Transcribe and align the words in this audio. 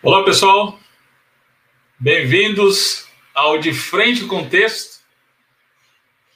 Olá, 0.00 0.24
pessoal. 0.24 0.78
Bem-vindos 1.98 3.08
ao 3.34 3.58
De 3.58 3.74
Frente 3.74 4.26
Contexto. 4.26 5.02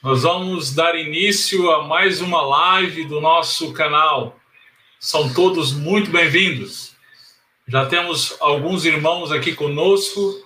Nós 0.01 0.23
vamos 0.23 0.75
dar 0.75 0.99
início 0.99 1.71
a 1.71 1.87
mais 1.87 2.19
uma 2.19 2.41
live 2.41 3.05
do 3.05 3.21
nosso 3.21 3.71
canal. 3.71 4.37
São 4.99 5.33
todos 5.33 5.71
muito 5.71 6.11
bem-vindos. 6.11 6.93
Já 7.65 7.85
temos 7.85 8.35
alguns 8.41 8.83
irmãos 8.83 9.31
aqui 9.31 9.55
conosco. 9.55 10.45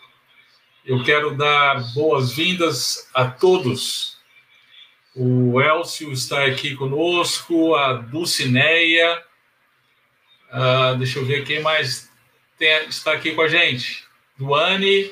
Eu 0.86 1.04
quero 1.04 1.36
dar 1.36 1.92
boas-vindas 1.96 3.10
a 3.16 3.26
todos. 3.26 4.20
O 5.16 5.60
Elcio 5.60 6.14
está 6.14 6.46
aqui 6.46 6.76
conosco, 6.76 7.74
a 7.74 7.94
Dulcineia. 7.94 9.24
Uh, 10.52 10.96
deixa 11.00 11.18
eu 11.18 11.26
ver 11.26 11.44
quem 11.44 11.64
mais 11.64 12.07
tem, 12.58 12.88
está 12.88 13.14
aqui 13.14 13.34
com 13.34 13.42
a 13.42 13.48
gente. 13.48 14.04
Duane. 14.38 15.12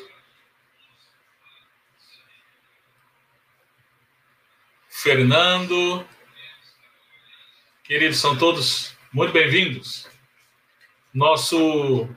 Fernando. 4.89 6.05
Queridos, 7.83 8.17
são 8.17 8.35
todos 8.35 8.95
muito 9.13 9.31
bem-vindos. 9.31 10.09
Nosso 11.13 12.09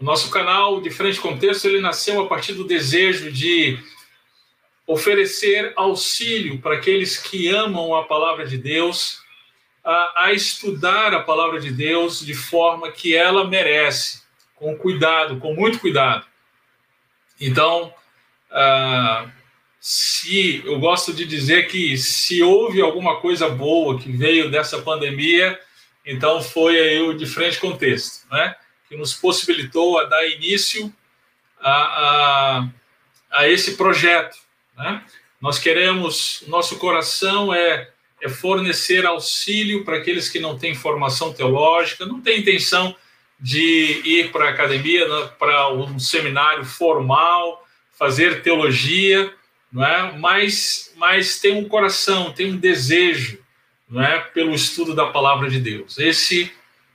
nosso 0.00 0.30
canal 0.30 0.80
de 0.80 0.88
Frente 0.90 1.20
Contexto, 1.20 1.66
ele 1.66 1.78
nasceu 1.78 2.22
a 2.22 2.26
partir 2.26 2.54
do 2.54 2.64
desejo 2.64 3.30
de 3.30 3.78
oferecer 4.86 5.74
auxílio 5.76 6.58
para 6.58 6.76
aqueles 6.76 7.18
que 7.18 7.48
amam 7.48 7.94
a 7.94 8.04
palavra 8.04 8.46
de 8.46 8.56
Deus, 8.56 9.20
a, 9.84 10.24
a 10.24 10.32
estudar 10.32 11.12
a 11.12 11.22
palavra 11.22 11.60
de 11.60 11.70
Deus 11.70 12.24
de 12.24 12.32
forma 12.32 12.90
que 12.90 13.14
ela 13.14 13.46
merece 13.46 14.19
com 14.60 14.76
cuidado, 14.76 15.38
com 15.38 15.54
muito 15.54 15.80
cuidado. 15.80 16.26
Então, 17.40 17.92
uh, 18.52 19.30
se 19.80 20.62
eu 20.66 20.78
gosto 20.78 21.14
de 21.14 21.24
dizer 21.24 21.66
que 21.68 21.96
se 21.96 22.42
houve 22.42 22.82
alguma 22.82 23.18
coisa 23.20 23.48
boa 23.48 23.98
que 23.98 24.12
veio 24.12 24.50
dessa 24.50 24.82
pandemia, 24.82 25.58
então 26.04 26.42
foi 26.42 26.78
aí 26.78 27.00
o 27.00 27.14
de 27.14 27.24
frente 27.24 27.58
contexto, 27.58 28.26
né? 28.30 28.54
Que 28.86 28.96
nos 28.96 29.14
possibilitou 29.14 29.98
a 29.98 30.04
dar 30.04 30.26
início 30.26 30.92
a, 31.58 31.72
a, 31.72 32.68
a 33.30 33.48
esse 33.48 33.78
projeto, 33.78 34.36
né? 34.76 35.02
Nós 35.40 35.58
queremos, 35.58 36.44
nosso 36.48 36.78
coração 36.78 37.54
é, 37.54 37.88
é 38.20 38.28
fornecer 38.28 39.06
auxílio 39.06 39.86
para 39.86 39.96
aqueles 39.96 40.28
que 40.28 40.38
não 40.38 40.58
têm 40.58 40.74
formação 40.74 41.32
teológica, 41.32 42.04
não 42.04 42.20
têm 42.20 42.40
intenção 42.40 42.94
de 43.40 44.02
ir 44.04 44.30
para 44.30 44.46
a 44.46 44.50
academia, 44.50 45.08
né, 45.08 45.30
para 45.38 45.72
um 45.72 45.98
seminário 45.98 46.64
formal, 46.64 47.66
fazer 47.98 48.42
teologia, 48.42 49.32
não 49.72 49.84
é? 49.84 50.12
Mas, 50.18 50.92
mas 50.96 51.40
tem 51.40 51.54
um 51.54 51.68
coração, 51.68 52.32
tem 52.32 52.52
um 52.52 52.56
desejo, 52.56 53.38
não 53.88 54.02
é? 54.02 54.20
Pelo 54.20 54.54
estudo 54.54 54.94
da 54.94 55.06
palavra 55.06 55.48
de 55.48 55.58
Deus. 55.58 55.98
Esse, 55.98 56.52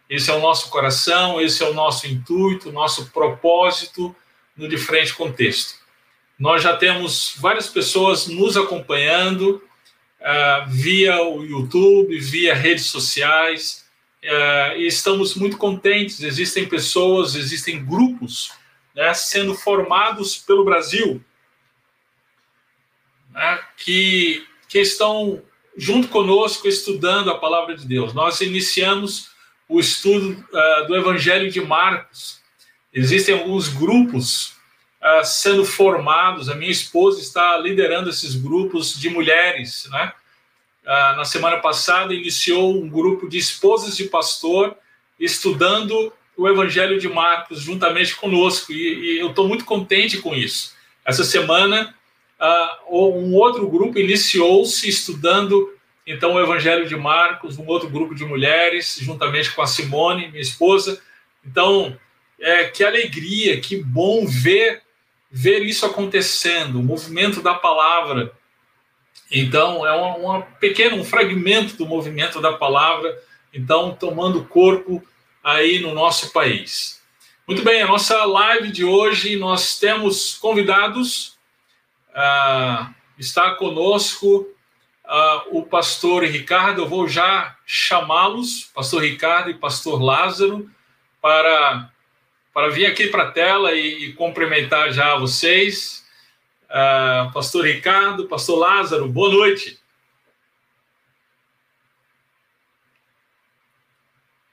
esse 0.10 0.30
é 0.30 0.34
o 0.34 0.40
nosso 0.40 0.70
coração, 0.70 1.42
esse 1.42 1.64
é 1.64 1.68
o 1.68 1.74
nosso 1.74 2.08
intuito, 2.08 2.72
nosso 2.72 3.12
propósito 3.12 4.16
no 4.56 4.68
diferente 4.68 5.14
contexto. 5.14 5.76
Nós 6.38 6.62
já 6.62 6.76
temos 6.76 7.36
várias 7.40 7.68
pessoas 7.68 8.28
nos 8.28 8.58
acompanhando 8.58 9.64
uh, 10.20 10.70
via 10.70 11.22
o 11.24 11.44
YouTube, 11.44 12.20
via 12.20 12.54
redes 12.54 12.86
sociais 12.86 13.85
é, 14.26 14.80
e 14.80 14.88
estamos 14.88 15.36
muito 15.36 15.58
contentes. 15.58 16.22
Existem 16.22 16.68
pessoas, 16.68 17.36
existem 17.36 17.86
grupos 17.86 18.52
né, 18.96 19.14
sendo 19.14 19.54
formados 19.54 20.38
pelo 20.38 20.66
Brasil 20.66 21.24
né, 23.32 23.60
que, 23.78 24.44
que 24.68 24.80
estão 24.80 25.42
junto 25.78 26.08
conosco 26.08 26.68
estudando 26.68 27.30
a 27.30 27.38
palavra 27.38 27.76
de 27.76 27.86
Deus. 27.86 28.14
Nós 28.14 28.42
iniciamos 28.42 29.30
o 29.68 29.80
estudo 29.80 30.32
uh, 30.32 30.88
do 30.88 30.96
Evangelho 30.96 31.52
de 31.52 31.62
Marcos. 31.62 32.42
Existem 32.94 33.38
alguns 33.38 33.68
grupos 33.68 34.54
uh, 35.02 35.24
sendo 35.26 35.66
formados. 35.66 36.50
A 36.50 36.56
minha 36.56 36.72
esposa 36.72 37.20
está 37.20 37.58
liderando 37.58 38.10
esses 38.10 38.36
grupos 38.36 38.98
de 38.98 39.10
mulheres, 39.10 39.88
né? 39.92 40.14
Ah, 40.86 41.16
na 41.18 41.26
semana 41.26 41.58
passada, 41.58 42.14
iniciou 42.14 42.76
um 42.76 42.88
grupo 42.88 43.28
de 43.28 43.38
esposas 43.38 43.98
de 43.98 44.06
pastor 44.06 44.76
estudando 45.20 46.14
o 46.38 46.48
Evangelho 46.48 47.00
de 47.00 47.08
Marcos 47.08 47.62
juntamente 47.62 48.16
conosco, 48.16 48.72
e, 48.74 49.16
e 49.16 49.20
eu 49.20 49.30
estou 49.30 49.48
muito 49.48 49.64
contente 49.64 50.18
com 50.18 50.36
isso. 50.36 50.76
Essa 51.06 51.24
semana, 51.24 51.96
uh, 52.40 53.00
um 53.00 53.34
outro 53.36 53.68
grupo 53.70 53.98
iniciou-se 53.98 54.88
estudando 54.88 55.72
então 56.06 56.36
o 56.36 56.40
Evangelho 56.40 56.88
de 56.88 56.96
Marcos, 56.96 57.58
um 57.58 57.66
outro 57.66 57.90
grupo 57.90 58.14
de 58.14 58.24
mulheres, 58.24 58.98
juntamente 59.02 59.52
com 59.52 59.62
a 59.62 59.68
Simone, 59.68 60.28
minha 60.28 60.42
esposa. 60.42 61.02
Então, 61.44 61.98
é, 62.40 62.66
que 62.66 62.84
alegria, 62.84 63.60
que 63.60 63.82
bom 63.82 64.26
ver 64.28 64.84
ver 65.38 65.64
isso 65.64 65.86
acontecendo, 65.86 66.80
o 66.80 66.84
movimento 66.84 67.42
da 67.42 67.54
palavra 67.54 68.32
então, 69.32 69.86
é 69.86 69.92
uma, 69.94 70.16
uma 70.18 70.42
pequeno, 70.42 70.98
um 70.98 71.04
fragmento 71.04 71.76
do 71.76 71.86
movimento 71.86 72.40
da 72.40 72.54
palavra, 72.54 73.18
então, 73.54 73.96
tomando 73.96 74.46
corpo 74.46 75.04
aí 75.44 75.80
no 75.80 75.94
nosso 75.94 76.32
país. 76.32 77.02
Muito 77.48 77.64
bem, 77.64 77.82
a 77.82 77.88
nossa 77.88 78.24
live 78.26 78.72
de 78.72 78.84
hoje, 78.84 79.36
nós 79.36 79.78
temos 79.78 80.36
convidados, 80.36 81.38
uh, 82.10 82.94
está 83.18 83.52
conosco 83.56 84.48
uh, 85.06 85.58
o 85.58 85.64
pastor 85.64 86.24
Ricardo, 86.24 86.82
eu 86.82 86.90
vou 86.90 87.08
já 87.08 87.56
chamá-los, 87.66 88.72
pastor 88.74 89.04
Ricardo 89.04 89.50
e 89.50 89.54
pastor 89.54 90.02
Lázaro, 90.02 90.70
para, 91.22 91.90
para 92.54 92.70
vir 92.70 92.86
aqui 92.86 93.08
para 93.08 93.24
a 93.24 93.32
tela 93.32 93.74
e, 93.74 94.06
e 94.06 94.14
cumprimentar 94.14 94.92
já 94.92 95.16
vocês, 95.16 96.05
Uh, 96.76 97.32
pastor 97.32 97.64
Ricardo, 97.64 98.28
pastor 98.28 98.60
Lázaro, 98.60 99.08
boa 99.08 99.32
noite. 99.32 99.80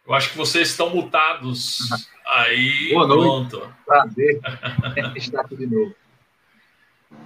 Eu 0.07 0.15
acho 0.15 0.31
que 0.31 0.37
vocês 0.37 0.69
estão 0.69 0.91
mutados. 0.91 1.81
Aí, 2.25 2.91
boa 2.93 3.09
noite. 3.09 3.51
pronto. 3.51 3.75
Prazer 3.85 4.41
estar 5.17 5.41
aqui 5.41 5.57
de 5.57 5.67
novo. 5.67 5.97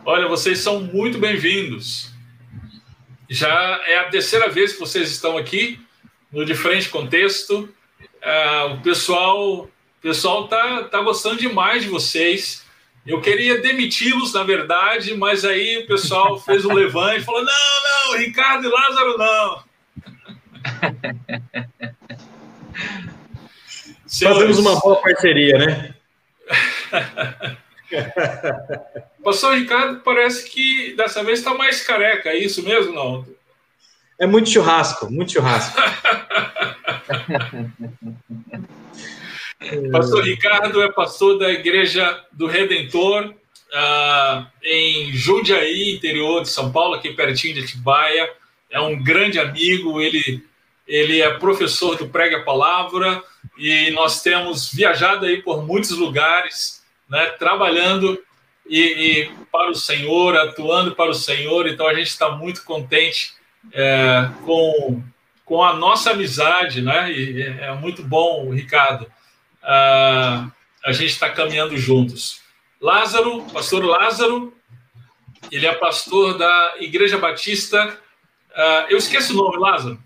Olha, 0.02 0.28
vocês 0.28 0.60
são 0.60 0.80
muito 0.80 1.18
bem-vindos. 1.18 2.10
Já 3.28 3.52
é 3.86 3.98
a 3.98 4.08
terceira 4.08 4.48
vez 4.48 4.72
que 4.72 4.80
vocês 4.80 5.10
estão 5.10 5.36
aqui 5.36 5.78
no 6.32 6.42
Diferente 6.42 6.88
Contexto. 6.88 7.68
Uh, 8.00 8.72
o 8.72 8.80
pessoal 8.80 9.64
o 9.64 9.70
pessoal 10.00 10.48
tá, 10.48 10.84
tá 10.84 11.02
gostando 11.02 11.36
demais 11.36 11.82
de 11.82 11.90
vocês. 11.90 12.65
Eu 13.06 13.20
queria 13.20 13.60
demiti-los, 13.60 14.32
na 14.32 14.42
verdade, 14.42 15.14
mas 15.14 15.44
aí 15.44 15.78
o 15.78 15.86
pessoal 15.86 16.40
fez 16.40 16.64
um 16.64 16.72
levante 16.72 17.20
e 17.20 17.24
falou: 17.24 17.44
não, 17.44 18.12
não, 18.12 18.18
Ricardo 18.18 18.66
e 18.66 18.70
Lázaro 18.70 19.16
não. 19.16 19.64
Fazemos 24.08 24.58
uma 24.58 24.80
boa 24.80 24.96
parceria, 24.96 25.58
né? 25.58 25.94
Pastor 29.22 29.56
Ricardo 29.56 30.00
parece 30.00 30.50
que 30.50 30.94
dessa 30.96 31.22
vez 31.22 31.38
está 31.38 31.54
mais 31.54 31.82
careca, 31.82 32.30
é 32.30 32.38
isso 32.38 32.60
mesmo, 32.62 32.92
não? 32.92 33.24
É 34.18 34.26
muito 34.26 34.48
churrasco, 34.48 35.12
muito 35.12 35.32
churrasco. 35.32 35.78
Pastor 39.90 40.24
Ricardo 40.24 40.82
é 40.82 40.90
pastor 40.90 41.38
da 41.38 41.50
Igreja 41.50 42.24
do 42.32 42.46
Redentor, 42.46 43.34
uh, 43.72 44.46
em 44.62 45.12
Jundiaí, 45.12 45.94
interior 45.94 46.42
de 46.42 46.48
São 46.48 46.72
Paulo, 46.72 46.94
aqui 46.94 47.12
pertinho 47.12 47.54
de 47.54 47.60
Atibaia. 47.60 48.30
É 48.70 48.80
um 48.80 49.02
grande 49.02 49.38
amigo, 49.38 50.00
ele, 50.00 50.44
ele 50.86 51.20
é 51.20 51.30
professor 51.38 51.96
do 51.96 52.08
Prega 52.08 52.40
Palavra 52.40 53.22
e 53.56 53.90
nós 53.92 54.22
temos 54.22 54.72
viajado 54.72 55.26
aí 55.26 55.40
por 55.42 55.64
muitos 55.64 55.90
lugares, 55.92 56.84
né, 57.08 57.26
trabalhando 57.38 58.20
e, 58.68 58.80
e 58.80 59.30
para 59.50 59.70
o 59.70 59.74
Senhor, 59.74 60.36
atuando 60.36 60.94
para 60.94 61.10
o 61.10 61.14
Senhor. 61.14 61.66
Então 61.68 61.86
a 61.86 61.94
gente 61.94 62.08
está 62.08 62.30
muito 62.30 62.64
contente 62.64 63.32
é, 63.72 64.28
com, 64.44 65.02
com 65.44 65.62
a 65.62 65.74
nossa 65.74 66.10
amizade, 66.10 66.82
né? 66.82 67.10
E 67.12 67.42
é 67.42 67.72
muito 67.74 68.02
bom, 68.02 68.50
Ricardo, 68.50 69.06
uh, 69.66 70.50
a 70.84 70.92
gente 70.92 71.10
está 71.10 71.28
caminhando 71.28 71.76
juntos. 71.76 72.40
Lázaro, 72.80 73.42
pastor 73.52 73.84
Lázaro, 73.84 74.54
ele 75.50 75.66
é 75.66 75.74
pastor 75.74 76.38
da 76.38 76.74
Igreja 76.78 77.18
Batista. 77.18 77.98
Uh, 78.50 78.90
eu 78.90 78.96
esqueço 78.96 79.32
o 79.32 79.36
nome, 79.36 79.58
Lázaro. 79.58 79.98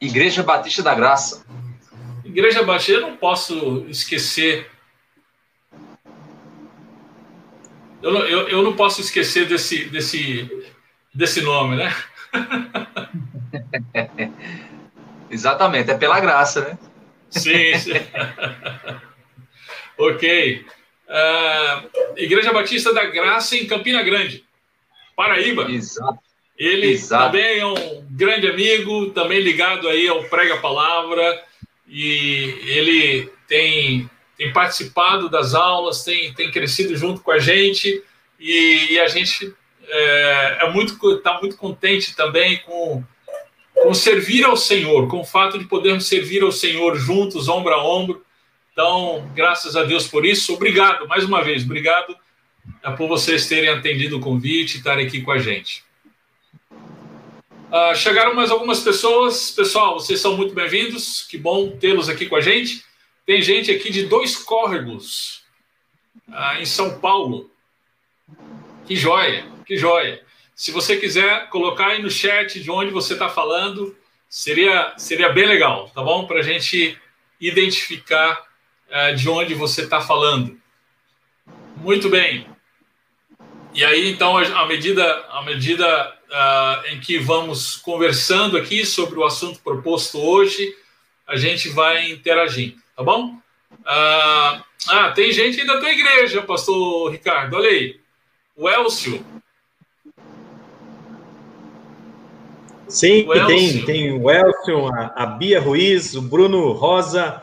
Igreja 0.00 0.42
Batista 0.42 0.82
da 0.82 0.94
Graça. 0.94 1.44
Igreja 2.24 2.62
Batista, 2.62 2.92
eu 2.92 3.00
não 3.02 3.16
posso 3.16 3.84
esquecer. 3.88 4.70
Eu, 8.02 8.16
eu, 8.26 8.48
eu 8.48 8.62
não 8.62 8.74
posso 8.74 9.02
esquecer 9.02 9.46
desse, 9.46 9.84
desse, 9.90 10.48
desse 11.14 11.42
nome, 11.42 11.76
né? 11.76 11.94
Exatamente, 15.30 15.90
é 15.90 15.98
pela 15.98 16.18
graça, 16.18 16.62
né? 16.62 16.78
Sim, 17.30 17.78
sim. 17.78 17.92
ok. 19.96 20.64
Uh, 21.08 21.90
Igreja 22.16 22.52
Batista 22.52 22.92
da 22.92 23.06
Graça 23.06 23.56
em 23.56 23.66
Campina 23.66 24.02
Grande, 24.02 24.44
Paraíba. 25.16 25.70
Exato. 25.70 26.18
Ele 26.56 26.88
Exato. 26.88 27.32
também 27.32 27.58
é 27.58 27.66
um 27.66 28.06
grande 28.10 28.46
amigo, 28.46 29.10
também 29.10 29.40
ligado 29.40 29.88
aí 29.88 30.06
ao 30.06 30.24
Prega 30.24 30.58
Palavra, 30.58 31.42
e 31.88 32.54
ele 32.66 33.32
tem, 33.48 34.10
tem 34.36 34.52
participado 34.52 35.30
das 35.30 35.54
aulas, 35.54 36.04
tem, 36.04 36.34
tem 36.34 36.50
crescido 36.50 36.94
junto 36.96 37.22
com 37.22 37.30
a 37.30 37.38
gente, 37.38 38.02
e, 38.38 38.92
e 38.92 39.00
a 39.00 39.08
gente 39.08 39.54
é, 39.88 40.58
é 40.60 40.70
muito 40.70 40.94
está 41.16 41.40
muito 41.40 41.56
contente 41.56 42.14
também 42.14 42.58
com, 42.58 43.02
com 43.82 43.94
servir 43.94 44.44
ao 44.44 44.56
Senhor, 44.56 45.08
com 45.08 45.20
o 45.20 45.24
fato 45.24 45.58
de 45.58 45.64
podermos 45.64 46.06
servir 46.06 46.42
ao 46.42 46.52
Senhor 46.52 46.96
juntos, 46.96 47.48
ombro 47.48 47.72
a 47.72 47.82
ombro. 47.82 48.24
Então, 48.72 49.30
graças 49.34 49.74
a 49.74 49.84
Deus 49.84 50.06
por 50.06 50.24
isso. 50.24 50.54
Obrigado, 50.54 51.08
mais 51.08 51.24
uma 51.24 51.42
vez, 51.42 51.64
obrigado 51.64 52.16
é, 52.82 52.90
por 52.92 53.08
vocês 53.08 53.46
terem 53.46 53.70
atendido 53.70 54.18
o 54.18 54.20
convite 54.20 54.74
e 54.74 54.78
estarem 54.78 55.06
aqui 55.06 55.22
com 55.22 55.32
a 55.32 55.38
gente. 55.38 55.82
Uh, 56.72 57.94
chegaram 57.94 58.34
mais 58.34 58.50
algumas 58.50 58.80
pessoas. 58.80 59.52
Pessoal, 59.52 59.94
vocês 59.94 60.20
são 60.20 60.36
muito 60.36 60.52
bem-vindos. 60.52 61.22
Que 61.22 61.38
bom 61.38 61.70
tê-los 61.70 62.08
aqui 62.08 62.26
com 62.26 62.34
a 62.34 62.40
gente. 62.40 62.84
Tem 63.24 63.40
gente 63.40 63.70
aqui 63.70 63.90
de 63.90 64.06
dois 64.06 64.36
córregos, 64.36 65.42
uh, 66.28 66.60
em 66.60 66.66
São 66.66 66.98
Paulo. 66.98 67.48
Que 68.86 68.96
joia! 68.96 69.46
Que 69.64 69.76
joia. 69.76 70.20
Se 70.60 70.72
você 70.72 70.98
quiser 70.98 71.48
colocar 71.48 71.86
aí 71.86 72.02
no 72.02 72.10
chat 72.10 72.60
de 72.60 72.70
onde 72.70 72.90
você 72.90 73.14
está 73.14 73.30
falando, 73.30 73.96
seria, 74.28 74.92
seria 74.98 75.30
bem 75.30 75.46
legal, 75.46 75.88
tá 75.94 76.02
bom? 76.02 76.26
Para 76.26 76.40
a 76.40 76.42
gente 76.42 76.98
identificar 77.40 78.38
uh, 78.90 79.16
de 79.16 79.26
onde 79.26 79.54
você 79.54 79.84
está 79.84 80.02
falando. 80.02 80.60
Muito 81.78 82.10
bem. 82.10 82.46
E 83.72 83.82
aí, 83.82 84.10
então, 84.10 84.36
à 84.36 84.66
medida, 84.66 85.26
à 85.30 85.42
medida 85.44 86.14
uh, 86.28 86.88
em 86.88 87.00
que 87.00 87.16
vamos 87.16 87.76
conversando 87.76 88.58
aqui 88.58 88.84
sobre 88.84 89.18
o 89.18 89.24
assunto 89.24 89.60
proposto 89.60 90.18
hoje, 90.18 90.76
a 91.26 91.36
gente 91.36 91.70
vai 91.70 92.10
interagindo, 92.10 92.76
tá 92.94 93.02
bom? 93.02 93.34
Uh, 93.80 94.62
ah, 94.90 95.12
tem 95.14 95.32
gente 95.32 95.58
aí 95.58 95.66
da 95.66 95.80
tua 95.80 95.90
igreja, 95.90 96.42
pastor 96.42 97.10
Ricardo, 97.10 97.56
olha 97.56 97.70
aí. 97.70 97.98
O 98.54 98.68
Elcio, 98.68 99.24
Sim, 102.90 103.26
tem, 103.46 103.84
tem 103.84 104.12
o 104.12 104.30
Elcio, 104.30 104.86
a, 104.88 105.12
a, 105.16 105.26
Bia 105.26 105.60
Ruiz, 105.60 106.14
o 106.14 106.22
Bruno 106.22 106.72
Rosa, 106.72 107.40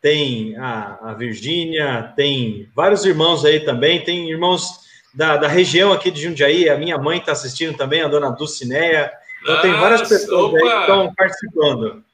tem 0.00 0.56
a, 0.56 1.10
a 1.10 1.14
Virgínia, 1.14 2.12
tem 2.14 2.68
vários 2.74 3.04
irmãos 3.04 3.44
aí 3.44 3.60
também, 3.60 4.04
tem 4.04 4.30
irmãos 4.30 4.80
da, 5.14 5.36
da 5.36 5.48
região 5.48 5.92
aqui 5.92 6.10
de 6.10 6.22
Jundiaí, 6.22 6.68
a 6.68 6.78
minha 6.78 6.98
mãe 6.98 7.18
está 7.18 7.32
assistindo 7.32 7.76
também, 7.76 8.02
a 8.02 8.08
dona 8.08 8.30
Dulcineia, 8.30 9.10
então 9.42 9.54
ah, 9.54 9.60
tem 9.60 9.72
várias 9.72 10.08
pessoas 10.08 10.52
opa. 10.52 10.56
aí 10.56 10.62
que 10.62 10.80
estão 10.80 11.14
participando. 11.14 12.04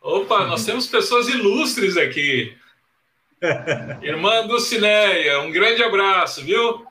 Opa, 0.00 0.46
nós 0.46 0.64
temos 0.64 0.86
pessoas 0.86 1.28
ilustres 1.28 1.96
aqui. 1.96 2.54
Irmã 4.02 4.46
Dulcineia, 4.46 5.40
um 5.40 5.50
grande 5.50 5.82
abraço, 5.82 6.42
viu? 6.42 6.86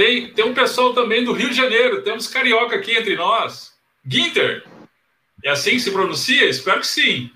Tem, 0.00 0.32
tem 0.32 0.46
um 0.46 0.54
pessoal 0.54 0.94
também 0.94 1.22
do 1.22 1.34
Rio 1.34 1.50
de 1.50 1.56
Janeiro, 1.56 2.00
temos 2.00 2.26
carioca 2.26 2.74
aqui 2.74 2.96
entre 2.96 3.16
nós. 3.16 3.74
Ginter, 4.02 4.64
é 5.44 5.50
assim 5.50 5.72
que 5.72 5.80
se 5.80 5.90
pronuncia? 5.90 6.48
Espero 6.48 6.80
que 6.80 6.86
sim. 6.86 7.30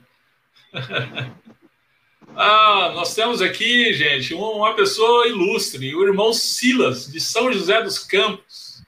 ah, 2.35 2.91
nós 2.95 3.15
temos 3.15 3.43
aqui, 3.43 3.93
gente, 3.93 4.33
uma 4.33 4.73
pessoa 4.73 5.29
ilustre, 5.29 5.95
o 5.95 6.07
irmão 6.07 6.33
Silas, 6.33 7.07
de 7.07 7.21
São 7.21 7.53
José 7.53 7.83
dos 7.83 7.99
Campos. 7.99 8.83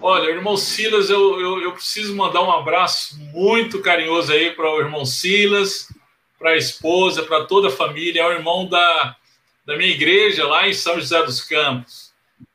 Olha, 0.00 0.28
irmão 0.28 0.56
Silas, 0.56 1.08
eu, 1.08 1.40
eu, 1.40 1.62
eu 1.62 1.70
preciso 1.70 2.16
mandar 2.16 2.42
um 2.42 2.50
abraço 2.50 3.16
muito 3.32 3.80
carinhoso 3.80 4.32
aí 4.32 4.50
para 4.50 4.68
o 4.68 4.80
irmão 4.80 5.04
Silas, 5.04 5.86
para 6.36 6.50
a 6.50 6.56
esposa, 6.56 7.22
para 7.22 7.44
toda 7.44 7.68
a 7.68 7.70
família. 7.70 8.22
É 8.22 8.26
o 8.26 8.32
irmão 8.32 8.68
da, 8.68 9.16
da 9.64 9.76
minha 9.76 9.92
igreja 9.92 10.44
lá 10.48 10.68
em 10.68 10.72
São 10.72 10.96
José 10.96 11.22
dos 11.22 11.40
Campos 11.40 12.06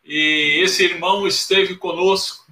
e 0.03 0.62
esse 0.63 0.84
irmão 0.84 1.27
esteve 1.27 1.75
conosco 1.75 2.46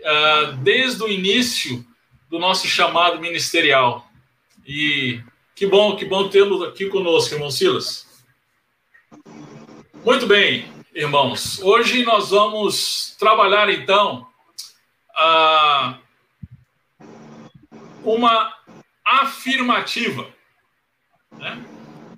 uh, 0.00 0.52
desde 0.62 1.02
o 1.02 1.08
início 1.08 1.84
do 2.28 2.38
nosso 2.38 2.66
chamado 2.66 3.20
ministerial. 3.20 4.08
E 4.66 5.22
que 5.54 5.66
bom, 5.66 5.96
que 5.96 6.04
bom 6.04 6.28
tê-lo 6.28 6.64
aqui 6.64 6.86
conosco, 6.86 7.34
irmão 7.34 7.50
Silas. 7.50 8.06
Muito 10.04 10.26
bem, 10.26 10.72
irmãos. 10.94 11.60
Hoje 11.60 12.04
nós 12.04 12.30
vamos 12.30 13.14
trabalhar 13.18 13.68
então 13.68 14.26
uh, 15.10 15.94
uma 18.02 18.54
afirmativa, 19.04 20.26
né? 21.32 21.62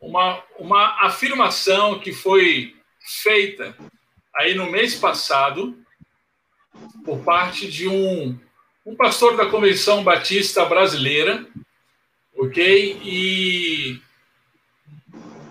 uma, 0.00 0.42
uma 0.58 1.06
afirmação 1.06 1.98
que 1.98 2.12
foi 2.12 2.76
feita 3.00 3.76
aí 4.34 4.54
no 4.54 4.70
mês 4.70 4.94
passado, 4.94 5.76
por 7.04 7.18
parte 7.20 7.70
de 7.70 7.88
um, 7.88 8.38
um 8.84 8.96
pastor 8.96 9.36
da 9.36 9.46
Convenção 9.46 10.02
Batista 10.02 10.64
Brasileira, 10.64 11.46
ok? 12.36 13.00
E 13.02 14.00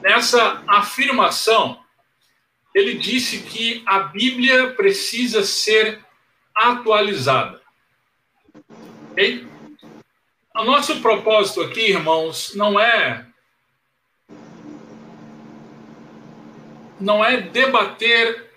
nessa 0.01 0.63
afirmação, 0.67 1.79
ele 2.73 2.95
disse 2.95 3.39
que 3.41 3.83
a 3.85 3.99
Bíblia 3.99 4.73
precisa 4.73 5.43
ser 5.43 5.99
atualizada. 6.55 7.61
O 10.55 10.63
nosso 10.63 11.01
propósito 11.01 11.61
aqui, 11.61 11.91
irmãos, 11.91 12.53
não 12.55 12.79
é 12.79 13.25
não 16.99 17.25
é 17.25 17.41
debater 17.41 18.50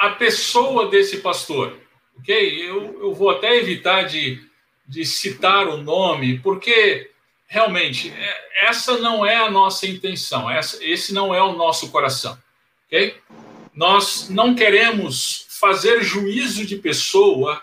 a 0.00 0.08
pessoa 0.08 0.88
desse 0.88 1.18
pastor, 1.18 1.76
ok? 2.18 2.66
Eu, 2.66 3.02
eu 3.02 3.14
vou 3.14 3.28
até 3.28 3.54
evitar 3.58 4.04
de, 4.04 4.42
de 4.88 5.04
citar 5.04 5.68
o 5.68 5.76
nome, 5.76 6.38
porque 6.38 7.10
realmente 7.46 8.10
é, 8.10 8.66
essa 8.66 8.96
não 8.96 9.26
é 9.26 9.36
a 9.36 9.50
nossa 9.50 9.86
intenção, 9.86 10.50
essa, 10.50 10.82
esse 10.82 11.12
não 11.12 11.34
é 11.34 11.42
o 11.42 11.52
nosso 11.52 11.90
coração, 11.90 12.38
ok? 12.86 13.14
Nós 13.74 14.30
não 14.30 14.54
queremos 14.54 15.46
fazer 15.60 16.02
juízo 16.02 16.64
de 16.64 16.76
pessoa, 16.76 17.62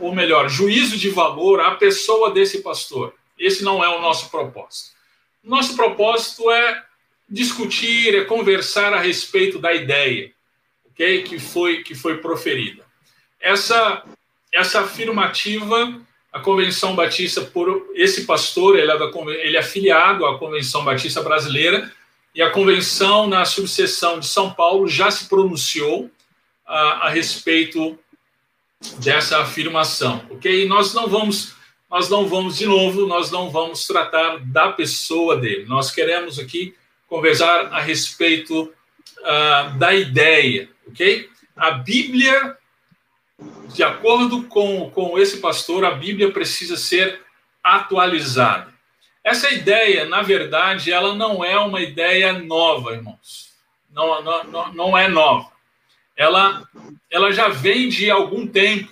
ou 0.00 0.14
melhor, 0.14 0.48
juízo 0.48 0.96
de 0.96 1.10
valor 1.10 1.60
à 1.60 1.72
pessoa 1.74 2.30
desse 2.30 2.62
pastor. 2.62 3.14
Esse 3.38 3.62
não 3.62 3.84
é 3.84 3.88
o 3.94 4.00
nosso 4.00 4.30
propósito. 4.30 4.96
Nosso 5.44 5.76
propósito 5.76 6.50
é 6.50 6.82
discutir, 7.28 8.14
é 8.14 8.24
conversar 8.24 8.94
a 8.94 9.00
respeito 9.00 9.58
da 9.58 9.74
ideia 9.74 10.34
okay, 10.96 11.22
que, 11.22 11.38
foi, 11.38 11.82
que 11.82 11.94
foi 11.94 12.16
proferida. 12.18 12.82
Essa, 13.38 14.02
essa 14.52 14.80
afirmativa, 14.80 16.00
a 16.32 16.40
Convenção 16.40 16.96
Batista, 16.96 17.42
por 17.42 17.90
esse 17.94 18.24
pastor, 18.24 18.78
ele 18.78 18.90
é, 18.90 18.98
da, 18.98 19.10
ele 19.42 19.56
é 19.56 19.60
afiliado 19.60 20.24
à 20.24 20.38
Convenção 20.38 20.82
Batista 20.84 21.22
Brasileira, 21.22 21.92
e 22.34 22.42
a 22.42 22.50
Convenção, 22.50 23.26
na 23.26 23.44
subseção 23.44 24.18
de 24.18 24.26
São 24.26 24.52
Paulo, 24.52 24.88
já 24.88 25.10
se 25.10 25.28
pronunciou 25.28 26.10
a, 26.66 27.06
a 27.06 27.08
respeito 27.10 27.98
dessa 28.98 29.40
afirmação, 29.40 30.26
ok? 30.30 30.64
E 30.64 30.68
nós 30.68 30.92
não 30.92 31.08
vamos, 31.08 31.54
nós 31.90 32.08
não 32.08 32.26
vamos, 32.26 32.56
de 32.56 32.66
novo, 32.66 33.06
nós 33.06 33.30
não 33.30 33.50
vamos 33.50 33.86
tratar 33.86 34.38
da 34.38 34.72
pessoa 34.72 35.36
dele. 35.36 35.64
Nós 35.66 35.90
queremos 35.90 36.38
aqui 36.38 36.74
conversar 37.08 37.72
a 37.72 37.80
respeito 37.80 38.64
uh, 39.20 39.78
da 39.78 39.94
ideia, 39.94 40.68
ok? 40.96 41.28
A 41.54 41.72
Bíblia, 41.72 42.56
de 43.74 43.82
acordo 43.82 44.44
com, 44.44 44.90
com 44.90 45.18
esse 45.18 45.38
pastor, 45.38 45.84
a 45.84 45.90
Bíblia 45.90 46.32
precisa 46.32 46.76
ser 46.76 47.20
atualizada. 47.62 48.74
Essa 49.22 49.50
ideia, 49.50 50.06
na 50.06 50.22
verdade, 50.22 50.90
ela 50.90 51.14
não 51.14 51.44
é 51.44 51.58
uma 51.58 51.82
ideia 51.82 52.32
nova, 52.32 52.92
irmãos. 52.92 53.50
Não, 53.90 54.22
não, 54.22 54.72
não 54.72 54.98
é 54.98 55.08
nova. 55.08 55.50
Ela, 56.16 56.66
ela 57.10 57.30
já 57.30 57.48
vem 57.48 57.88
de 57.88 58.10
algum 58.10 58.46
tempo, 58.46 58.90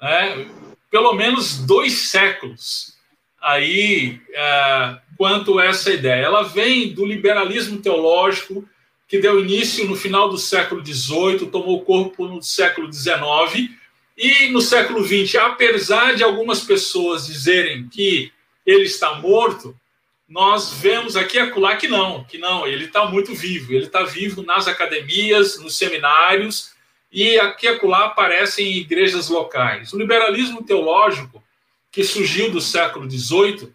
né? 0.00 0.46
pelo 0.90 1.12
menos 1.14 1.58
dois 1.58 1.92
séculos. 2.10 2.96
aí 3.40 4.20
é, 4.32 4.98
quanto 5.16 5.58
essa 5.58 5.90
ideia. 5.90 6.22
Ela 6.24 6.42
vem 6.42 6.92
do 6.92 7.04
liberalismo 7.04 7.80
teológico 7.80 8.68
que 9.12 9.18
deu 9.18 9.38
início 9.38 9.86
no 9.86 9.94
final 9.94 10.30
do 10.30 10.38
século 10.38 10.82
XVIII, 10.82 11.50
tomou 11.50 11.84
corpo 11.84 12.26
no 12.26 12.42
século 12.42 12.90
XIX 12.90 13.70
e 14.16 14.48
no 14.48 14.62
século 14.62 15.04
XX, 15.04 15.34
apesar 15.34 16.14
de 16.14 16.24
algumas 16.24 16.60
pessoas 16.60 17.26
dizerem 17.26 17.86
que 17.90 18.32
ele 18.64 18.84
está 18.84 19.16
morto, 19.16 19.78
nós 20.26 20.72
vemos 20.72 21.14
aqui 21.14 21.38
a 21.38 21.44
acolá 21.44 21.76
que 21.76 21.88
não, 21.88 22.24
que 22.24 22.38
não, 22.38 22.66
ele 22.66 22.86
está 22.86 23.04
muito 23.04 23.34
vivo, 23.34 23.74
ele 23.74 23.84
está 23.84 24.02
vivo 24.02 24.42
nas 24.44 24.66
academias, 24.66 25.58
nos 25.58 25.76
seminários, 25.76 26.72
e 27.12 27.38
aqui 27.38 27.68
a 27.68 27.72
acolá 27.72 28.06
aparece 28.06 28.62
em 28.62 28.78
igrejas 28.78 29.28
locais. 29.28 29.92
O 29.92 29.98
liberalismo 29.98 30.64
teológico, 30.64 31.44
que 31.90 32.02
surgiu 32.02 32.50
do 32.50 32.62
século 32.62 33.10
XVIII, 33.10 33.74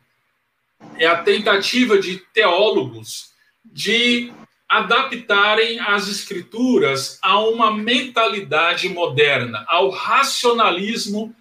é 0.96 1.06
a 1.06 1.22
tentativa 1.22 2.00
de 2.00 2.18
teólogos 2.34 3.30
de 3.64 4.34
adaptarem 4.68 5.80
as 5.80 6.08
escrituras 6.08 7.18
a 7.22 7.40
uma 7.40 7.72
mentalidade 7.76 8.90
moderna, 8.90 9.66
ao 9.68 9.90
racionalismo 9.90 11.34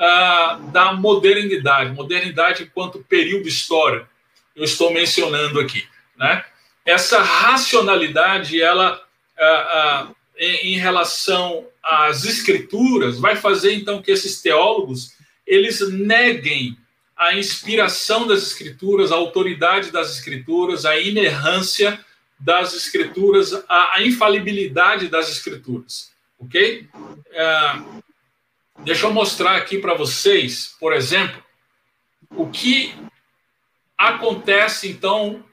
uh, 0.00 0.70
da 0.70 0.92
modernidade, 0.92 1.92
modernidade 1.92 2.62
enquanto 2.62 3.04
período 3.04 3.46
histórico. 3.46 4.08
Eu 4.56 4.64
estou 4.64 4.92
mencionando 4.92 5.60
aqui, 5.60 5.86
né? 6.16 6.44
Essa 6.84 7.22
racionalidade, 7.22 8.60
ela, 8.60 9.00
uh, 9.38 10.08
uh, 10.08 10.16
em, 10.36 10.74
em 10.74 10.78
relação 10.78 11.66
às 11.82 12.24
escrituras, 12.24 13.18
vai 13.18 13.36
fazer 13.36 13.74
então 13.74 14.02
que 14.02 14.10
esses 14.10 14.40
teólogos 14.40 15.14
eles 15.46 15.80
neguem 15.90 16.76
a 17.16 17.36
inspiração 17.36 18.26
das 18.26 18.42
escrituras, 18.42 19.12
a 19.12 19.16
autoridade 19.16 19.90
das 19.90 20.12
escrituras, 20.12 20.84
a 20.84 20.98
inerrância 20.98 22.04
das 22.42 22.74
escrituras, 22.74 23.52
a, 23.68 23.96
a 23.96 24.02
infalibilidade 24.02 25.08
das 25.08 25.28
escrituras, 25.28 26.10
ok? 26.38 26.88
É, 27.30 27.72
deixa 28.78 29.06
eu 29.06 29.12
mostrar 29.12 29.56
aqui 29.56 29.78
para 29.78 29.94
vocês, 29.94 30.74
por 30.80 30.92
exemplo, 30.92 31.40
o 32.30 32.48
que 32.48 32.94
acontece 33.96 34.88
então 34.88 35.44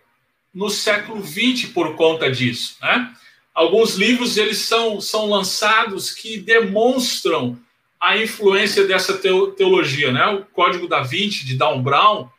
no 0.51 0.69
século 0.69 1.23
XX 1.23 1.69
por 1.71 1.95
conta 1.95 2.31
disso, 2.31 2.75
né? 2.81 3.13
Alguns 3.53 3.95
livros 3.95 4.37
eles 4.37 4.59
são, 4.59 4.99
são 4.99 5.29
lançados 5.29 6.11
que 6.11 6.37
demonstram 6.37 7.59
a 7.99 8.17
influência 8.17 8.87
dessa 8.87 9.17
teologia, 9.17 10.11
né? 10.11 10.25
O 10.27 10.45
Código 10.45 10.87
da 10.87 11.01
Vinci 11.01 11.45
de 11.45 11.55
Dan 11.55 11.83
Brown 11.83 12.29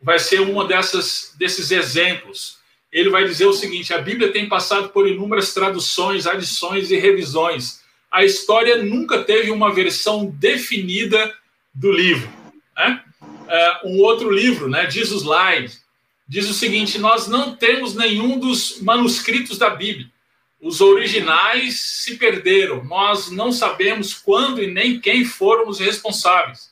vai 0.00 0.18
ser 0.18 0.40
uma 0.40 0.64
dessas 0.66 1.34
desses 1.36 1.70
exemplos 1.72 2.57
ele 2.92 3.10
vai 3.10 3.24
dizer 3.24 3.46
o 3.46 3.52
seguinte: 3.52 3.92
a 3.92 3.98
Bíblia 3.98 4.32
tem 4.32 4.48
passado 4.48 4.88
por 4.90 5.08
inúmeras 5.08 5.52
traduções, 5.52 6.26
adições 6.26 6.90
e 6.90 6.96
revisões. 6.96 7.80
A 8.10 8.24
história 8.24 8.82
nunca 8.82 9.22
teve 9.22 9.50
uma 9.50 9.72
versão 9.72 10.26
definida 10.26 11.34
do 11.74 11.92
livro. 11.92 12.28
Né? 12.76 13.02
É, 13.48 13.80
um 13.84 13.98
outro 14.00 14.30
livro, 14.30 14.68
né, 14.68 14.90
Jesus 14.90 15.22
Lied, 15.22 15.72
diz 16.26 16.48
o 16.48 16.54
seguinte: 16.54 16.98
nós 16.98 17.28
não 17.28 17.54
temos 17.54 17.94
nenhum 17.94 18.38
dos 18.38 18.80
manuscritos 18.80 19.58
da 19.58 19.70
Bíblia. 19.70 20.10
Os 20.60 20.80
originais 20.80 21.80
se 21.80 22.16
perderam. 22.16 22.82
Nós 22.84 23.30
não 23.30 23.52
sabemos 23.52 24.14
quando 24.14 24.62
e 24.62 24.66
nem 24.66 24.98
quem 24.98 25.24
foram 25.24 25.68
os 25.68 25.78
responsáveis. 25.78 26.70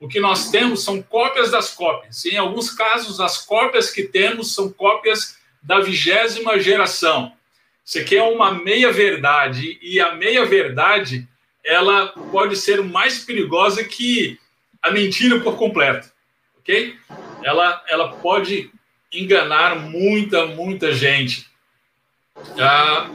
O 0.00 0.08
que 0.08 0.20
nós 0.20 0.50
temos 0.50 0.82
são 0.82 1.02
cópias 1.02 1.50
das 1.50 1.70
cópias. 1.70 2.24
Em 2.24 2.36
alguns 2.36 2.70
casos, 2.70 3.20
as 3.20 3.38
cópias 3.38 3.90
que 3.90 4.04
temos 4.04 4.54
são 4.54 4.72
cópias 4.72 5.37
da 5.62 5.80
vigésima 5.80 6.58
geração. 6.58 7.32
Você 7.84 8.04
quer 8.04 8.22
uma 8.22 8.52
meia-verdade, 8.52 9.78
e 9.80 9.98
a 10.00 10.14
meia-verdade 10.14 11.26
ela 11.64 12.08
pode 12.08 12.56
ser 12.56 12.82
mais 12.82 13.24
perigosa 13.24 13.84
que 13.84 14.38
a 14.82 14.90
mentira 14.90 15.40
por 15.40 15.56
completo, 15.56 16.10
ok? 16.58 16.94
Ela, 17.42 17.82
ela 17.88 18.12
pode 18.16 18.70
enganar 19.12 19.76
muita, 19.76 20.46
muita 20.46 20.92
gente. 20.92 21.46
Ah, 22.58 23.10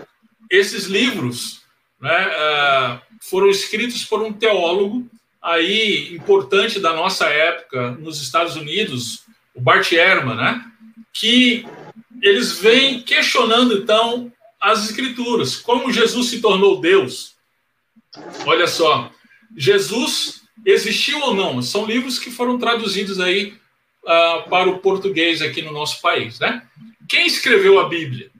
esses 0.49 0.85
livros 0.85 1.61
né, 1.99 2.11
ah, 2.11 3.01
foram 3.21 3.49
escritos 3.49 4.03
por 4.03 4.21
um 4.21 4.33
teólogo 4.33 5.07
aí 5.41 6.13
importante 6.13 6.79
da 6.79 6.93
nossa 6.93 7.27
época 7.27 7.91
nos 7.91 8.21
Estados 8.21 8.55
Unidos, 8.55 9.25
o 9.53 9.61
Bart 9.61 9.91
Ehrman, 9.91 10.35
né, 10.35 10.65
que 11.11 11.65
eles 12.23 12.57
vêm 12.57 13.01
questionando 13.01 13.77
então 13.77 14.31
as 14.59 14.85
escrituras, 14.85 15.57
como 15.57 15.91
Jesus 15.91 16.29
se 16.29 16.39
tornou 16.39 16.79
Deus. 16.79 17.35
Olha 18.45 18.65
só, 18.65 19.11
Jesus 19.57 20.43
existiu 20.65 21.19
ou 21.19 21.35
não? 21.35 21.61
São 21.61 21.85
livros 21.85 22.17
que 22.17 22.31
foram 22.31 22.57
traduzidos 22.57 23.19
aí 23.19 23.53
uh, 24.03 24.49
para 24.49 24.69
o 24.69 24.79
português 24.79 25.41
aqui 25.41 25.61
no 25.61 25.73
nosso 25.73 26.01
país, 26.01 26.39
né? 26.39 26.65
Quem 27.09 27.27
escreveu 27.27 27.77
a 27.77 27.89
Bíblia? 27.89 28.31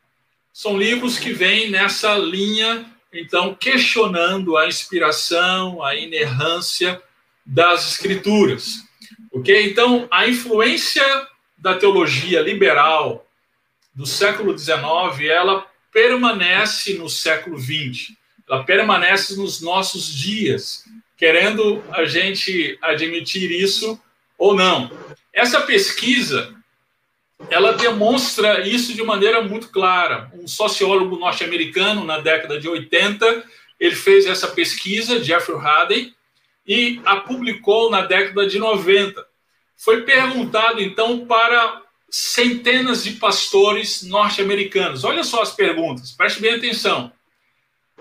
São 0.54 0.78
livros 0.78 1.20
que 1.20 1.34
vêm 1.34 1.70
nessa 1.70 2.18
linha, 2.18 2.86
então, 3.12 3.54
questionando 3.54 4.56
a 4.56 4.66
inspiração, 4.66 5.84
a 5.84 5.94
inerrância 5.94 7.02
das 7.46 7.92
escrituras. 7.92 8.78
Ok? 9.30 9.70
Então, 9.70 10.08
a 10.10 10.26
influência 10.26 11.04
da 11.58 11.76
teologia 11.76 12.40
liberal 12.40 13.23
do 13.94 14.06
século 14.06 14.58
XIX, 14.58 14.80
ela 15.30 15.66
permanece 15.92 16.96
no 16.96 17.10
século 17.10 17.60
XX, 17.60 18.14
ela 18.50 18.64
permanece 18.64 19.36
nos 19.36 19.62
nossos 19.62 20.14
dias, 20.14 20.86
querendo 21.16 21.84
a 21.92 22.06
gente 22.06 22.78
admitir 22.82 23.52
isso 23.52 24.00
ou 24.38 24.56
não. 24.56 24.92
Essa 25.32 25.62
pesquisa, 25.62 26.56
ela 27.50 27.74
demonstra 27.74 28.68
isso 28.68 28.94
de 28.94 29.04
maneira 29.04 29.42
muito 29.42 29.70
clara. 29.70 30.32
Um 30.34 30.48
sociólogo 30.48 31.18
norte-americano, 31.18 32.04
na 32.04 32.20
década 32.20 32.60
de 32.60 32.68
80, 32.68 33.46
ele 33.80 33.96
fez 33.96 34.26
essa 34.26 34.48
pesquisa, 34.48 35.24
Jeffrey 35.24 35.58
Hadley, 35.58 36.14
e 36.66 37.02
a 37.06 37.18
publicou 37.18 37.92
na 37.92 38.02
década 38.02 38.48
de 38.48 38.58
90. 38.58 39.26
Foi 39.76 40.04
perguntado, 40.04 40.82
então, 40.82 41.26
para 41.26 41.83
centenas 42.14 43.04
de 43.04 43.14
pastores 43.14 44.04
norte-americanos. 44.04 45.04
Olha 45.04 45.24
só 45.24 45.42
as 45.42 45.52
perguntas, 45.52 46.12
preste 46.12 46.40
bem 46.40 46.54
atenção. 46.54 47.12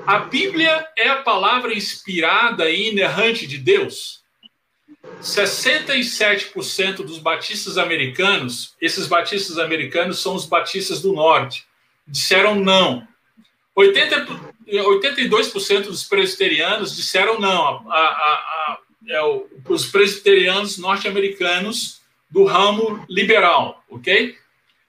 A 0.06 0.18
Bíblia 0.18 0.86
é 0.98 1.08
a 1.08 1.22
palavra 1.22 1.72
inspirada 1.72 2.68
e 2.68 2.90
inerrante 2.90 3.46
de 3.46 3.56
Deus? 3.56 4.20
67% 5.22 6.96
dos 6.96 7.18
batistas 7.18 7.78
americanos, 7.78 8.74
esses 8.82 9.06
batistas 9.06 9.58
americanos 9.58 10.20
são 10.20 10.34
os 10.34 10.44
batistas 10.44 11.00
do 11.00 11.14
norte, 11.14 11.64
disseram 12.06 12.54
não. 12.54 13.08
80, 13.74 14.26
82% 14.68 15.84
dos 15.84 16.04
presbiterianos 16.04 16.94
disseram 16.94 17.40
não. 17.40 17.90
A, 17.90 17.96
a, 17.96 17.98
a, 17.98 18.78
é 19.08 19.22
os 19.70 19.86
presbiterianos 19.86 20.76
norte-americanos 20.76 22.01
do 22.32 22.44
ramo 22.44 23.04
liberal, 23.08 23.84
ok? 23.90 24.36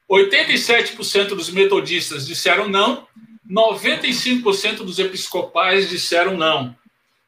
87% 0.10 1.30
dos 1.30 1.50
metodistas 1.50 2.26
disseram 2.26 2.70
não, 2.70 3.06
95% 3.50 4.78
dos 4.78 4.98
episcopais 4.98 5.90
disseram 5.90 6.38
não. 6.38 6.76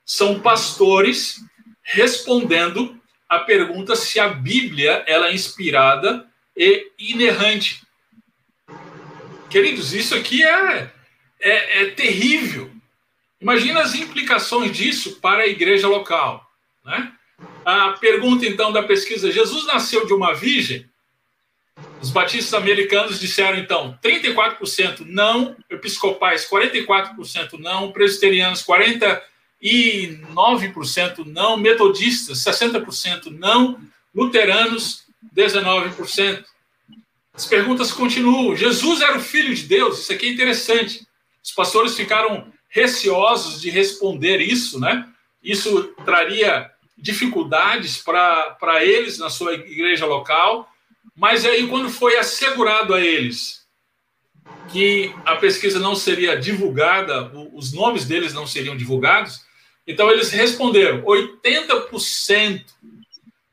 São 0.06 0.40
pastores 0.40 1.42
respondendo 1.84 2.98
a 3.28 3.40
pergunta 3.40 3.96
se 3.96 4.20
a 4.20 4.30
Bíblia 4.30 5.04
ela 5.06 5.28
é 5.28 5.34
inspirada 5.34 6.26
e 6.56 6.92
inerrante. 6.98 7.86
Queridos, 9.50 9.94
isso 9.94 10.16
aqui 10.16 10.44
é, 10.44 10.92
é, 11.42 11.82
é 11.82 11.86
terrível. 11.92 12.72
Imagina 13.42 13.82
as 13.82 13.94
implicações 13.96 14.76
disso 14.76 15.20
para 15.20 15.44
a 15.44 15.48
igreja 15.48 15.88
local, 15.88 16.50
né? 16.84 17.12
A 17.66 17.94
pergunta, 17.94 18.46
então, 18.46 18.72
da 18.72 18.84
pesquisa: 18.84 19.32
Jesus 19.32 19.66
nasceu 19.66 20.06
de 20.06 20.14
uma 20.14 20.36
virgem? 20.36 20.88
Os 22.00 22.12
batistas 22.12 22.54
americanos 22.54 23.20
disseram, 23.20 23.58
então, 23.58 23.98
34% 24.04 25.00
não, 25.08 25.58
episcopais 25.70 26.48
44% 26.48 27.58
não, 27.58 27.92
presbiterianos 27.92 28.64
49% 28.64 31.26
não, 31.26 31.58
metodistas 31.58 32.44
60% 32.44 33.32
não, 33.32 33.80
luteranos 34.14 35.06
19%. 35.36 36.46
As 37.34 37.46
perguntas 37.46 37.92
continuam. 37.92 38.56
Jesus 38.56 39.02
era 39.02 39.18
o 39.18 39.22
filho 39.22 39.54
de 39.54 39.64
Deus? 39.64 40.00
Isso 40.00 40.14
aqui 40.14 40.28
é 40.28 40.32
interessante. 40.32 41.06
Os 41.44 41.52
pastores 41.52 41.94
ficaram 41.96 42.48
receosos 42.70 43.60
de 43.60 43.70
responder 43.70 44.40
isso, 44.40 44.80
né? 44.80 45.06
Isso 45.44 45.94
traria 46.06 46.72
dificuldades 47.06 47.98
para 47.98 48.84
eles 48.84 49.20
na 49.20 49.30
sua 49.30 49.54
igreja 49.54 50.08
local, 50.08 50.68
mas 51.16 51.46
aí, 51.46 51.68
quando 51.68 51.88
foi 51.88 52.18
assegurado 52.18 52.96
a 52.96 53.00
eles 53.00 53.64
que 54.72 55.14
a 55.24 55.36
pesquisa 55.36 55.80
não 55.80 55.96
seria 55.96 56.36
divulgada, 56.36 57.32
os 57.54 57.72
nomes 57.72 58.06
deles 58.06 58.34
não 58.34 58.48
seriam 58.48 58.76
divulgados, 58.76 59.42
então 59.86 60.10
eles 60.10 60.32
responderam: 60.32 61.04
80% 61.04 62.66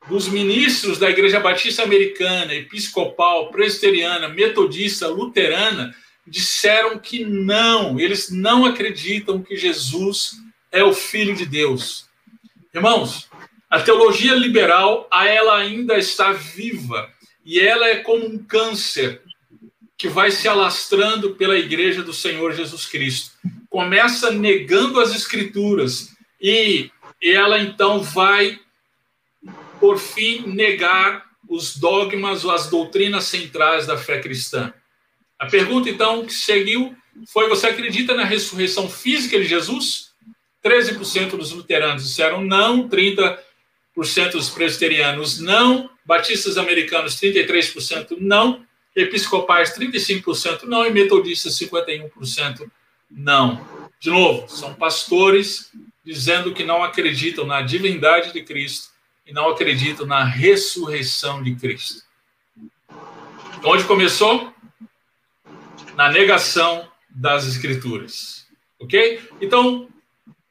dos 0.09 0.29
ministros 0.29 0.99
da 0.99 1.11
Igreja 1.11 1.38
Batista 1.38 1.83
Americana, 1.83 2.55
Episcopal, 2.55 3.51
Presbiteriana, 3.51 4.29
Metodista, 4.29 5.09
Luterana 5.09 5.95
disseram 6.27 6.99
que 6.99 7.23
não, 7.23 8.01
eles 8.01 8.31
não 8.31 8.65
acreditam 8.65 9.43
que 9.43 9.57
Jesus 9.57 10.37
é 10.73 10.83
o 10.83 10.95
Filho 10.95 11.37
de 11.37 11.45
Deus. 11.45 12.07
Irmãos, 12.75 13.29
a 13.73 13.81
teologia 13.81 14.35
liberal, 14.35 15.09
ela 15.11 15.57
ainda 15.57 15.97
está 15.97 16.31
viva 16.31 17.11
e 17.43 17.59
ela 17.59 17.87
é 17.89 18.01
como 18.01 18.27
um 18.27 18.37
câncer 18.37 19.23
que 19.97 20.11
vai 20.11 20.31
se 20.31 20.47
alastrando 20.47 21.37
pela 21.37 21.57
igreja 21.57 22.03
do 22.03 22.13
Senhor 22.13 22.53
Jesus 22.53 22.85
Cristo. 22.85 23.31
Começa 23.71 24.31
negando 24.31 25.01
as 25.01 25.15
escrituras 25.15 26.15
e 26.39 26.91
ela 27.23 27.59
então 27.61 28.03
vai, 28.03 28.61
por 29.81 29.99
fim, 29.99 30.43
negar 30.49 31.25
os 31.49 31.75
dogmas 31.75 32.45
ou 32.45 32.51
as 32.51 32.69
doutrinas 32.69 33.25
centrais 33.25 33.87
da 33.87 33.97
fé 33.97 34.21
cristã. 34.21 34.71
A 35.39 35.47
pergunta, 35.47 35.89
então, 35.89 36.27
que 36.27 36.35
seguiu 36.35 36.95
foi: 37.33 37.49
você 37.49 37.69
acredita 37.69 38.15
na 38.15 38.25
ressurreição 38.25 38.87
física 38.87 39.39
de 39.39 39.47
Jesus? 39.47 40.13
13% 40.63 41.39
dos 41.39 41.53
luteranos 41.53 42.05
disseram 42.05 42.45
não, 42.45 42.87
30% 42.87 43.39
dos 43.94 44.50
presbiterianos 44.50 45.38
não, 45.38 45.90
batistas 46.05 46.57
americanos 46.57 47.16
33% 47.16 48.16
não, 48.18 48.64
episcopais 48.96 49.76
35% 49.76 50.64
não 50.64 50.87
e 50.87 50.90
metodistas 50.90 51.59
51% 51.59 52.70
não. 53.11 53.66
De 54.00 54.11
novo, 54.11 54.48
são 54.48 54.74
pastores 54.74 55.70
dizendo 56.05 56.52
que 56.52 56.64
não 56.64 56.83
acreditam 56.83 57.46
na 57.46 57.62
divindade 57.62 58.33
de 58.33 58.42
Cristo 58.42 58.90
e 59.26 59.33
não 59.33 59.50
acreditam 59.50 60.07
na 60.07 60.24
ressurreição 60.24 61.42
de 61.42 61.55
Cristo. 61.55 62.02
Onde 63.62 63.85
começou? 63.85 64.52
Na 65.94 66.11
negação 66.11 66.90
das 67.09 67.46
Escrituras. 67.46 68.46
Ok? 68.81 69.20
Então, 69.40 69.88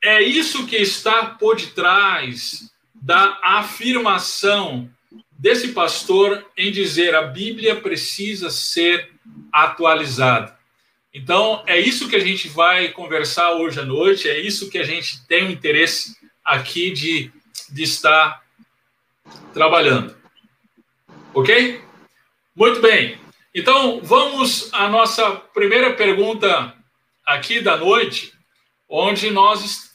é 0.01 0.21
isso 0.21 0.65
que 0.65 0.77
está 0.77 1.25
por 1.25 1.57
detrás 1.57 2.70
da 3.01 3.39
afirmação 3.41 4.87
desse 5.31 5.69
pastor 5.69 6.45
em 6.55 6.71
dizer 6.71 7.15
a 7.15 7.23
Bíblia 7.23 7.75
precisa 7.75 8.51
ser 8.51 9.09
atualizada. 9.51 10.55
Então, 11.11 11.63
é 11.65 11.79
isso 11.79 12.07
que 12.07 12.15
a 12.15 12.19
gente 12.19 12.47
vai 12.47 12.89
conversar 12.89 13.53
hoje 13.53 13.79
à 13.79 13.83
noite, 13.83 14.29
é 14.29 14.39
isso 14.39 14.69
que 14.69 14.77
a 14.77 14.83
gente 14.83 15.25
tem 15.25 15.47
o 15.47 15.51
interesse 15.51 16.15
aqui 16.45 16.91
de, 16.91 17.31
de 17.69 17.83
estar 17.83 18.43
trabalhando. 19.51 20.15
Ok? 21.33 21.81
Muito 22.55 22.79
bem. 22.79 23.17
Então, 23.53 23.99
vamos 24.01 24.71
à 24.73 24.87
nossa 24.87 25.31
primeira 25.31 25.93
pergunta 25.93 26.73
aqui 27.25 27.59
da 27.59 27.75
noite, 27.75 28.31
onde 28.87 29.31
nós 29.31 29.90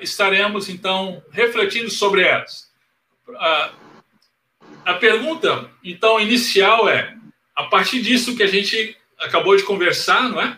estaremos, 0.00 0.68
então, 0.68 1.22
refletindo 1.30 1.90
sobre 1.90 2.22
elas. 2.22 2.70
Uh, 3.28 3.74
a 4.84 4.94
pergunta, 4.94 5.70
então, 5.84 6.20
inicial 6.20 6.88
é: 6.88 7.14
a 7.54 7.64
partir 7.64 8.02
disso 8.02 8.36
que 8.36 8.42
a 8.42 8.46
gente 8.46 8.96
acabou 9.18 9.56
de 9.56 9.62
conversar, 9.62 10.28
não 10.28 10.40
é? 10.40 10.56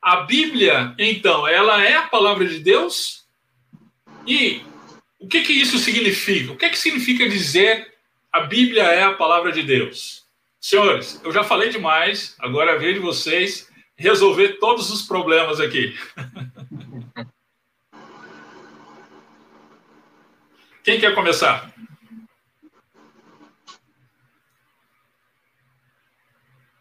A 0.00 0.16
Bíblia, 0.16 0.94
então, 0.98 1.46
ela 1.48 1.82
é 1.82 1.94
a 1.94 2.02
palavra 2.02 2.46
de 2.46 2.58
Deus? 2.58 3.24
E 4.26 4.62
o 5.18 5.26
que 5.26 5.42
que 5.42 5.52
isso 5.52 5.78
significa? 5.78 6.52
O 6.52 6.56
que 6.56 6.68
que 6.68 6.78
significa 6.78 7.28
dizer 7.28 7.92
a 8.32 8.40
Bíblia 8.40 8.82
é 8.84 9.02
a 9.02 9.14
palavra 9.14 9.50
de 9.50 9.62
Deus? 9.62 10.24
Senhores, 10.60 11.20
eu 11.24 11.32
já 11.32 11.44
falei 11.44 11.70
demais, 11.70 12.34
agora 12.38 12.78
vejo 12.78 13.00
vocês 13.00 13.68
resolver 13.96 14.58
todos 14.58 14.90
os 14.90 15.02
problemas 15.02 15.60
aqui. 15.60 15.94
Quem 20.84 21.00
quer 21.00 21.14
começar? 21.14 21.72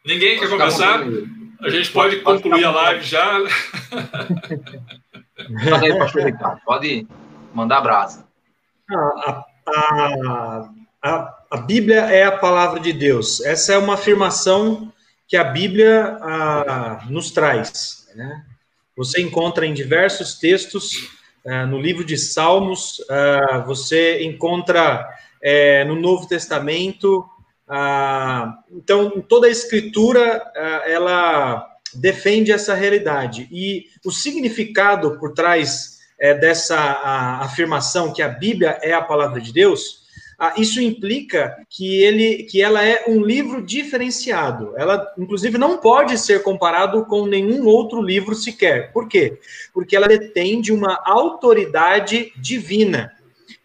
Ninguém 0.05 0.37
quer 0.37 0.49
começar? 0.49 1.01
A 1.61 1.69
gente 1.69 1.89
pode 1.89 2.19
concluir 2.19 2.65
a 2.65 2.71
live 2.71 3.05
já. 3.05 3.37
aí, 5.81 5.97
pastor 5.97 6.25
Ricardo, 6.25 6.59
pode 6.65 7.07
mandar 7.53 7.79
brasa. 7.79 8.27
A, 8.91 9.45
a, 9.67 10.69
a, 11.01 11.37
a, 11.49 11.57
Bíblia 11.57 12.01
é 12.01 12.25
a 12.25 12.37
palavra 12.37 12.81
de 12.81 12.91
Deus. 12.91 13.39
Essa 13.45 13.71
é 13.71 13.77
uma 13.77 13.93
afirmação 13.93 14.91
que 15.29 15.37
a 15.37 15.45
Bíblia 15.45 16.17
a, 16.21 17.05
nos 17.09 17.31
traz. 17.31 18.05
Né? 18.13 18.45
Você 18.97 19.21
encontra 19.21 19.65
em 19.65 19.73
diversos 19.73 20.37
textos, 20.39 21.09
no 21.69 21.79
livro 21.79 22.05
de 22.05 22.17
Salmos, 22.17 22.99
uh, 22.99 23.65
você 23.65 24.23
encontra 24.23 25.05
uh, 25.05 25.87
no 25.87 25.95
Novo 25.95 26.27
Testamento, 26.27 27.25
ah, 27.67 28.59
então, 28.71 29.21
toda 29.21 29.47
a 29.47 29.49
escritura, 29.49 30.43
ah, 30.55 30.83
ela 30.85 31.67
defende 31.95 32.51
essa 32.51 32.73
realidade. 32.73 33.47
E 33.51 33.85
o 34.05 34.11
significado 34.11 35.17
por 35.17 35.33
trás 35.33 35.99
é, 36.19 36.33
dessa 36.33 36.77
afirmação 37.41 38.13
que 38.13 38.21
a 38.21 38.27
Bíblia 38.27 38.79
é 38.81 38.93
a 38.93 39.01
palavra 39.01 39.41
de 39.41 39.51
Deus, 39.51 40.02
ah, 40.02 40.02
isso 40.57 40.81
implica 40.81 41.55
que, 41.69 42.01
ele, 42.03 42.43
que 42.43 42.61
ela 42.61 42.83
é 42.83 43.05
um 43.07 43.21
livro 43.21 43.61
diferenciado. 43.61 44.73
Ela, 44.75 45.07
inclusive, 45.17 45.57
não 45.57 45.77
pode 45.77 46.17
ser 46.17 46.43
comparado 46.43 47.05
com 47.05 47.25
nenhum 47.25 47.65
outro 47.65 48.01
livro 48.01 48.35
sequer. 48.35 48.91
Por 48.91 49.07
quê? 49.07 49.39
Porque 49.73 49.95
ela 49.95 50.07
detém 50.07 50.59
de 50.59 50.73
uma 50.73 50.99
autoridade 51.05 52.33
divina. 52.35 53.11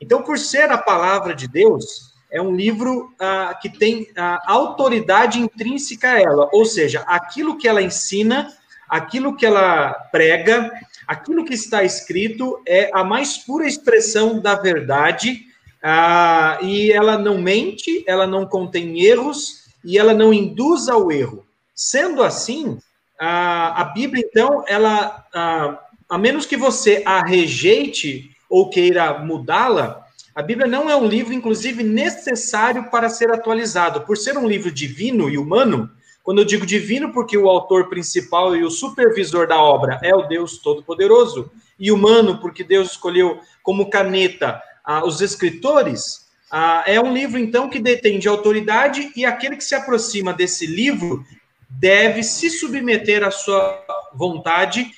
Então, 0.00 0.22
por 0.22 0.38
ser 0.38 0.70
a 0.70 0.78
palavra 0.78 1.34
de 1.34 1.48
Deus, 1.48 2.14
é 2.30 2.40
um 2.40 2.54
livro 2.54 3.12
ah, 3.18 3.58
que 3.60 3.68
tem 3.68 4.08
a 4.16 4.40
autoridade 4.46 5.40
intrínseca 5.40 6.12
a 6.12 6.20
ela, 6.20 6.48
ou 6.52 6.64
seja, 6.64 7.00
aquilo 7.06 7.56
que 7.56 7.66
ela 7.66 7.82
ensina, 7.82 8.52
aquilo 8.88 9.34
que 9.34 9.46
ela 9.46 9.92
prega, 10.12 10.70
aquilo 11.06 11.44
que 11.44 11.54
está 11.54 11.82
escrito 11.82 12.62
é 12.66 12.90
a 12.92 13.02
mais 13.02 13.38
pura 13.38 13.66
expressão 13.66 14.40
da 14.40 14.54
verdade, 14.54 15.47
ah, 15.90 16.58
e 16.60 16.92
ela 16.92 17.16
não 17.16 17.38
mente, 17.38 18.04
ela 18.06 18.26
não 18.26 18.44
contém 18.44 19.00
erros 19.00 19.64
e 19.82 19.96
ela 19.96 20.12
não 20.12 20.34
induz 20.34 20.86
ao 20.86 21.10
erro. 21.10 21.46
Sendo 21.74 22.22
assim, 22.22 22.76
a, 23.18 23.80
a 23.80 23.84
Bíblia, 23.84 24.22
então, 24.28 24.62
ela, 24.68 25.24
a, 25.34 25.78
a 26.06 26.18
menos 26.18 26.44
que 26.44 26.58
você 26.58 27.02
a 27.06 27.24
rejeite 27.24 28.30
ou 28.50 28.68
queira 28.68 29.18
mudá-la, 29.20 30.04
a 30.34 30.42
Bíblia 30.42 30.66
não 30.66 30.90
é 30.90 30.94
um 30.94 31.08
livro, 31.08 31.32
inclusive, 31.32 31.82
necessário 31.82 32.90
para 32.90 33.08
ser 33.08 33.32
atualizado. 33.32 34.02
Por 34.02 34.18
ser 34.18 34.36
um 34.36 34.46
livro 34.46 34.70
divino 34.70 35.30
e 35.30 35.38
humano, 35.38 35.88
quando 36.22 36.42
eu 36.42 36.44
digo 36.44 36.66
divino, 36.66 37.14
porque 37.14 37.38
o 37.38 37.48
autor 37.48 37.88
principal 37.88 38.54
e 38.54 38.62
o 38.62 38.70
supervisor 38.70 39.48
da 39.48 39.56
obra 39.56 39.98
é 40.02 40.14
o 40.14 40.28
Deus 40.28 40.58
Todo-Poderoso, 40.58 41.50
e 41.78 41.92
humano, 41.92 42.38
porque 42.38 42.64
Deus 42.64 42.90
escolheu 42.90 43.40
como 43.62 43.88
caneta 43.88 44.60
ah, 44.88 45.04
os 45.04 45.20
escritores, 45.20 46.26
ah, 46.50 46.82
é 46.86 46.98
um 46.98 47.12
livro, 47.12 47.38
então, 47.38 47.68
que 47.68 47.78
detém 47.78 48.18
de 48.18 48.26
autoridade, 48.26 49.12
e 49.14 49.26
aquele 49.26 49.54
que 49.54 49.64
se 49.64 49.74
aproxima 49.74 50.32
desse 50.32 50.66
livro 50.66 51.22
deve 51.68 52.22
se 52.22 52.48
submeter 52.48 53.22
à 53.22 53.30
sua 53.30 53.84
vontade, 54.14 54.90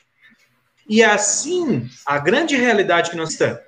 e 0.89 1.03
assim, 1.03 1.91
a 2.07 2.19
grande 2.19 2.55
realidade 2.55 3.11
que 3.11 3.17
nós 3.17 3.31
estamos 3.31 3.59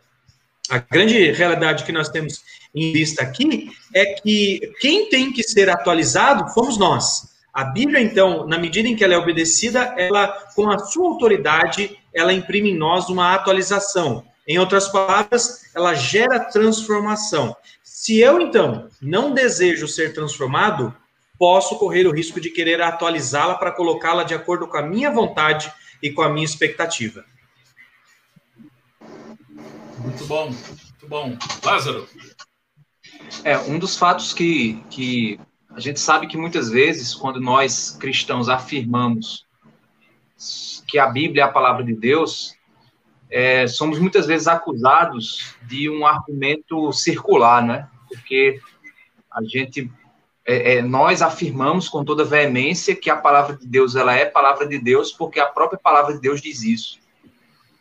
a 0.70 0.78
grande 0.78 1.32
realidade 1.32 1.84
que 1.84 1.92
nós 1.92 2.08
temos 2.08 2.40
em 2.74 2.92
vista 2.92 3.22
aqui 3.22 3.68
é 3.92 4.06
que 4.14 4.72
quem 4.80 5.08
tem 5.08 5.32
que 5.32 5.42
ser 5.42 5.68
atualizado 5.68 6.52
fomos 6.54 6.78
nós. 6.78 7.32
A 7.52 7.64
Bíblia, 7.64 8.00
então, 8.00 8.46
na 8.46 8.58
medida 8.58 8.88
em 8.88 8.96
que 8.96 9.04
ela 9.04 9.12
é 9.12 9.18
obedecida, 9.18 9.92
ela, 9.98 10.28
com 10.54 10.70
a 10.70 10.78
sua 10.78 11.10
autoridade, 11.10 11.98
ela 12.14 12.32
imprime 12.32 12.70
em 12.70 12.78
nós 12.78 13.10
uma 13.10 13.34
atualização. 13.34 14.24
Em 14.46 14.58
outras 14.58 14.88
palavras, 14.88 15.70
ela 15.74 15.94
gera 15.94 16.40
transformação. 16.40 17.56
Se 17.82 18.18
eu, 18.18 18.40
então, 18.40 18.88
não 19.00 19.32
desejo 19.32 19.86
ser 19.86 20.12
transformado, 20.12 20.94
posso 21.38 21.78
correr 21.78 22.06
o 22.06 22.12
risco 22.12 22.40
de 22.40 22.50
querer 22.50 22.80
atualizá-la 22.80 23.54
para 23.54 23.70
colocá-la 23.70 24.24
de 24.24 24.34
acordo 24.34 24.66
com 24.66 24.76
a 24.76 24.82
minha 24.82 25.10
vontade 25.10 25.72
e 26.02 26.10
com 26.10 26.22
a 26.22 26.28
minha 26.28 26.44
expectativa. 26.44 27.24
Muito 29.98 30.26
bom, 30.26 30.46
muito 30.46 31.08
bom. 31.08 31.38
Lázaro? 31.64 32.08
É, 33.44 33.56
um 33.58 33.78
dos 33.78 33.96
fatos 33.96 34.32
que, 34.32 34.82
que 34.90 35.38
a 35.70 35.80
gente 35.80 36.00
sabe 36.00 36.26
que 36.26 36.36
muitas 36.36 36.68
vezes, 36.70 37.14
quando 37.14 37.40
nós 37.40 37.96
cristãos 37.98 38.48
afirmamos 38.48 39.46
que 40.88 40.98
a 40.98 41.06
Bíblia 41.06 41.44
é 41.44 41.46
a 41.46 41.52
palavra 41.52 41.84
de 41.84 41.94
Deus, 41.94 42.54
é, 43.32 43.66
somos 43.66 43.98
muitas 43.98 44.26
vezes 44.26 44.46
acusados 44.46 45.56
de 45.62 45.88
um 45.88 46.06
argumento 46.06 46.92
circular, 46.92 47.64
né? 47.64 47.88
Porque 48.06 48.60
a 49.30 49.42
gente, 49.42 49.90
é, 50.46 50.74
é, 50.74 50.82
nós 50.82 51.22
afirmamos 51.22 51.88
com 51.88 52.04
toda 52.04 52.26
veemência 52.26 52.94
que 52.94 53.08
a 53.08 53.16
palavra 53.16 53.56
de 53.56 53.66
Deus 53.66 53.96
ela 53.96 54.14
é 54.14 54.26
palavra 54.26 54.68
de 54.68 54.78
Deus, 54.78 55.10
porque 55.10 55.40
a 55.40 55.46
própria 55.46 55.80
palavra 55.82 56.14
de 56.14 56.20
Deus 56.20 56.42
diz 56.42 56.62
isso. 56.62 57.00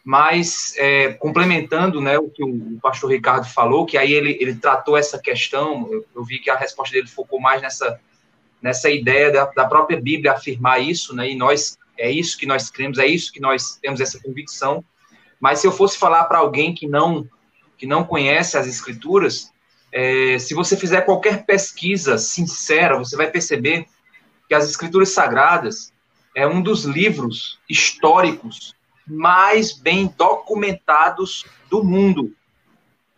Mas 0.05 0.73
é, 0.77 1.11
complementando, 1.13 1.99
né, 1.99 2.17
o 2.17 2.29
que 2.29 2.43
o, 2.43 2.79
pastor 2.81 3.11
Ricardo 3.11 3.45
falou, 3.45 3.85
que 3.85 3.97
aí 3.97 4.13
ele, 4.13 4.37
ele 4.39 4.55
tratou 4.55 4.95
essa 4.95 5.19
questão, 5.19 5.87
eu, 5.91 6.05
eu 6.15 6.23
vi 6.23 6.39
que 6.39 6.49
a 6.49 6.55
resposta 6.55 6.95
dele 6.95 7.07
focou 7.07 7.41
mais 7.41 7.61
nessa 7.61 7.99
nessa 8.61 8.91
ideia 8.91 9.31
da, 9.31 9.45
da 9.45 9.65
própria 9.65 9.99
Bíblia 9.99 10.33
afirmar 10.33 10.79
isso, 10.79 11.15
né? 11.15 11.31
E 11.31 11.35
nós 11.35 11.77
é 11.97 12.09
isso 12.09 12.37
que 12.37 12.45
nós 12.45 12.69
cremos, 12.69 12.99
é 12.99 13.05
isso 13.07 13.31
que 13.33 13.39
nós 13.39 13.77
temos 13.81 13.99
essa 13.99 14.19
convicção. 14.21 14.85
Mas 15.41 15.59
se 15.59 15.65
eu 15.65 15.71
fosse 15.71 15.97
falar 15.97 16.25
para 16.25 16.37
alguém 16.37 16.73
que 16.73 16.87
não 16.87 17.27
que 17.75 17.87
não 17.87 18.03
conhece 18.03 18.55
as 18.55 18.67
escrituras, 18.67 19.51
é, 19.91 20.37
se 20.37 20.53
você 20.53 20.77
fizer 20.77 21.01
qualquer 21.01 21.47
pesquisa 21.47 22.15
sincera, 22.19 22.95
você 22.95 23.17
vai 23.17 23.25
perceber 23.31 23.87
que 24.47 24.53
as 24.53 24.69
escrituras 24.69 25.09
sagradas 25.09 25.91
é 26.35 26.47
um 26.47 26.61
dos 26.61 26.85
livros 26.85 27.59
históricos 27.67 28.75
mais 29.07 29.71
bem 29.71 30.13
documentados 30.15 31.43
do 31.71 31.83
mundo. 31.83 32.35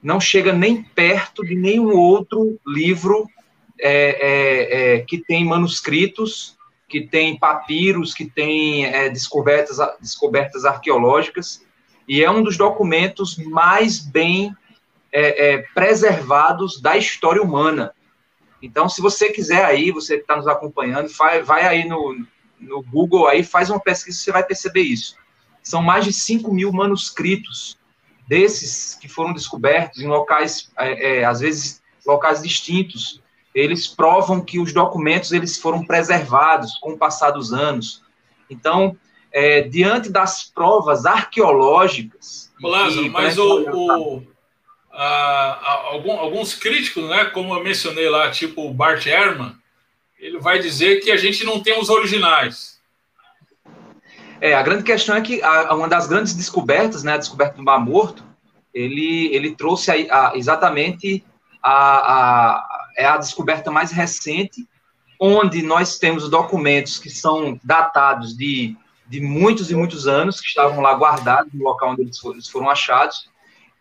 Não 0.01 0.21
chega 0.21 0.53
nem 0.53 0.81
perto 0.81 1.43
de 1.43 1.55
nenhum 1.55 1.97
outro 1.97 2.57
livro 2.65 3.27
é, 3.77 3.91
é, 3.91 4.95
é 4.95 4.99
que 5.01 5.17
tem 5.17 5.43
manuscritos, 5.43 6.57
que 6.87 7.01
tem 7.01 7.37
papiros, 7.37 8.13
que 8.13 8.25
tem 8.25 8.85
é, 8.85 9.09
descobertas, 9.09 9.77
descobertas 9.99 10.63
arqueológicas 10.63 11.61
e 12.07 12.23
é 12.23 12.29
um 12.29 12.43
dos 12.43 12.57
documentos 12.57 13.37
mais 13.37 13.99
bem 13.99 14.55
é, 15.11 15.53
é, 15.53 15.57
preservados 15.73 16.81
da 16.81 16.97
história 16.97 17.41
humana. 17.41 17.93
Então, 18.61 18.87
se 18.87 19.01
você 19.01 19.31
quiser 19.31 19.63
aí, 19.63 19.91
você 19.91 20.15
está 20.15 20.35
nos 20.35 20.47
acompanhando, 20.47 21.09
vai, 21.09 21.41
vai 21.41 21.67
aí 21.67 21.87
no, 21.87 22.25
no 22.59 22.81
Google 22.81 23.27
aí, 23.27 23.43
faz 23.43 23.69
uma 23.69 23.79
pesquisa, 23.79 24.17
você 24.17 24.31
vai 24.31 24.43
perceber 24.43 24.81
isso. 24.81 25.15
São 25.61 25.81
mais 25.81 26.05
de 26.05 26.13
5 26.13 26.53
mil 26.53 26.71
manuscritos 26.71 27.77
desses 28.27 28.95
que 28.95 29.07
foram 29.07 29.33
descobertos 29.33 30.01
em 30.01 30.07
locais, 30.07 30.71
é, 30.77 31.19
é, 31.19 31.25
às 31.25 31.41
vezes, 31.41 31.81
locais 32.05 32.41
distintos. 32.41 33.21
Eles 33.53 33.87
provam 33.87 34.41
que 34.41 34.59
os 34.59 34.73
documentos 34.73 35.31
eles 35.31 35.57
foram 35.57 35.85
preservados 35.85 36.73
com 36.79 36.93
o 36.93 36.97
passar 36.97 37.31
dos 37.31 37.53
anos. 37.53 38.01
Então, 38.49 38.97
é, 39.33 39.61
diante 39.61 40.09
das 40.09 40.43
provas 40.43 41.05
arqueológicas. 41.05 42.53
Lázaro, 42.61 43.11
mas 43.11 43.37
o, 43.37 43.65
o 43.71 44.27
a, 44.91 45.03
a, 45.03 45.71
algum, 45.91 46.11
alguns 46.13 46.53
críticos, 46.53 47.09
né, 47.09 47.25
como 47.25 47.53
eu 47.53 47.63
mencionei 47.63 48.07
lá, 48.09 48.29
tipo 48.29 48.67
o 48.67 48.73
Bart 48.73 49.05
Ehrman, 49.07 49.55
ele 50.19 50.39
vai 50.39 50.59
dizer 50.59 51.01
que 51.01 51.11
a 51.11 51.17
gente 51.17 51.43
não 51.43 51.59
tem 51.59 51.77
os 51.79 51.89
originais. 51.89 52.79
É, 54.39 54.53
a 54.53 54.61
grande 54.61 54.83
questão 54.83 55.15
é 55.15 55.21
que 55.21 55.41
a, 55.41 55.73
uma 55.73 55.87
das 55.87 56.07
grandes 56.07 56.33
descobertas, 56.35 57.03
né, 57.03 57.13
a 57.13 57.17
descoberta 57.17 57.57
do 57.57 57.63
Mar 57.63 57.79
Morto, 57.79 58.23
ele, 58.73 59.33
ele 59.33 59.55
trouxe 59.55 59.91
a, 59.91 59.95
a, 60.29 60.37
exatamente 60.37 61.23
a, 61.61 61.73
a, 61.73 62.67
é 62.97 63.05
a 63.05 63.17
descoberta 63.17 63.71
mais 63.71 63.91
recente, 63.91 64.67
onde 65.19 65.61
nós 65.63 65.97
temos 65.97 66.29
documentos 66.29 66.99
que 66.99 67.09
são 67.09 67.59
datados 67.63 68.35
de 68.35 68.75
de 69.13 69.21
muitos 69.21 69.69
e 69.69 69.75
muitos 69.75 70.07
anos, 70.07 70.41
que 70.41 70.47
estavam 70.47 70.81
lá 70.81 70.91
guardados 70.95 71.53
no 71.53 71.63
local 71.63 71.91
onde 71.91 72.01
eles 72.01 72.17
foram, 72.17 72.35
eles 72.35 72.49
foram 72.49 72.67
achados, 72.67 73.29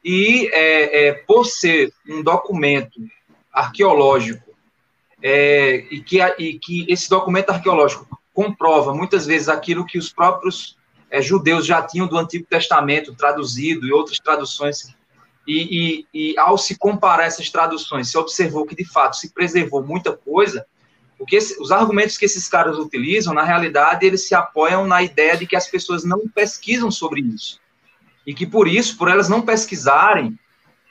e 0.04 0.46
é, 0.52 1.06
é, 1.06 1.12
por 1.14 1.46
ser 1.46 1.90
um 2.06 2.22
documento 2.22 3.00
arqueológico, 3.50 4.52
é, 5.22 5.86
e, 5.90 6.02
que, 6.02 6.20
e 6.38 6.58
que 6.58 6.84
esse 6.86 7.08
documento 7.08 7.48
arqueológico 7.48 8.06
comprova 8.34 8.92
muitas 8.92 9.24
vezes 9.24 9.48
aquilo 9.48 9.86
que 9.86 9.96
os 9.96 10.12
próprios 10.12 10.76
é, 11.10 11.22
judeus 11.22 11.64
já 11.64 11.80
tinham 11.80 12.06
do 12.06 12.18
Antigo 12.18 12.44
Testamento 12.44 13.14
traduzido 13.14 13.86
e 13.86 13.92
outras 13.92 14.18
traduções, 14.18 14.94
e, 15.48 16.04
e, 16.12 16.32
e 16.32 16.38
ao 16.38 16.58
se 16.58 16.76
comparar 16.76 17.24
essas 17.24 17.48
traduções, 17.48 18.10
se 18.10 18.18
observou 18.18 18.66
que 18.66 18.76
de 18.76 18.84
fato 18.84 19.16
se 19.16 19.32
preservou 19.32 19.82
muita 19.82 20.12
coisa, 20.12 20.66
porque 21.22 21.38
os 21.38 21.70
argumentos 21.70 22.18
que 22.18 22.24
esses 22.24 22.48
caras 22.48 22.76
utilizam, 22.76 23.32
na 23.32 23.44
realidade, 23.44 24.04
eles 24.04 24.26
se 24.26 24.34
apoiam 24.34 24.88
na 24.88 25.04
ideia 25.04 25.36
de 25.36 25.46
que 25.46 25.54
as 25.54 25.68
pessoas 25.68 26.02
não 26.02 26.26
pesquisam 26.26 26.90
sobre 26.90 27.20
isso. 27.20 27.60
E 28.26 28.34
que 28.34 28.44
por 28.44 28.66
isso, 28.66 28.98
por 28.98 29.06
elas 29.06 29.28
não 29.28 29.40
pesquisarem, 29.40 30.36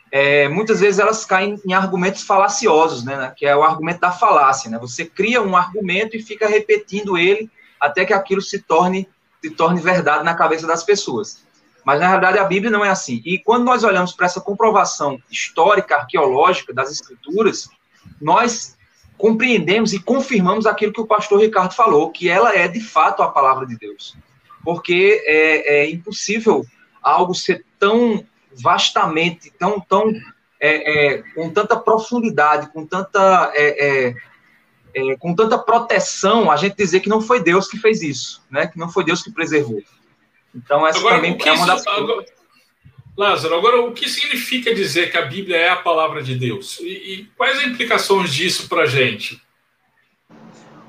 é, 0.09 0.47
muitas 0.47 0.79
vezes 0.79 1.01
elas 1.01 1.25
caem 1.25 1.59
em 1.65 1.73
argumentos 1.73 2.23
falaciosos, 2.23 3.03
né, 3.03 3.33
que 3.35 3.45
é 3.45 3.53
o 3.53 3.61
argumento 3.61 3.99
da 3.99 4.13
falácia. 4.13 4.71
Né? 4.71 4.79
Você 4.79 5.03
cria 5.03 5.41
um 5.41 5.53
argumento 5.53 6.15
e 6.15 6.23
fica 6.23 6.47
repetindo 6.47 7.17
ele 7.17 7.51
até 7.77 8.05
que 8.05 8.13
aquilo 8.13 8.41
se 8.41 8.59
torne, 8.59 9.09
se 9.43 9.49
torne 9.49 9.81
verdade 9.81 10.23
na 10.23 10.33
cabeça 10.33 10.65
das 10.65 10.81
pessoas. 10.81 11.43
Mas, 11.83 11.99
na 11.99 12.07
realidade, 12.07 12.37
a 12.37 12.45
Bíblia 12.45 12.71
não 12.71 12.85
é 12.85 12.89
assim. 12.89 13.21
E 13.25 13.37
quando 13.37 13.65
nós 13.65 13.83
olhamos 13.83 14.13
para 14.13 14.27
essa 14.27 14.39
comprovação 14.39 15.21
histórica, 15.29 15.97
arqueológica 15.97 16.73
das 16.73 16.89
Escrituras, 16.89 17.69
nós 18.21 18.77
compreendemos 19.21 19.93
e 19.93 19.99
confirmamos 19.99 20.65
aquilo 20.65 20.91
que 20.91 20.99
o 20.99 21.05
pastor 21.05 21.39
Ricardo 21.39 21.75
falou, 21.75 22.09
que 22.09 22.27
ela 22.27 22.55
é 22.55 22.67
de 22.67 22.81
fato 22.81 23.21
a 23.21 23.29
palavra 23.29 23.67
de 23.67 23.77
Deus. 23.77 24.17
Porque 24.63 25.23
é, 25.25 25.83
é 25.83 25.89
impossível 25.91 26.65
algo 27.01 27.35
ser 27.35 27.63
tão 27.79 28.25
vastamente, 28.51 29.51
tão, 29.51 29.79
tão 29.79 30.11
é, 30.59 31.13
é, 31.13 31.23
com 31.35 31.49
tanta 31.51 31.77
profundidade, 31.77 32.71
com 32.73 32.85
tanta, 32.85 33.51
é, 33.55 33.87
é, 33.87 34.15
é, 34.95 35.15
com 35.17 35.35
tanta 35.35 35.57
proteção, 35.57 36.51
a 36.51 36.57
gente 36.57 36.75
dizer 36.75 36.99
que 36.99 37.09
não 37.09 37.21
foi 37.21 37.41
Deus 37.43 37.67
que 37.67 37.77
fez 37.77 38.01
isso, 38.01 38.43
né? 38.49 38.67
Que 38.67 38.79
não 38.79 38.89
foi 38.89 39.03
Deus 39.03 39.21
que 39.21 39.31
preservou. 39.31 39.81
Então 40.53 40.85
essa 40.85 40.99
agora, 40.99 41.15
também 41.15 41.37
é 41.39 41.51
uma 41.51 41.65
das 41.67 41.85
agora, 41.87 42.25
Lázaro, 43.17 43.55
agora 43.55 43.81
o 43.81 43.91
que 43.91 44.07
significa 44.07 44.73
dizer 44.73 45.11
que 45.11 45.17
a 45.17 45.25
Bíblia 45.25 45.57
é 45.57 45.69
a 45.69 45.75
palavra 45.75 46.23
de 46.23 46.35
Deus? 46.35 46.79
E, 46.79 46.85
e 46.85 47.25
quais 47.37 47.59
as 47.59 47.65
implicações 47.65 48.33
disso 48.33 48.69
para 48.69 48.83
a 48.83 48.85
gente? 48.85 49.41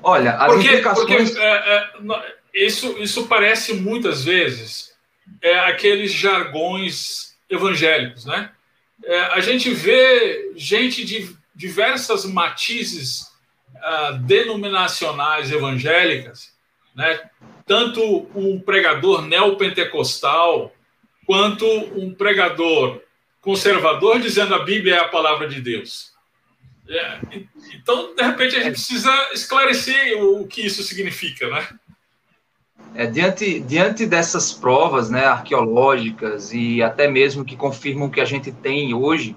Olha, 0.01 0.33
as 0.35 0.53
porque, 0.53 0.67
implicações. 0.67 1.29
Porque, 1.29 1.41
é, 1.41 1.55
é, 1.75 2.33
isso, 2.53 2.95
isso 2.99 3.27
parece 3.27 3.73
muitas 3.73 4.23
vezes 4.23 4.93
é, 5.41 5.59
aqueles 5.59 6.11
jargões 6.11 7.35
evangélicos, 7.49 8.25
né? 8.25 8.51
É, 9.05 9.19
a 9.33 9.39
gente 9.41 9.73
vê 9.73 10.53
gente 10.55 11.03
de 11.03 11.35
diversas 11.53 12.25
matizes 12.25 13.27
uh, 13.75 14.17
denominacionais 14.19 15.51
evangélicas, 15.51 16.53
né? 16.95 17.29
Tanto 17.65 18.27
um 18.35 18.59
pregador 18.59 19.21
neopentecostal, 19.21 20.73
quanto 21.25 21.65
um 21.65 22.13
pregador 22.13 23.01
conservador 23.41 24.19
dizendo 24.19 24.55
a 24.55 24.63
Bíblia 24.63 24.95
é 24.95 24.99
a 24.99 25.07
palavra 25.07 25.47
de 25.47 25.61
Deus. 25.61 26.13
É, 26.87 27.19
então, 27.75 28.13
de 28.15 28.23
repente, 28.23 28.55
a 28.55 28.59
gente 28.59 28.73
precisa 28.73 29.11
esclarecer 29.33 30.21
o 30.21 30.45
que 30.47 30.65
isso 30.65 30.83
significa, 30.83 31.49
né? 31.49 31.67
É, 32.95 33.07
diante, 33.07 33.59
diante 33.61 34.05
dessas 34.05 34.53
provas 34.53 35.09
né, 35.09 35.25
arqueológicas 35.25 36.53
e 36.53 36.83
até 36.83 37.07
mesmo 37.07 37.43
que 37.43 37.55
confirmam 37.55 38.07
o 38.07 38.11
que 38.11 38.21
a 38.21 38.25
gente 38.25 38.51
tem 38.51 38.93
hoje, 38.93 39.35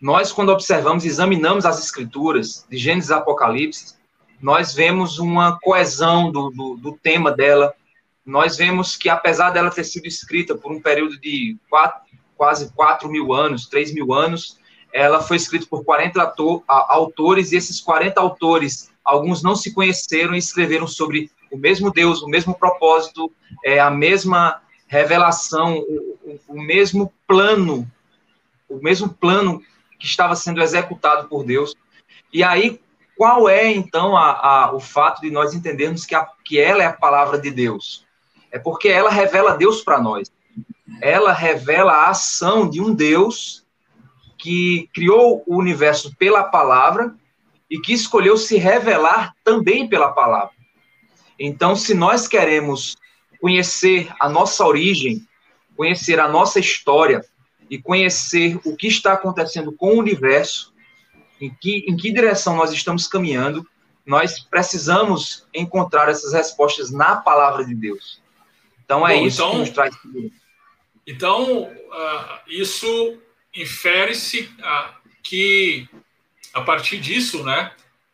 nós, 0.00 0.32
quando 0.32 0.50
observamos, 0.50 1.04
examinamos 1.04 1.64
as 1.64 1.82
escrituras 1.82 2.66
de 2.68 2.76
Gênesis 2.76 3.10
e 3.10 3.14
Apocalipse, 3.14 3.94
nós 4.40 4.74
vemos 4.74 5.18
uma 5.18 5.58
coesão 5.60 6.30
do, 6.30 6.50
do, 6.50 6.76
do 6.76 6.92
tema 6.92 7.30
dela, 7.30 7.74
nós 8.24 8.56
vemos 8.56 8.96
que, 8.96 9.08
apesar 9.08 9.50
dela 9.50 9.70
ter 9.70 9.84
sido 9.84 10.06
escrita 10.06 10.54
por 10.54 10.72
um 10.72 10.80
período 10.80 11.18
de 11.18 11.56
quatro, 11.68 12.02
quase 12.36 12.72
4 12.72 13.08
mil 13.08 13.32
anos, 13.32 13.66
3 13.66 13.92
mil 13.92 14.12
anos, 14.12 14.58
ela 14.92 15.20
foi 15.20 15.36
escrita 15.36 15.66
por 15.68 15.84
40 15.84 16.22
ator, 16.22 16.62
autores, 16.66 17.52
e 17.52 17.56
esses 17.56 17.80
40 17.80 18.20
autores, 18.20 18.90
alguns 19.04 19.42
não 19.42 19.54
se 19.54 19.72
conheceram 19.72 20.34
e 20.34 20.38
escreveram 20.38 20.86
sobre 20.86 21.30
o 21.50 21.56
mesmo 21.56 21.92
Deus, 21.92 22.22
o 22.22 22.28
mesmo 22.28 22.54
propósito, 22.54 23.30
é, 23.64 23.78
a 23.78 23.90
mesma 23.90 24.62
revelação, 24.86 25.78
o, 25.78 26.40
o 26.48 26.60
mesmo 26.60 27.12
plano, 27.26 27.90
o 28.68 28.76
mesmo 28.76 29.08
plano 29.08 29.62
que 29.98 30.06
estava 30.06 30.34
sendo 30.34 30.62
executado 30.62 31.28
por 31.28 31.44
Deus. 31.44 31.74
E 32.32 32.42
aí, 32.42 32.80
qual 33.16 33.48
é, 33.48 33.70
então, 33.70 34.16
a, 34.16 34.30
a, 34.30 34.74
o 34.74 34.80
fato 34.80 35.20
de 35.20 35.30
nós 35.30 35.52
entendermos 35.52 36.06
que, 36.06 36.14
a, 36.14 36.26
que 36.44 36.58
ela 36.58 36.82
é 36.82 36.86
a 36.86 36.92
palavra 36.92 37.38
de 37.38 37.50
Deus? 37.50 38.06
É 38.50 38.58
porque 38.58 38.88
ela 38.88 39.10
revela 39.10 39.56
Deus 39.56 39.82
para 39.82 40.00
nós. 40.00 40.30
Ela 41.00 41.32
revela 41.32 41.92
a 41.92 42.10
ação 42.10 42.68
de 42.68 42.80
um 42.80 42.92
Deus 42.92 43.64
que 44.38 44.88
criou 44.94 45.42
o 45.46 45.56
universo 45.56 46.14
pela 46.16 46.42
palavra 46.42 47.14
e 47.70 47.78
que 47.78 47.92
escolheu 47.92 48.36
se 48.36 48.56
revelar 48.56 49.34
também 49.44 49.88
pela 49.88 50.10
palavra. 50.10 50.54
Então, 51.38 51.76
se 51.76 51.94
nós 51.94 52.26
queremos 52.26 52.96
conhecer 53.40 54.12
a 54.18 54.28
nossa 54.28 54.66
origem, 54.66 55.26
conhecer 55.76 56.18
a 56.20 56.28
nossa 56.28 56.58
história 56.58 57.24
e 57.70 57.80
conhecer 57.80 58.58
o 58.64 58.76
que 58.76 58.88
está 58.88 59.12
acontecendo 59.12 59.72
com 59.72 59.94
o 59.94 59.98
universo, 59.98 60.74
em 61.40 61.48
que, 61.60 61.86
em 61.88 61.96
que 61.96 62.12
direção 62.12 62.56
nós 62.56 62.72
estamos 62.72 63.06
caminhando, 63.06 63.66
nós 64.04 64.40
precisamos 64.40 65.46
encontrar 65.54 66.08
essas 66.08 66.32
respostas 66.32 66.90
na 66.90 67.16
palavra 67.16 67.64
de 67.64 67.74
Deus. 67.74 68.19
Então, 68.90 69.06
é 69.06 69.14
Bom, 69.14 69.26
isso 69.26 69.36
então, 69.36 69.50
que 69.52 69.58
nos 69.58 69.70
traz. 69.70 69.96
Então, 71.06 71.62
uh, 71.62 72.40
isso 72.48 73.18
infere-se 73.54 74.50
uh, 74.58 74.92
que, 75.22 75.88
a 76.52 76.60
partir 76.62 76.98
disso, 76.98 77.44
né, 77.44 77.70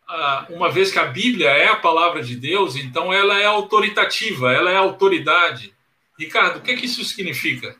uh, 0.07 0.53
uma 0.53 0.69
vez 0.69 0.91
que 0.91 0.99
a 0.99 1.05
Bíblia 1.05 1.49
é 1.49 1.67
a 1.67 1.77
palavra 1.77 2.21
de 2.21 2.35
Deus, 2.35 2.75
então 2.75 3.11
ela 3.11 3.39
é 3.39 3.45
autoritativa, 3.45 4.53
ela 4.53 4.69
é 4.69 4.77
autoridade. 4.77 5.73
Ricardo, 6.17 6.57
o 6.57 6.61
que, 6.61 6.69
é 6.69 6.75
que 6.75 6.85
isso 6.85 7.03
significa? 7.03 7.75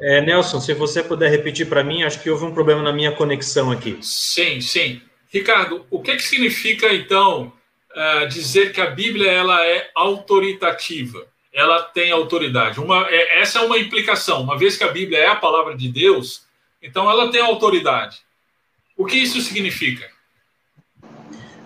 É, 0.00 0.20
Nelson, 0.20 0.60
se 0.60 0.72
você 0.74 1.02
puder 1.02 1.30
repetir 1.30 1.68
para 1.68 1.82
mim, 1.82 2.04
acho 2.04 2.22
que 2.22 2.30
houve 2.30 2.44
um 2.44 2.54
problema 2.54 2.82
na 2.82 2.92
minha 2.92 3.10
conexão 3.10 3.72
aqui. 3.72 3.98
Sim, 4.00 4.60
sim. 4.60 5.02
Ricardo, 5.32 5.84
o 5.90 6.00
que, 6.00 6.14
que 6.14 6.22
significa, 6.22 6.94
então, 6.94 7.52
uh, 7.90 8.28
dizer 8.28 8.72
que 8.72 8.80
a 8.80 8.86
Bíblia 8.86 9.30
ela 9.30 9.66
é 9.66 9.90
autoritativa? 9.94 11.26
Ela 11.52 11.82
tem 11.82 12.12
autoridade. 12.12 12.78
Uma, 12.78 13.08
é, 13.08 13.40
essa 13.40 13.58
é 13.58 13.62
uma 13.62 13.78
implicação. 13.78 14.42
Uma 14.42 14.56
vez 14.56 14.76
que 14.76 14.84
a 14.84 14.92
Bíblia 14.92 15.18
é 15.18 15.26
a 15.26 15.36
palavra 15.36 15.76
de 15.76 15.88
Deus, 15.88 16.46
então 16.80 17.10
ela 17.10 17.30
tem 17.32 17.40
autoridade. 17.40 18.18
O 18.96 19.04
que 19.04 19.16
isso 19.16 19.40
significa? 19.40 20.08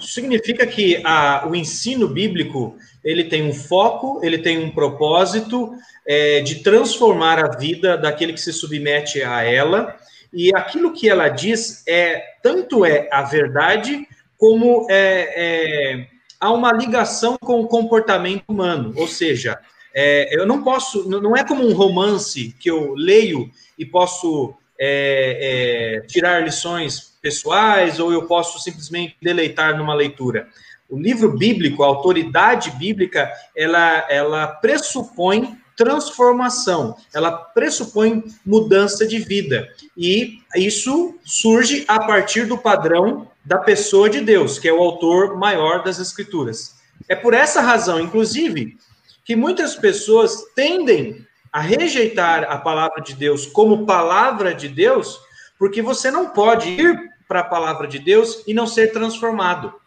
Significa 0.00 0.66
que 0.66 1.00
a, 1.04 1.46
o 1.46 1.54
ensino 1.54 2.08
bíblico 2.08 2.76
ele 3.04 3.24
tem 3.24 3.42
um 3.42 3.52
foco, 3.52 4.20
ele 4.22 4.38
tem 4.38 4.58
um 4.58 4.70
propósito 4.70 5.72
é, 6.06 6.40
de 6.40 6.62
transformar 6.62 7.38
a 7.38 7.56
vida 7.56 7.96
daquele 7.96 8.32
que 8.32 8.40
se 8.40 8.52
submete 8.52 9.22
a 9.22 9.42
ela 9.42 9.96
e 10.32 10.54
aquilo 10.54 10.92
que 10.92 11.08
ela 11.08 11.28
diz 11.28 11.82
é 11.86 12.22
tanto 12.42 12.84
é 12.84 13.08
a 13.12 13.22
verdade 13.22 14.06
como 14.38 14.86
é, 14.90 15.34
é 15.36 16.06
há 16.42 16.50
uma 16.50 16.72
ligação 16.72 17.36
com 17.40 17.60
o 17.60 17.68
comportamento 17.68 18.42
humano, 18.48 18.92
ou 18.96 19.06
seja, 19.06 19.60
é, 19.94 20.36
eu 20.36 20.44
não 20.44 20.64
posso, 20.64 21.08
não 21.08 21.36
é 21.36 21.44
como 21.44 21.64
um 21.64 21.72
romance 21.72 22.52
que 22.58 22.68
eu 22.68 22.94
leio 22.94 23.48
e 23.78 23.86
posso 23.86 24.52
é, 24.76 26.00
é, 26.00 26.06
tirar 26.08 26.42
lições 26.42 27.12
pessoais 27.22 28.00
ou 28.00 28.12
eu 28.12 28.26
posso 28.26 28.58
simplesmente 28.58 29.16
deleitar 29.22 29.78
numa 29.78 29.94
leitura. 29.94 30.48
O 30.92 31.00
livro 31.00 31.38
bíblico, 31.38 31.82
a 31.82 31.86
autoridade 31.86 32.70
bíblica, 32.72 33.32
ela, 33.56 34.06
ela 34.10 34.46
pressupõe 34.46 35.58
transformação, 35.74 36.94
ela 37.14 37.32
pressupõe 37.32 38.22
mudança 38.44 39.06
de 39.06 39.18
vida. 39.18 39.66
E 39.96 40.40
isso 40.54 41.18
surge 41.24 41.86
a 41.88 41.98
partir 41.98 42.44
do 42.44 42.58
padrão 42.58 43.26
da 43.42 43.56
pessoa 43.56 44.10
de 44.10 44.20
Deus, 44.20 44.58
que 44.58 44.68
é 44.68 44.72
o 44.72 44.82
autor 44.82 45.38
maior 45.38 45.82
das 45.82 45.98
Escrituras. 45.98 46.76
É 47.08 47.16
por 47.16 47.32
essa 47.32 47.62
razão, 47.62 47.98
inclusive, 47.98 48.76
que 49.24 49.34
muitas 49.34 49.74
pessoas 49.74 50.44
tendem 50.54 51.26
a 51.50 51.62
rejeitar 51.62 52.44
a 52.44 52.58
palavra 52.58 53.02
de 53.02 53.14
Deus 53.14 53.46
como 53.46 53.86
palavra 53.86 54.54
de 54.54 54.68
Deus, 54.68 55.18
porque 55.58 55.80
você 55.80 56.10
não 56.10 56.28
pode 56.28 56.68
ir 56.68 57.00
para 57.26 57.40
a 57.40 57.44
palavra 57.44 57.88
de 57.88 57.98
Deus 57.98 58.42
e 58.46 58.52
não 58.52 58.66
ser 58.66 58.92
transformado. 58.92 59.80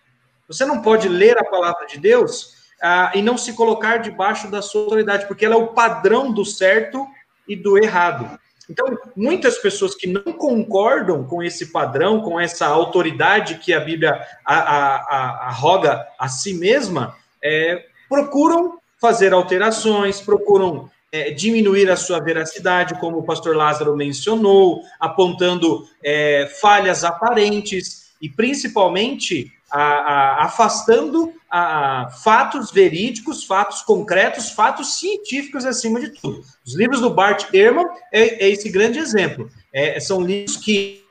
Você 0.47 0.65
não 0.65 0.81
pode 0.81 1.07
ler 1.07 1.37
a 1.37 1.43
palavra 1.43 1.85
de 1.87 1.97
Deus 1.97 2.55
ah, 2.81 3.11
e 3.15 3.21
não 3.21 3.37
se 3.37 3.53
colocar 3.53 3.97
debaixo 3.97 4.49
da 4.49 4.61
sua 4.61 4.83
autoridade, 4.83 5.27
porque 5.27 5.45
ela 5.45 5.55
é 5.55 5.57
o 5.57 5.67
padrão 5.67 6.31
do 6.31 6.45
certo 6.45 7.05
e 7.47 7.55
do 7.55 7.77
errado. 7.77 8.39
Então, 8.69 8.85
muitas 9.15 9.57
pessoas 9.57 9.93
que 9.93 10.07
não 10.07 10.33
concordam 10.33 11.23
com 11.23 11.43
esse 11.43 11.71
padrão, 11.71 12.21
com 12.21 12.39
essa 12.39 12.65
autoridade 12.65 13.59
que 13.59 13.73
a 13.73 13.79
Bíblia 13.79 14.19
arroga 14.43 16.05
a, 16.17 16.27
si 16.27 16.53
mesma, 16.53 17.15
é, 17.43 17.85
procuram 18.09 18.79
fazer 18.99 19.33
alterações, 19.33 20.19
procuram 20.19 20.89
é, 21.11 21.29
diminuir 21.29 21.89
a 21.91 21.95
sua 21.95 22.19
veracidade, 22.19 22.99
como 22.99 23.19
o 23.19 23.23
pastor 23.23 23.55
Lázaro 23.55 23.95
mencionou, 23.95 24.81
apontando 24.99 25.87
é, 26.03 26.51
falhas 26.59 27.03
aparentes 27.03 28.15
e, 28.19 28.27
principalmente, 28.27 29.53
a, 29.71 29.81
a, 29.81 30.45
afastando 30.45 31.33
a, 31.49 32.09
fatos 32.23 32.71
verídicos, 32.71 33.43
fatos 33.43 33.81
concretos, 33.81 34.51
fatos 34.51 34.99
científicos 34.99 35.65
acima 35.65 35.99
de 35.99 36.09
tudo. 36.09 36.43
Os 36.65 36.75
livros 36.75 37.01
do 37.01 37.09
Bart 37.09 37.53
Ehrman 37.53 37.87
é, 38.11 38.45
é 38.45 38.49
esse 38.49 38.69
grande 38.69 38.99
exemplo. 38.99 39.49
É, 39.73 39.99
são 39.99 40.21
livros 40.21 40.57
que 40.57 41.03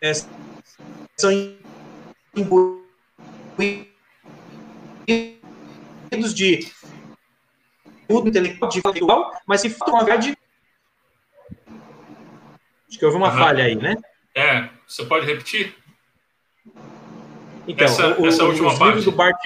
é, 0.00 0.12
são 1.16 1.30
imbuídos 2.36 3.86
de 6.34 6.70
tudo 8.06 8.28
intelectual, 8.28 9.32
mas 9.46 9.60
se 9.60 9.70
for 9.70 9.88
uma 9.88 10.04
verdade. 10.04 10.36
Acho 12.88 12.98
que 12.98 13.04
houve 13.04 13.16
uma 13.16 13.32
uhum. 13.32 13.38
falha 13.38 13.64
aí, 13.64 13.74
né? 13.74 13.96
É, 14.36 14.68
você 14.86 15.02
pode 15.06 15.24
repetir? 15.24 15.74
Então, 17.66 17.86
essa, 17.86 18.20
o, 18.20 18.26
essa 18.26 18.44
última 18.44 18.68
os 18.68 18.78
parte. 18.78 18.96
livros 18.96 19.04
do 19.06 19.12
Bart, 19.12 19.40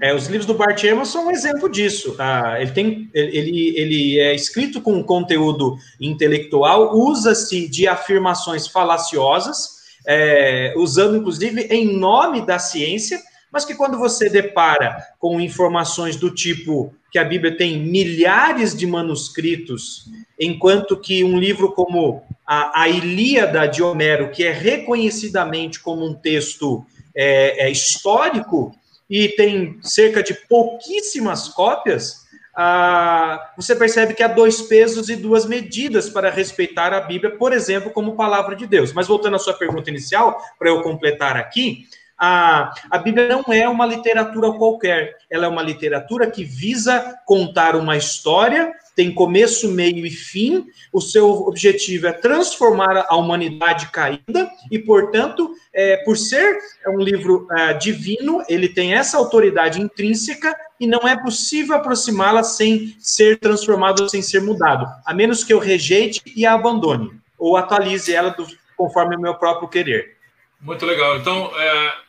é, 0.00 0.14
os 0.14 0.26
livros 0.26 0.46
do 0.46 0.54
Bart 0.54 0.82
Ehrman 0.82 1.04
são 1.04 1.26
um 1.26 1.30
exemplo 1.30 1.68
disso. 1.68 2.14
Ah, 2.18 2.56
ele, 2.60 2.70
tem, 2.70 3.10
ele, 3.12 3.74
ele 3.76 4.20
é 4.20 4.34
escrito 4.34 4.80
com 4.80 5.02
conteúdo 5.02 5.76
intelectual, 6.00 6.96
usa-se 6.96 7.68
de 7.68 7.88
afirmações 7.88 8.68
falaciosas, 8.68 9.82
é, 10.06 10.72
usando 10.76 11.16
inclusive 11.16 11.62
em 11.62 11.96
nome 11.96 12.46
da 12.46 12.58
ciência, 12.58 13.20
mas 13.52 13.64
que 13.64 13.74
quando 13.74 13.98
você 13.98 14.28
depara 14.28 14.96
com 15.18 15.40
informações 15.40 16.16
do 16.16 16.30
tipo 16.30 16.94
que 17.10 17.18
a 17.18 17.24
Bíblia 17.24 17.56
tem 17.56 17.78
milhares 17.78 18.76
de 18.76 18.86
manuscritos, 18.86 20.10
enquanto 20.38 20.96
que 20.96 21.22
um 21.22 21.38
livro 21.38 21.70
como 21.72 22.24
a, 22.46 22.82
a 22.82 22.88
Ilíada 22.88 23.66
de 23.66 23.82
Homero, 23.82 24.30
que 24.30 24.44
é 24.44 24.52
reconhecidamente 24.52 25.80
como 25.80 26.06
um 26.06 26.14
texto 26.14 26.84
é, 27.14 27.66
é 27.66 27.70
histórico 27.70 28.74
e 29.08 29.28
tem 29.28 29.78
cerca 29.82 30.22
de 30.22 30.34
pouquíssimas 30.48 31.48
cópias, 31.48 32.24
ah, 32.56 33.52
você 33.56 33.74
percebe 33.74 34.14
que 34.14 34.22
há 34.22 34.28
dois 34.28 34.62
pesos 34.62 35.08
e 35.08 35.16
duas 35.16 35.44
medidas 35.44 36.08
para 36.08 36.30
respeitar 36.30 36.92
a 36.92 37.00
Bíblia, 37.00 37.36
por 37.36 37.52
exemplo, 37.52 37.90
como 37.90 38.14
palavra 38.16 38.54
de 38.54 38.66
Deus. 38.66 38.92
Mas 38.92 39.08
voltando 39.08 39.36
à 39.36 39.38
sua 39.38 39.54
pergunta 39.54 39.90
inicial, 39.90 40.40
para 40.58 40.68
eu 40.68 40.82
completar 40.82 41.36
aqui, 41.36 41.86
a, 42.18 42.72
a 42.90 42.98
Bíblia 42.98 43.28
não 43.28 43.52
é 43.52 43.68
uma 43.68 43.86
literatura 43.86 44.52
qualquer, 44.52 45.16
ela 45.30 45.46
é 45.46 45.48
uma 45.48 45.62
literatura 45.62 46.30
que 46.30 46.44
visa 46.44 47.18
contar 47.26 47.74
uma 47.76 47.96
história, 47.96 48.72
tem 48.94 49.12
começo, 49.12 49.70
meio 49.72 50.06
e 50.06 50.10
fim. 50.10 50.66
O 50.92 51.00
seu 51.00 51.28
objetivo 51.28 52.06
é 52.06 52.12
transformar 52.12 53.06
a 53.08 53.16
humanidade 53.16 53.88
caída, 53.90 54.50
e, 54.70 54.78
portanto, 54.78 55.52
é, 55.72 55.96
por 55.98 56.16
ser 56.16 56.58
um 56.86 56.98
livro 56.98 57.48
é, 57.50 57.74
divino, 57.74 58.42
ele 58.48 58.68
tem 58.68 58.94
essa 58.94 59.18
autoridade 59.18 59.80
intrínseca 59.80 60.56
e 60.78 60.86
não 60.86 61.08
é 61.08 61.20
possível 61.20 61.76
aproximá-la 61.76 62.44
sem 62.44 62.94
ser 63.00 63.38
transformado, 63.38 64.08
sem 64.08 64.22
ser 64.22 64.40
mudado, 64.40 64.86
a 65.04 65.12
menos 65.12 65.42
que 65.42 65.52
eu 65.52 65.58
rejeite 65.58 66.22
e 66.36 66.46
a 66.46 66.54
abandone, 66.54 67.10
ou 67.36 67.56
atualize 67.56 68.14
ela 68.14 68.30
do, 68.30 68.46
conforme 68.76 69.16
o 69.16 69.20
meu 69.20 69.34
próprio 69.34 69.68
querer. 69.68 70.16
Muito 70.60 70.86
legal. 70.86 71.18
Então, 71.18 71.50
é, 71.58 72.03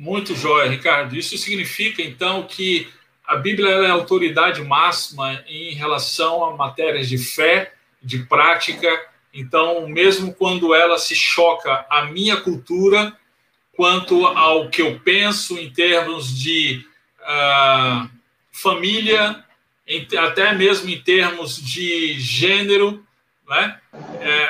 muito 0.00 0.34
jóia, 0.34 0.70
Ricardo. 0.70 1.14
Isso 1.14 1.36
significa, 1.36 2.00
então, 2.00 2.44
que 2.44 2.88
a 3.22 3.36
Bíblia 3.36 3.68
é 3.68 3.90
a 3.90 3.92
autoridade 3.92 4.62
máxima 4.64 5.44
em 5.46 5.74
relação 5.74 6.42
a 6.42 6.56
matérias 6.56 7.06
de 7.06 7.18
fé, 7.18 7.74
de 8.02 8.20
prática. 8.20 8.88
Então, 9.32 9.86
mesmo 9.86 10.32
quando 10.32 10.74
ela 10.74 10.96
se 10.96 11.14
choca 11.14 11.84
à 11.90 12.06
minha 12.06 12.38
cultura, 12.38 13.14
quanto 13.76 14.26
ao 14.26 14.70
que 14.70 14.80
eu 14.80 14.98
penso 15.00 15.58
em 15.58 15.70
termos 15.70 16.34
de 16.34 16.82
uh, 17.20 18.08
família, 18.50 19.44
em, 19.86 20.08
até 20.16 20.54
mesmo 20.54 20.88
em 20.88 20.98
termos 20.98 21.62
de 21.62 22.18
gênero, 22.18 23.04
né? 23.46 23.78
É, 24.18 24.48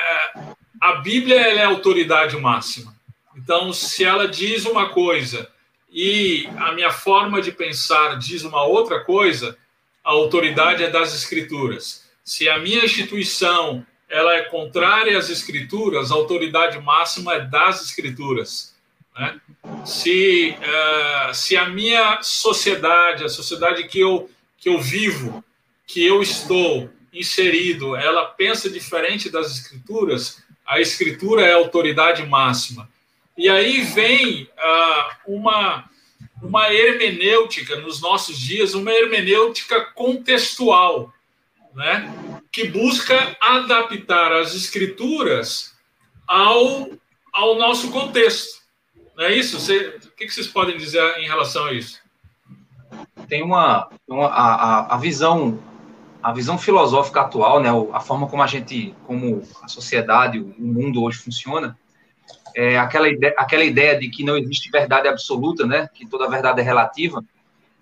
a 0.79 0.93
Bíblia 0.93 1.35
é 1.35 1.63
a 1.63 1.67
autoridade 1.67 2.37
máxima. 2.37 2.95
Então, 3.35 3.71
se 3.73 4.03
ela 4.03 4.27
diz 4.27 4.65
uma 4.65 4.89
coisa 4.89 5.49
e 5.91 6.47
a 6.57 6.71
minha 6.71 6.91
forma 6.91 7.41
de 7.41 7.51
pensar 7.51 8.17
diz 8.17 8.43
uma 8.43 8.63
outra 8.63 9.03
coisa, 9.03 9.57
a 10.03 10.11
autoridade 10.11 10.83
é 10.83 10.89
das 10.89 11.13
escrituras. 11.13 12.09
Se 12.23 12.49
a 12.49 12.57
minha 12.57 12.83
instituição 12.83 13.85
ela 14.09 14.33
é 14.35 14.43
contrária 14.43 15.17
às 15.17 15.29
escrituras, 15.29 16.11
a 16.11 16.15
autoridade 16.15 16.79
máxima 16.79 17.35
é 17.35 17.39
das 17.39 17.81
escrituras. 17.81 18.75
Né? 19.17 19.39
Se, 19.85 20.55
uh, 20.59 21.33
se 21.33 21.55
a 21.55 21.69
minha 21.69 22.21
sociedade, 22.21 23.23
a 23.23 23.29
sociedade 23.29 23.87
que 23.87 23.99
eu, 23.99 24.29
que 24.57 24.69
eu 24.69 24.79
vivo, 24.79 25.43
que 25.87 26.05
eu 26.05 26.21
estou 26.21 26.89
inserido, 27.13 27.95
ela 27.95 28.25
pensa 28.25 28.69
diferente 28.69 29.29
das 29.29 29.51
escrituras, 29.51 30.43
a 30.65 30.79
escritura 30.79 31.41
é 31.41 31.53
a 31.53 31.57
autoridade 31.57 32.25
máxima. 32.25 32.89
E 33.41 33.49
aí 33.49 33.81
vem 33.81 34.43
uh, 34.43 35.35
uma, 35.35 35.89
uma 36.43 36.71
hermenêutica 36.71 37.75
nos 37.77 37.99
nossos 37.99 38.37
dias, 38.37 38.75
uma 38.75 38.91
hermenêutica 38.91 39.81
contextual, 39.95 41.11
né? 41.73 42.07
que 42.51 42.67
busca 42.67 43.35
adaptar 43.41 44.31
as 44.31 44.53
escrituras 44.53 45.75
ao, 46.27 46.91
ao 47.33 47.55
nosso 47.57 47.89
contexto. 47.89 48.61
Não 49.17 49.23
é 49.23 49.33
isso? 49.33 49.59
Você, 49.59 49.99
o 50.05 50.11
que 50.11 50.29
vocês 50.29 50.45
podem 50.45 50.77
dizer 50.77 51.01
em 51.17 51.25
relação 51.25 51.65
a 51.65 51.73
isso? 51.73 51.99
Tem 53.27 53.41
uma, 53.41 53.89
uma 54.07 54.27
a, 54.27 54.93
a 54.93 54.97
visão 54.99 55.59
a 56.21 56.31
visão 56.31 56.59
filosófica 56.59 57.21
atual, 57.21 57.59
né, 57.59 57.69
a 57.91 57.99
forma 57.99 58.27
como 58.27 58.43
a 58.43 58.45
gente, 58.45 58.93
como 59.07 59.41
a 59.63 59.67
sociedade, 59.67 60.37
o 60.37 60.53
mundo 60.59 61.01
hoje 61.01 61.17
funciona, 61.17 61.75
é 62.55 62.77
aquela 62.77 63.09
ideia, 63.09 63.33
aquela 63.37 63.63
ideia 63.63 63.99
de 63.99 64.09
que 64.09 64.23
não 64.23 64.37
existe 64.37 64.69
verdade 64.69 65.07
absoluta, 65.07 65.65
né, 65.65 65.89
que 65.93 66.07
toda 66.07 66.29
verdade 66.29 66.61
é 66.61 66.63
relativa, 66.63 67.23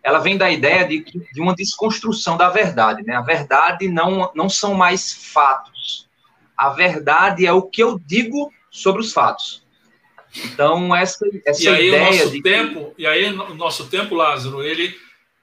ela 0.02 0.20
vem 0.20 0.38
da 0.38 0.50
ideia 0.50 0.88
de, 0.88 1.04
de 1.04 1.42
uma 1.42 1.54
desconstrução 1.54 2.38
da 2.38 2.50
verdade, 2.50 3.04
né? 3.04 3.16
A 3.16 3.22
verdade 3.22 3.88
não, 3.88 4.32
não 4.34 4.50
são 4.50 4.74
mais 4.74 5.14
fatos. 5.14 6.08
A 6.58 6.70
verdade 6.70 7.46
é 7.46 7.52
o 7.52 7.64
que 7.64 7.84
eu 7.84 8.00
digo 8.00 8.52
sobre 8.72 9.02
os 9.02 9.12
fatos. 9.12 9.62
Então, 10.46 10.96
essa, 10.96 11.26
essa 11.46 11.64
e 11.64 11.68
aí, 11.68 11.88
ideia 11.88 12.04
o 12.04 12.06
nosso 12.06 12.32
de 12.32 12.42
tempo, 12.42 12.94
E 12.98 13.08
aí, 13.08 13.34
o 13.34 13.56
nosso 13.56 13.88
tempo, 13.88 14.16
Lázaro, 14.16 14.64
ele 14.64 14.96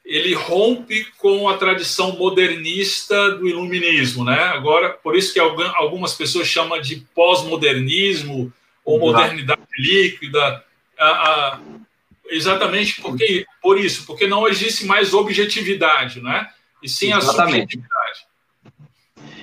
ele 0.07 0.35
rompe 0.35 1.05
com 1.19 1.49
a 1.49 1.57
tradição 1.57 2.13
modernista 2.13 3.33
do 3.33 3.49
iluminismo, 3.49 4.25
né? 4.25 4.39
Agora, 4.39 4.91
por 4.91 5.17
isso 5.17 5.33
que 5.33 5.41
algumas 5.41 6.15
pessoas 6.15 6.47
chamam 6.47 6.81
de 6.81 7.05
pós-modernismo 7.13 8.53
ou 8.87 8.99
modernidade 8.99 9.61
líquida, 9.77 10.65
a, 10.99 11.07
a, 11.07 11.61
exatamente 12.31 13.03
porque 13.03 13.45
por 13.61 13.79
isso, 13.79 14.07
porque 14.07 14.27
não 14.27 14.49
existe 14.49 14.87
mais 14.87 15.13
objetividade, 15.13 16.23
né? 16.23 16.49
E 16.83 16.89
sim 16.89 17.13
a 17.13 17.19
exatamente. 17.19 17.73
subjetividade. 17.73 18.27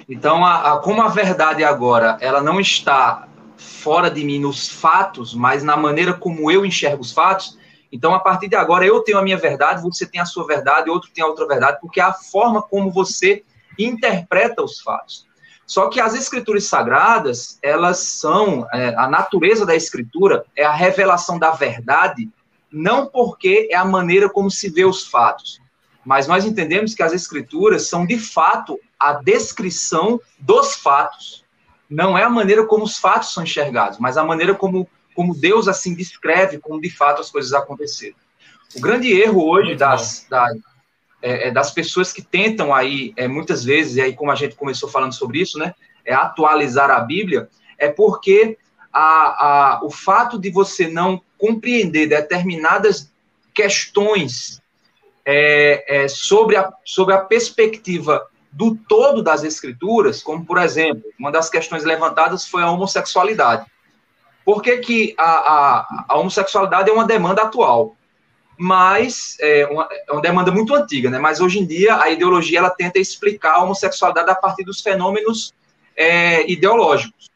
Então, 0.09 0.43
a, 0.45 0.73
a, 0.73 0.77
como 0.79 1.01
a 1.01 1.09
verdade 1.09 1.63
agora, 1.63 2.17
ela 2.21 2.41
não 2.41 2.59
está 2.59 3.27
fora 3.57 4.09
de 4.09 4.23
mim 4.23 4.39
nos 4.39 4.69
fatos, 4.69 5.33
mas 5.33 5.63
na 5.63 5.77
maneira 5.77 6.13
como 6.13 6.49
eu 6.49 6.65
enxergo 6.65 7.01
os 7.01 7.11
fatos, 7.11 7.57
então, 7.93 8.15
a 8.15 8.19
partir 8.19 8.47
de 8.47 8.55
agora, 8.55 8.83
eu 8.83 9.01
tenho 9.01 9.19
a 9.19 9.21
minha 9.21 9.37
verdade, 9.37 9.83
você 9.83 10.03
tem 10.03 10.19
a 10.19 10.25
sua 10.25 10.47
verdade, 10.47 10.89
outro 10.89 11.11
tem 11.13 11.23
a 11.23 11.27
outra 11.27 11.45
verdade, 11.45 11.77
porque 11.79 11.99
é 11.99 12.03
a 12.03 12.11
forma 12.11 12.59
como 12.59 12.89
você 12.89 13.43
interpreta 13.77 14.63
os 14.63 14.81
fatos. 14.81 15.27
Só 15.74 15.89
que 15.89 15.99
as 15.99 16.13
escrituras 16.13 16.65
sagradas, 16.65 17.57
elas 17.59 17.97
são, 17.97 18.67
é, 18.71 18.93
a 18.95 19.07
natureza 19.07 19.65
da 19.65 19.76
escritura 19.76 20.45
é 20.55 20.63
a 20.63 20.71
revelação 20.71 21.39
da 21.39 21.49
verdade, 21.49 22.30
não 22.71 23.07
porque 23.07 23.67
é 23.71 23.76
a 23.76 23.84
maneira 23.84 24.30
como 24.30 24.51
se 24.51 24.69
vê 24.69 24.86
os 24.86 25.07
fatos, 25.07 25.59
mas 26.05 26.28
nós 26.28 26.45
entendemos 26.45 26.93
que 26.93 27.01
as 27.01 27.11
escrituras 27.11 27.88
são, 27.88 28.05
de 28.05 28.19
fato, 28.19 28.80
a 28.99 29.13
descrição 29.13 30.21
dos 30.38 30.76
fatos. 30.76 31.43
Não 31.89 32.15
é 32.15 32.21
a 32.21 32.30
maneira 32.30 32.67
como 32.67 32.84
os 32.84 32.99
fatos 32.99 33.34
são 33.34 33.41
enxergados, 33.41 33.97
mas 33.97 34.15
a 34.15 34.24
maneira 34.24 34.53
como 34.53 34.88
como 35.15 35.34
Deus 35.34 35.67
assim 35.67 35.95
descreve 35.95 36.59
como 36.59 36.80
de 36.80 36.91
fato 36.91 37.19
as 37.19 37.32
coisas 37.32 37.51
aconteceram. 37.51 38.15
O 38.76 38.80
grande 38.80 39.11
erro 39.11 39.43
hoje 39.43 39.76
das, 39.76 40.28
das, 40.30 40.53
é, 41.24 41.47
é, 41.47 41.51
das 41.51 41.71
pessoas 41.71 42.11
que 42.11 42.21
tentam 42.21 42.76
aí, 42.76 43.13
é, 43.15 43.30
muitas 43.30 43.63
vezes, 43.63 43.95
e 43.95 44.01
aí 44.01 44.13
como 44.13 44.30
a 44.30 44.36
gente 44.36 44.55
começou 44.55 44.89
falando 44.89 45.13
sobre 45.13 45.39
isso, 45.39 45.57
né, 45.57 45.74
é 46.03 46.13
atualizar 46.13 46.91
a 46.91 46.99
Bíblia, 46.99 47.47
é 47.78 47.88
porque 47.88 48.57
a, 48.91 49.80
a, 49.80 49.80
o 49.84 49.89
fato 49.89 50.38
de 50.38 50.51
você 50.51 50.86
não 50.88 51.21
compreender 51.38 52.07
determinadas 52.07 53.09
questões 53.53 54.61
é, 55.26 56.03
é, 56.03 56.07
sobre, 56.09 56.57
a, 56.57 56.69
sobre 56.84 57.13
a 57.13 57.19
perspectiva 57.19 58.28
do 58.51 58.76
todo 58.76 59.24
das 59.24 59.43
escrituras, 59.43 60.21
como, 60.21 60.45
por 60.45 60.57
exemplo, 60.57 61.03
uma 61.17 61.32
das 61.32 61.49
questões 61.49 61.86
levantadas 61.86 62.45
foi 62.45 62.61
a 62.61 62.69
homossexualidade. 62.69 63.65
Por 64.43 64.61
que, 64.61 64.78
que 64.80 65.15
a, 65.17 65.24
a, 65.24 66.05
a 66.09 66.17
homossexualidade 66.17 66.89
é 66.89 66.93
uma 66.93 67.07
demanda 67.07 67.43
atual? 67.43 67.95
Mas 68.58 69.36
é 69.39 69.66
uma, 69.66 69.88
é 69.91 70.12
uma, 70.12 70.22
demanda 70.22 70.51
muito 70.51 70.76
antiga, 70.76 71.10
né? 71.10 71.18
Mas 71.18 71.41
hoje 71.41 71.60
em 71.60 71.66
dia 71.66 71.99
a 71.99 72.10
ideologia 72.10 72.60
ela 72.60 72.70
tenta 72.70 72.99
explicar 72.99 73.56
a 73.56 73.64
homossexualidade 73.64 74.30
a 74.30 74.36
partir 74.36 74.64
dos 74.64 74.82
fenômenos 74.82 75.54
é, 75.95 76.49
ideológicos. 76.49 77.32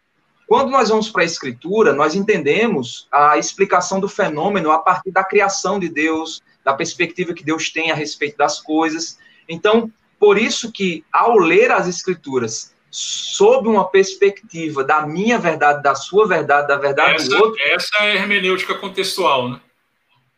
Quando 0.48 0.70
nós 0.70 0.90
vamos 0.90 1.10
para 1.10 1.24
a 1.24 1.26
escritura, 1.26 1.92
nós 1.92 2.16
entendemos 2.16 3.08
a 3.12 3.38
explicação 3.38 4.00
do 4.00 4.08
fenômeno 4.08 4.72
a 4.72 4.80
partir 4.80 5.12
da 5.12 5.24
criação 5.24 5.78
de 5.78 5.90
Deus, 5.90 6.42
da 6.64 6.74
perspectiva 6.74 7.34
que 7.34 7.44
Deus 7.44 7.70
tem 7.70 7.92
a 7.92 7.96
respeito 7.96 8.38
das 8.38 8.62
coisas. 8.62 9.18
Então, 9.50 9.92
por 10.18 10.38
isso 10.38 10.72
que 10.72 11.04
ao 11.12 11.38
ler 11.38 11.72
as 11.72 11.88
escrituras 11.88 12.74
sob 12.90 13.68
uma 13.68 13.90
perspectiva 13.90 14.84
da 14.84 15.06
minha 15.06 15.38
verdade, 15.38 15.84
da 15.84 15.94
sua 15.94 16.26
verdade, 16.26 16.68
da 16.68 16.78
verdade 16.78 17.16
essa, 17.16 17.30
do 17.30 17.44
outro. 17.44 17.62
Essa 17.62 17.98
é 18.00 18.12
a 18.12 18.16
hermenêutica 18.16 18.76
contextual, 18.76 19.50
né? 19.50 19.60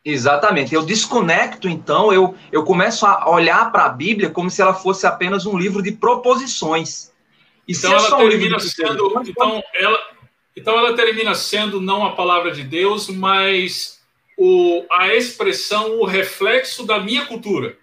Exatamente. 0.03 0.73
Eu 0.73 0.85
desconecto, 0.85 1.67
então, 1.67 2.13
eu, 2.13 2.35
eu 2.51 2.63
começo 2.63 3.05
a 3.05 3.29
olhar 3.29 3.71
para 3.71 3.85
a 3.85 3.89
Bíblia 3.89 4.29
como 4.29 4.49
se 4.49 4.61
ela 4.61 4.73
fosse 4.73 5.05
apenas 5.05 5.45
um 5.45 5.57
livro 5.57 5.81
de 5.81 5.91
proposições. 5.91 7.11
E 7.67 7.73
então 7.73 7.93
ela 7.93 8.07
é 8.07 8.29
termina 8.29 8.55
um 8.55 8.59
sendo. 8.59 9.23
Então 9.27 9.63
ela, 9.75 9.99
então 10.55 10.77
ela 10.77 10.95
termina 10.95 11.35
sendo 11.35 11.79
não 11.79 12.05
a 12.05 12.15
palavra 12.15 12.51
de 12.51 12.63
Deus, 12.63 13.09
mas 13.09 13.99
o, 14.37 14.85
a 14.89 15.13
expressão, 15.13 15.99
o 15.99 16.05
reflexo 16.05 16.85
da 16.85 16.99
minha 16.99 17.25
cultura. 17.25 17.77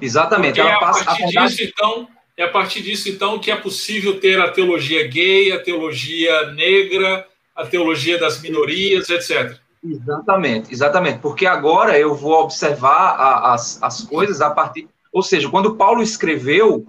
Exatamente. 0.00 0.56
Porque 0.56 0.68
ela 0.68 0.80
passa, 0.80 1.02
a 1.02 1.04
partir 1.04 1.38
a 1.38 1.46
disso, 1.46 1.62
então, 1.62 2.08
é 2.36 2.42
a 2.42 2.48
partir 2.48 2.82
disso, 2.82 3.08
então, 3.08 3.38
que 3.38 3.50
é 3.50 3.56
possível 3.56 4.20
ter 4.20 4.40
a 4.40 4.50
teologia 4.50 5.06
gay, 5.06 5.52
a 5.52 5.60
teologia 5.60 6.52
negra, 6.52 7.26
a 7.54 7.64
teologia 7.64 8.18
das 8.18 8.42
minorias, 8.42 9.08
etc. 9.08 9.58
Exatamente, 9.90 10.72
exatamente. 10.72 11.18
Porque 11.18 11.46
agora 11.46 11.98
eu 11.98 12.14
vou 12.14 12.42
observar 12.42 13.16
a, 13.16 13.54
as, 13.54 13.82
as 13.82 14.02
coisas 14.02 14.40
a 14.40 14.50
partir. 14.50 14.88
Ou 15.12 15.22
seja, 15.22 15.48
quando 15.48 15.76
Paulo 15.76 16.02
escreveu, 16.02 16.86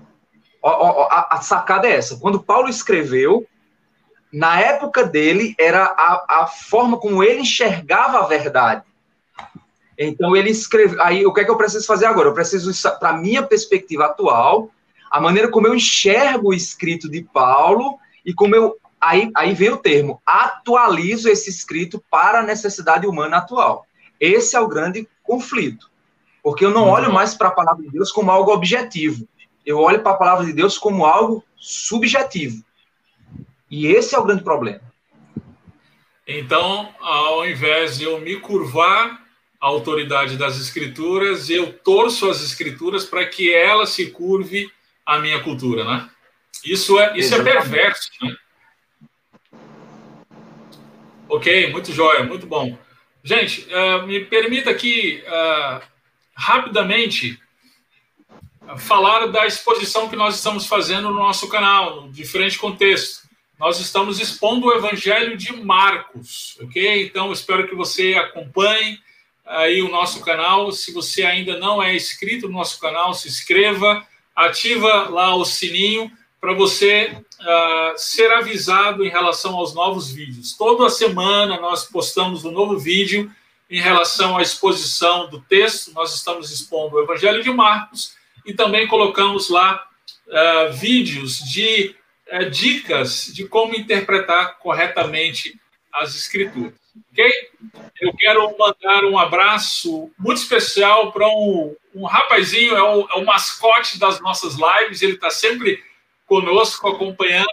a, 0.64 0.70
a, 0.70 1.28
a 1.32 1.42
sacada 1.42 1.88
é 1.88 1.96
essa: 1.96 2.18
quando 2.18 2.42
Paulo 2.42 2.70
escreveu, 2.70 3.46
na 4.32 4.60
época 4.60 5.04
dele, 5.04 5.56
era 5.58 5.84
a, 5.86 6.42
a 6.42 6.48
forma 6.48 6.98
como 6.98 7.24
ele 7.24 7.42
enxergava 7.42 8.20
a 8.20 8.28
verdade. 8.28 8.84
Então 9.98 10.36
ele 10.36 10.50
escreveu. 10.50 11.02
Aí 11.02 11.26
o 11.26 11.34
que 11.34 11.42
é 11.42 11.46
que 11.46 11.52
eu 11.52 11.58
preciso 11.58 11.86
fazer 11.86 12.06
agora? 12.06 12.30
Eu 12.30 12.34
preciso, 12.34 12.72
para 13.00 13.14
minha 13.14 13.42
perspectiva 13.42 14.06
atual, 14.06 14.70
a 15.10 15.20
maneira 15.20 15.50
como 15.50 15.68
eu 15.68 15.74
enxergo 15.74 16.50
o 16.50 16.54
escrito 16.54 17.10
de 17.10 17.22
Paulo 17.24 17.98
e 18.26 18.34
como 18.34 18.56
eu. 18.56 18.78
Aí, 19.00 19.32
aí 19.36 19.54
vem 19.54 19.70
o 19.70 19.78
termo, 19.78 20.22
atualizo 20.26 21.30
esse 21.30 21.50
escrito 21.50 22.04
para 22.10 22.40
a 22.40 22.44
necessidade 22.44 23.06
humana 23.06 23.38
atual. 23.38 23.86
Esse 24.20 24.56
é 24.56 24.60
o 24.60 24.68
grande 24.68 25.08
conflito. 25.24 25.90
Porque 26.42 26.66
eu 26.66 26.72
não 26.72 26.88
olho 26.88 27.14
mais 27.14 27.36
para 27.36 27.50
a 27.50 27.52
palavra 27.52 27.84
de 27.84 27.92
Deus 27.92 28.12
como 28.12 28.32
algo 28.32 28.52
objetivo. 28.52 29.28
Eu 29.66 29.80
olho 29.80 30.02
para 30.02 30.14
a 30.14 30.18
palavra 30.18 30.46
de 30.46 30.54
Deus 30.54 30.78
como 30.78 31.06
algo 31.06 31.44
subjetivo. 31.58 32.64
E 33.70 33.88
esse 33.88 34.16
é 34.16 34.20
o 34.20 34.24
grande 34.24 34.44
problema. 34.44 34.82
Então, 36.26 36.90
ao 37.00 37.48
invés 37.48 37.98
de 37.98 38.06
eu 38.06 38.20
me 38.20 38.38
curvar 38.38 39.22
à 39.60 39.68
autoridade 39.68 40.38
das 40.38 40.58
escrituras, 40.58 41.50
eu 41.50 41.72
torço 41.72 42.30
as 42.30 42.42
escrituras 42.42 43.06
para 43.06 43.26
que 43.26 43.54
ela 43.54 43.86
se 43.86 44.08
curve 44.12 44.70
a 45.06 45.20
minha 45.20 45.42
cultura, 45.42 45.86
né? 45.86 46.10
Isso 46.66 47.00
é, 47.00 47.18
isso 47.18 47.36
é 47.36 47.44
perverso, 47.44 48.10
né? 48.22 48.36
Ok, 51.30 51.72
muito 51.72 51.92
jóia, 51.92 52.24
muito 52.24 52.48
bom. 52.48 52.78
Gente, 53.22 53.68
uh, 53.74 54.08
me 54.08 54.24
permita 54.24 54.70
aqui 54.70 55.22
uh, 55.28 55.82
rapidamente 56.34 57.38
falar 58.78 59.28
da 59.28 59.46
exposição 59.46 60.08
que 60.08 60.16
nós 60.16 60.36
estamos 60.36 60.68
fazendo 60.68 61.10
no 61.10 61.16
nosso 61.16 61.50
canal, 61.50 62.04
no 62.04 62.12
Diferente 62.12 62.58
Contexto. 62.58 63.28
Nós 63.60 63.78
estamos 63.80 64.22
expondo 64.22 64.68
o 64.68 64.74
Evangelho 64.74 65.36
de 65.36 65.52
Marcos, 65.52 66.58
ok? 66.62 67.04
Então, 67.04 67.34
espero 67.34 67.68
que 67.68 67.76
você 67.76 68.14
acompanhe, 68.14 68.98
aí 69.46 69.82
o 69.82 69.90
nosso 69.90 70.24
canal. 70.24 70.72
Se 70.72 70.94
você 70.94 71.24
ainda 71.24 71.60
não 71.60 71.84
é 71.84 71.94
inscrito 71.94 72.48
no 72.48 72.54
nosso 72.54 72.80
canal, 72.80 73.14
se 73.14 73.28
inscreva, 73.28 74.06
ativa 74.34 75.10
lá 75.10 75.36
o 75.36 75.44
sininho 75.44 76.10
para 76.40 76.54
você 76.54 77.18
uh, 77.40 77.98
ser 77.98 78.32
avisado 78.32 79.04
em 79.04 79.10
relação 79.10 79.56
aos 79.56 79.74
novos 79.74 80.12
vídeos. 80.12 80.54
Toda 80.54 80.90
semana 80.90 81.60
nós 81.60 81.86
postamos 81.86 82.46
um 82.46 82.52
novo 82.52 82.78
vídeo 82.78 83.32
em 83.70 83.82
relação 83.82 84.38
à 84.38 84.42
exposição 84.42 85.30
do 85.30 85.42
texto. 85.42 85.94
Nós 85.94 86.14
estamos 86.14 86.52
expondo 86.52 86.96
o 86.96 87.02
Evangelho 87.02 87.44
de 87.44 87.52
Marcos 87.52 88.16
e 88.46 88.54
também 88.54 88.88
colocamos 88.88 89.50
lá 89.50 89.86
uh, 90.28 90.74
vídeos 90.74 91.40
de 91.40 91.96
uh, 92.32 92.50
dicas 92.50 93.32
de 93.34 93.48
como 93.48 93.76
interpretar 93.76 94.58
corretamente 94.60 95.60
as 95.94 96.16
Escrituras. 96.16 96.74
Ok? 97.12 97.26
Eu 98.00 98.14
quero 98.14 98.56
mandar 98.58 99.06
um 99.06 99.18
abraço 99.18 100.12
muito 100.18 100.38
especial 100.38 101.12
para 101.12 101.28
um, 101.28 101.76
um 101.94 102.06
rapazinho, 102.06 102.76
é 102.76 102.84
o, 102.84 103.08
é 103.10 103.16
o 103.16 103.26
mascote 103.26 104.00
das 104.00 104.20
nossas 104.20 104.56
lives, 104.56 105.02
ele 105.02 105.14
está 105.14 105.30
sempre 105.30 105.84
conosco, 106.28 106.88
acompanhando. 106.88 107.48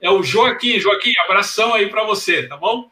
É 0.00 0.08
o 0.08 0.22
Joaquim. 0.22 0.78
Joaquim, 0.78 1.12
abração 1.24 1.74
aí 1.74 1.88
para 1.88 2.04
você, 2.04 2.46
tá 2.46 2.56
bom? 2.56 2.88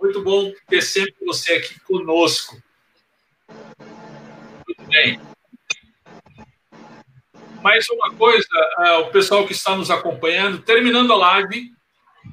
Muito 0.00 0.22
bom 0.22 0.52
ter 0.68 0.82
sempre 0.82 1.14
você 1.24 1.54
aqui 1.54 1.78
conosco. 1.80 2.56
Muito 3.48 4.82
bem. 4.88 5.20
Mais 7.62 7.88
uma 7.90 8.14
coisa, 8.14 8.48
uh, 8.78 9.00
o 9.00 9.10
pessoal 9.10 9.44
que 9.46 9.52
está 9.52 9.74
nos 9.74 9.90
acompanhando, 9.90 10.62
terminando 10.62 11.12
a 11.12 11.16
live, 11.16 11.72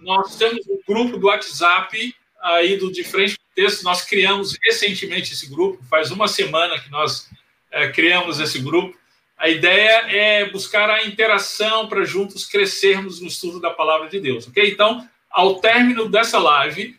nós 0.01 0.36
temos 0.36 0.68
um 0.68 0.80
grupo 0.88 1.18
do 1.18 1.28
WhatsApp 1.28 2.16
aí 2.41 2.78
do 2.78 2.91
De 2.91 3.04
Frente 3.04 3.39
Texto. 3.56 3.84
Nós 3.84 4.04
criamos 4.04 4.58
recentemente 4.64 5.34
esse 5.34 5.49
grupo, 5.49 5.84
faz 5.86 6.12
uma 6.12 6.28
semana 6.28 6.80
que 6.80 6.91
nós 6.91 7.30
uh, 7.72 7.91
criamos 7.93 8.39
esse 8.39 8.60
grupo. 8.60 8.95
A 9.44 9.50
ideia 9.50 10.06
é 10.08 10.46
buscar 10.46 10.89
a 10.89 11.04
interação 11.04 11.89
para 11.89 12.06
juntos 12.06 12.46
crescermos 12.46 13.20
no 13.20 13.28
estudo 13.28 13.60
da 13.60 13.70
palavra 13.70 14.08
de 14.08 14.18
Deus, 14.18 14.48
ok? 14.48 14.72
Então, 14.72 15.06
ao 15.30 15.56
término 15.56 16.08
dessa 16.08 16.39
live, 16.39 16.96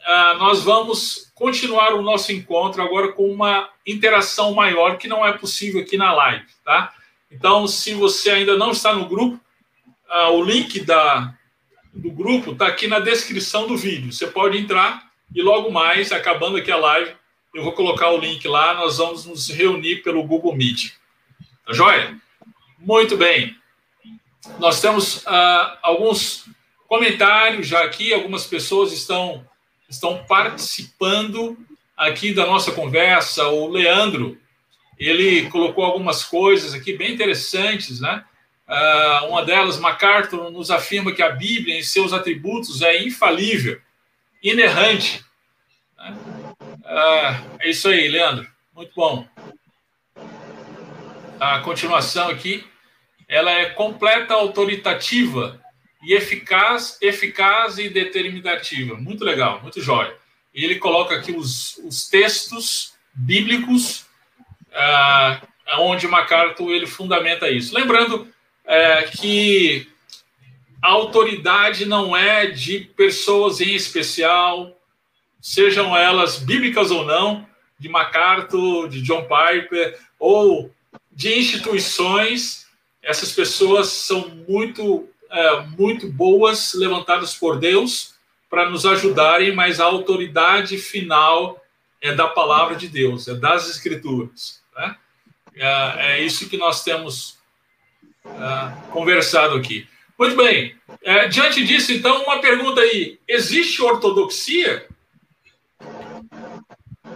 uh, 0.00 0.38
nós 0.38 0.62
vamos 0.62 1.30
continuar 1.34 1.92
o 1.92 2.00
nosso 2.00 2.32
encontro 2.32 2.80
agora 2.80 3.12
com 3.12 3.30
uma 3.30 3.68
interação 3.86 4.54
maior 4.54 4.96
que 4.96 5.06
não 5.06 5.26
é 5.26 5.34
possível 5.34 5.82
aqui 5.82 5.98
na 5.98 6.14
live, 6.14 6.46
tá? 6.64 6.94
Então, 7.30 7.68
se 7.68 7.92
você 7.92 8.30
ainda 8.30 8.56
não 8.56 8.70
está 8.70 8.94
no 8.94 9.06
grupo, 9.06 9.38
uh, 10.08 10.30
o 10.30 10.42
link 10.42 10.80
da, 10.80 11.34
do 11.92 12.10
grupo 12.10 12.52
está 12.52 12.68
aqui 12.68 12.86
na 12.86 13.00
descrição 13.00 13.66
do 13.66 13.76
vídeo. 13.76 14.10
Você 14.10 14.26
pode 14.28 14.56
entrar 14.56 15.10
e 15.34 15.42
logo 15.42 15.70
mais, 15.70 16.10
acabando 16.10 16.56
aqui 16.56 16.72
a 16.72 16.76
live, 16.78 17.12
eu 17.54 17.62
vou 17.62 17.72
colocar 17.72 18.08
o 18.12 18.18
link 18.18 18.48
lá, 18.48 18.72
nós 18.72 18.96
vamos 18.96 19.26
nos 19.26 19.50
reunir 19.50 19.96
pelo 19.96 20.22
Google 20.22 20.56
Meet. 20.56 21.01
Tá 21.72 21.76
joia? 21.76 22.16
Muito 22.78 23.16
bem. 23.16 23.56
Nós 24.58 24.78
temos 24.80 25.24
uh, 25.24 25.78
alguns 25.80 26.44
comentários 26.86 27.66
já 27.66 27.82
aqui, 27.82 28.12
algumas 28.12 28.44
pessoas 28.46 28.92
estão, 28.92 29.46
estão 29.88 30.22
participando 30.24 31.56
aqui 31.96 32.34
da 32.34 32.46
nossa 32.46 32.72
conversa. 32.72 33.48
O 33.48 33.68
Leandro, 33.68 34.38
ele 34.98 35.48
colocou 35.48 35.82
algumas 35.82 36.22
coisas 36.22 36.74
aqui 36.74 36.92
bem 36.92 37.14
interessantes, 37.14 38.00
né? 38.00 38.22
Uh, 38.68 39.28
uma 39.28 39.42
delas, 39.42 39.78
MacArthur 39.78 40.50
nos 40.50 40.70
afirma 40.70 41.12
que 41.12 41.22
a 41.22 41.30
Bíblia, 41.30 41.78
em 41.78 41.82
seus 41.82 42.12
atributos, 42.12 42.82
é 42.82 43.02
infalível, 43.02 43.80
inerrante. 44.42 45.24
Né? 45.96 46.16
Uh, 46.60 47.58
é 47.60 47.70
isso 47.70 47.88
aí, 47.88 48.08
Leandro. 48.08 48.46
Muito 48.74 48.92
bom 48.94 49.31
a 51.42 51.58
continuação 51.58 52.28
aqui, 52.28 52.64
ela 53.28 53.50
é 53.50 53.70
completa, 53.70 54.32
autoritativa 54.32 55.60
e 56.00 56.14
eficaz, 56.14 56.96
eficaz 57.02 57.78
e 57.78 57.88
determinativa. 57.88 58.94
Muito 58.94 59.24
legal, 59.24 59.60
muito 59.60 59.80
jóia. 59.80 60.14
E 60.54 60.64
ele 60.64 60.76
coloca 60.76 61.16
aqui 61.16 61.32
os, 61.32 61.78
os 61.78 62.08
textos 62.08 62.94
bíblicos 63.12 64.06
ah, 64.72 65.42
onde 65.78 66.06
MacArthur 66.06 66.70
ele 66.70 66.86
fundamenta 66.86 67.50
isso. 67.50 67.74
Lembrando 67.74 68.32
é, 68.64 69.02
que 69.02 69.88
a 70.80 70.90
autoridade 70.90 71.84
não 71.84 72.16
é 72.16 72.46
de 72.46 72.80
pessoas 72.96 73.60
em 73.60 73.74
especial, 73.74 74.78
sejam 75.40 75.96
elas 75.96 76.38
bíblicas 76.38 76.92
ou 76.92 77.04
não, 77.04 77.44
de 77.80 77.88
MacArthur, 77.88 78.88
de 78.88 79.02
John 79.02 79.22
Piper, 79.22 79.98
ou 80.20 80.72
de 81.12 81.38
instituições, 81.38 82.66
essas 83.02 83.32
pessoas 83.32 83.88
são 83.88 84.28
muito, 84.48 85.08
é, 85.30 85.60
muito 85.78 86.10
boas, 86.10 86.72
levantadas 86.74 87.34
por 87.34 87.58
Deus, 87.58 88.14
para 88.48 88.68
nos 88.68 88.84
ajudarem, 88.84 89.54
mas 89.54 89.80
a 89.80 89.84
autoridade 89.84 90.78
final 90.78 91.62
é 92.00 92.14
da 92.14 92.28
palavra 92.28 92.76
de 92.76 92.88
Deus, 92.88 93.28
é 93.28 93.34
das 93.34 93.68
Escrituras. 93.68 94.62
Né? 94.76 94.96
É, 95.54 96.12
é 96.14 96.22
isso 96.22 96.48
que 96.48 96.56
nós 96.56 96.82
temos 96.82 97.38
é, 98.24 98.90
conversado 98.90 99.56
aqui. 99.56 99.86
Muito 100.18 100.36
bem, 100.36 100.76
é, 101.02 101.26
diante 101.26 101.64
disso, 101.64 101.92
então, 101.92 102.22
uma 102.22 102.40
pergunta 102.40 102.80
aí: 102.80 103.18
existe 103.26 103.82
ortodoxia? 103.82 104.86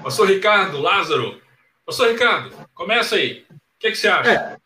Pastor 0.03 0.29
Ricardo, 0.29 0.81
Lázaro. 0.81 1.41
Pastor 1.85 2.11
Ricardo, 2.11 2.51
começa 2.75 3.17
aí. 3.17 3.46
O 3.77 3.79
que, 3.81 3.91
que 3.91 3.97
você 3.97 4.09
acha? 4.09 4.31
É. 4.31 4.57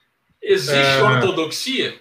Existe 0.43 0.77
é... 0.77 1.03
ortodoxia? 1.03 1.95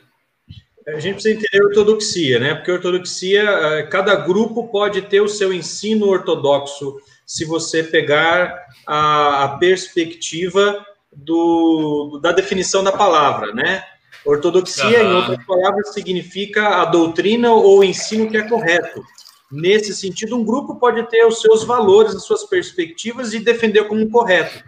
A 0.88 1.00
gente 1.00 1.16
precisa 1.16 1.36
entender 1.36 1.64
ortodoxia, 1.64 2.40
né? 2.40 2.56
Porque 2.56 2.72
ortodoxia, 2.72 3.42
é, 3.42 3.84
cada 3.84 4.16
grupo 4.16 4.70
pode 4.70 5.04
ter 5.04 5.22
o 5.22 5.28
seu 5.28 5.54
ensino 5.54 6.08
ortodoxo, 6.08 7.00
se 7.26 7.46
você 7.46 7.84
pegar 7.84 8.60
a, 8.88 9.44
a 9.44 9.58
perspectiva 9.58 10.84
do, 11.16 12.20
da 12.22 12.32
definição 12.32 12.84
da 12.84 12.92
palavra, 12.92 13.54
né? 13.54 13.84
Ortodoxia, 14.26 15.04
uhum. 15.04 15.12
em 15.12 15.16
outras 15.16 15.46
palavras, 15.46 15.94
significa 15.94 16.82
a 16.82 16.86
doutrina 16.86 17.52
ou 17.52 17.80
o 17.80 17.84
ensino 17.84 18.30
que 18.30 18.38
é 18.38 18.48
correto. 18.48 19.04
Nesse 19.52 19.96
sentido, 19.96 20.38
um 20.38 20.44
grupo 20.44 20.76
pode 20.76 21.08
ter 21.10 21.26
os 21.26 21.42
seus 21.42 21.64
valores, 21.64 22.16
as 22.16 22.24
suas 22.24 22.44
perspectivas 22.46 23.34
e 23.34 23.40
defender 23.40 23.86
como 23.86 24.10
correto. 24.10 24.64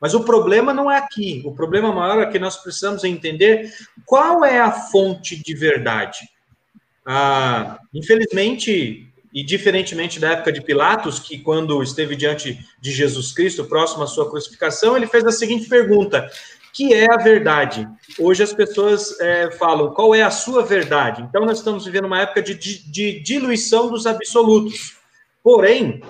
Mas 0.00 0.14
o 0.14 0.24
problema 0.24 0.72
não 0.72 0.90
é 0.90 0.96
aqui. 0.96 1.42
O 1.44 1.52
problema 1.52 1.92
maior 1.92 2.22
é 2.22 2.30
que 2.30 2.38
nós 2.38 2.56
precisamos 2.56 3.04
entender 3.04 3.72
qual 4.06 4.44
é 4.44 4.58
a 4.58 4.72
fonte 4.72 5.36
de 5.36 5.54
verdade. 5.54 6.18
Ah, 7.04 7.78
infelizmente, 7.92 9.10
e 9.32 9.44
diferentemente 9.44 10.18
da 10.18 10.30
época 10.30 10.52
de 10.52 10.60
Pilatos, 10.60 11.18
que 11.18 11.38
quando 11.38 11.82
esteve 11.82 12.16
diante 12.16 12.58
de 12.80 12.90
Jesus 12.90 13.32
Cristo, 13.32 13.64
próximo 13.64 14.02
à 14.02 14.06
sua 14.06 14.28
crucificação, 14.28 14.96
ele 14.96 15.06
fez 15.06 15.24
a 15.24 15.32
seguinte 15.32 15.68
pergunta: 15.68 16.28
que 16.72 16.94
é 16.94 17.06
a 17.12 17.16
verdade? 17.16 17.88
Hoje 18.18 18.42
as 18.42 18.52
pessoas 18.52 19.18
é, 19.20 19.50
falam 19.52 19.92
qual 19.92 20.14
é 20.14 20.22
a 20.22 20.30
sua 20.30 20.64
verdade. 20.64 21.22
Então 21.22 21.44
nós 21.44 21.58
estamos 21.58 21.84
vivendo 21.84 22.06
uma 22.06 22.20
época 22.20 22.42
de, 22.42 22.54
de, 22.54 22.90
de 22.90 23.20
diluição 23.20 23.90
dos 23.90 24.06
absolutos. 24.06 24.96
Porém, 25.42 26.02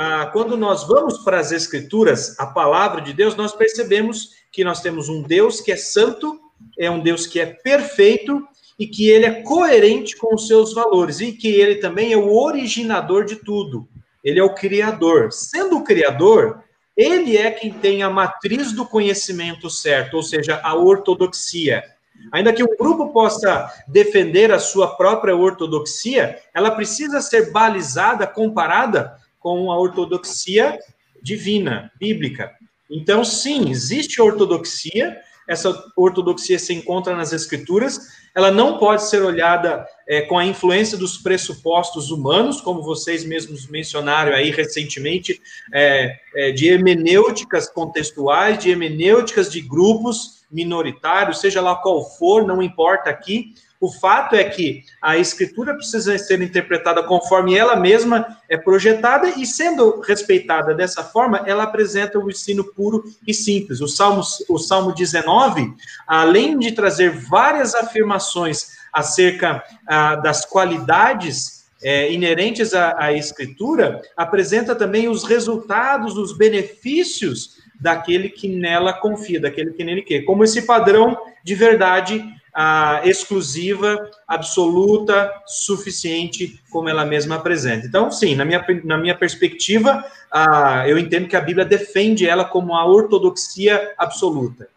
ah, 0.00 0.26
quando 0.26 0.56
nós 0.56 0.86
vamos 0.86 1.18
para 1.18 1.40
as 1.40 1.50
Escrituras, 1.50 2.38
a 2.38 2.46
palavra 2.46 3.00
de 3.00 3.12
Deus, 3.12 3.34
nós 3.34 3.52
percebemos 3.52 4.28
que 4.52 4.62
nós 4.62 4.80
temos 4.80 5.08
um 5.08 5.22
Deus 5.22 5.60
que 5.60 5.72
é 5.72 5.76
santo, 5.76 6.38
é 6.78 6.88
um 6.88 7.00
Deus 7.00 7.26
que 7.26 7.40
é 7.40 7.46
perfeito 7.46 8.46
e 8.78 8.86
que 8.86 9.10
ele 9.10 9.26
é 9.26 9.42
coerente 9.42 10.16
com 10.16 10.36
os 10.36 10.46
seus 10.46 10.72
valores 10.72 11.18
e 11.18 11.32
que 11.32 11.48
ele 11.48 11.80
também 11.80 12.12
é 12.12 12.16
o 12.16 12.32
originador 12.32 13.24
de 13.24 13.34
tudo. 13.34 13.88
Ele 14.22 14.38
é 14.38 14.44
o 14.44 14.54
criador. 14.54 15.32
Sendo 15.32 15.78
o 15.78 15.82
criador, 15.82 16.62
ele 16.96 17.36
é 17.36 17.50
quem 17.50 17.72
tem 17.72 18.04
a 18.04 18.08
matriz 18.08 18.70
do 18.70 18.86
conhecimento 18.86 19.68
certo, 19.68 20.14
ou 20.14 20.22
seja, 20.22 20.60
a 20.62 20.76
ortodoxia. 20.76 21.82
Ainda 22.30 22.52
que 22.52 22.62
um 22.62 22.76
grupo 22.76 23.08
possa 23.08 23.68
defender 23.88 24.52
a 24.52 24.60
sua 24.60 24.96
própria 24.96 25.34
ortodoxia, 25.34 26.38
ela 26.54 26.70
precisa 26.70 27.20
ser 27.20 27.50
balizada, 27.50 28.28
comparada 28.28 29.18
com 29.48 29.72
a 29.72 29.78
ortodoxia 29.78 30.78
divina, 31.22 31.90
bíblica. 31.98 32.52
Então, 32.90 33.24
sim, 33.24 33.70
existe 33.70 34.20
ortodoxia, 34.20 35.18
essa 35.48 35.74
ortodoxia 35.96 36.58
se 36.58 36.74
encontra 36.74 37.16
nas 37.16 37.32
escrituras, 37.32 37.98
ela 38.34 38.50
não 38.50 38.76
pode 38.76 39.08
ser 39.08 39.22
olhada 39.22 39.86
é, 40.06 40.20
com 40.20 40.38
a 40.38 40.44
influência 40.44 40.98
dos 40.98 41.16
pressupostos 41.16 42.10
humanos, 42.10 42.60
como 42.60 42.82
vocês 42.82 43.24
mesmos 43.24 43.66
mencionaram 43.68 44.34
aí 44.34 44.50
recentemente, 44.50 45.40
é, 45.72 46.14
é, 46.36 46.52
de 46.52 46.68
hermenêuticas 46.68 47.70
contextuais, 47.70 48.58
de 48.58 48.70
hermenêuticas 48.70 49.50
de 49.50 49.62
grupos 49.62 50.44
minoritários, 50.50 51.40
seja 51.40 51.62
lá 51.62 51.74
qual 51.74 52.04
for, 52.18 52.46
não 52.46 52.62
importa 52.62 53.08
aqui, 53.08 53.54
O 53.80 53.92
fato 53.92 54.34
é 54.34 54.42
que 54.42 54.82
a 55.00 55.16
escritura 55.16 55.72
precisa 55.74 56.18
ser 56.18 56.42
interpretada 56.42 57.00
conforme 57.04 57.56
ela 57.56 57.76
mesma 57.76 58.36
é 58.48 58.56
projetada 58.56 59.28
e, 59.36 59.46
sendo 59.46 60.00
respeitada 60.00 60.74
dessa 60.74 61.04
forma, 61.04 61.44
ela 61.46 61.62
apresenta 61.62 62.18
o 62.18 62.28
ensino 62.28 62.64
puro 62.64 63.04
e 63.24 63.32
simples. 63.32 63.80
O 63.80 63.86
Salmo, 63.86 64.22
o 64.48 64.58
Salmo 64.58 64.92
19, 64.92 65.72
além 66.06 66.58
de 66.58 66.72
trazer 66.72 67.10
várias 67.10 67.72
afirmações 67.74 68.78
acerca 68.92 69.62
ah, 69.86 70.16
das 70.16 70.44
qualidades 70.44 71.58
é, 71.80 72.12
inerentes 72.12 72.74
à, 72.74 72.96
à 72.98 73.12
escritura, 73.12 74.02
apresenta 74.16 74.74
também 74.74 75.08
os 75.08 75.22
resultados, 75.22 76.16
os 76.16 76.36
benefícios 76.36 77.58
daquele 77.80 78.28
que 78.28 78.48
nela 78.48 78.92
confia, 78.92 79.40
daquele 79.40 79.72
que 79.72 79.84
nele 79.84 80.02
quer. 80.02 80.22
Como 80.22 80.42
esse 80.42 80.62
padrão 80.62 81.16
de 81.44 81.54
verdade 81.54 82.24
ah, 82.54 83.00
exclusiva, 83.04 84.10
absoluta, 84.26 85.32
suficiente, 85.46 86.60
como 86.70 86.88
ela 86.88 87.04
mesma 87.04 87.36
apresenta. 87.36 87.86
Então, 87.86 88.10
sim, 88.10 88.34
na 88.34 88.44
minha, 88.44 88.64
na 88.84 88.96
minha 88.96 89.16
perspectiva, 89.16 90.04
ah, 90.30 90.84
eu 90.86 90.98
entendo 90.98 91.28
que 91.28 91.36
a 91.36 91.40
Bíblia 91.40 91.64
defende 91.64 92.28
ela 92.28 92.44
como 92.44 92.74
a 92.74 92.84
ortodoxia 92.84 93.94
absoluta. 93.96 94.68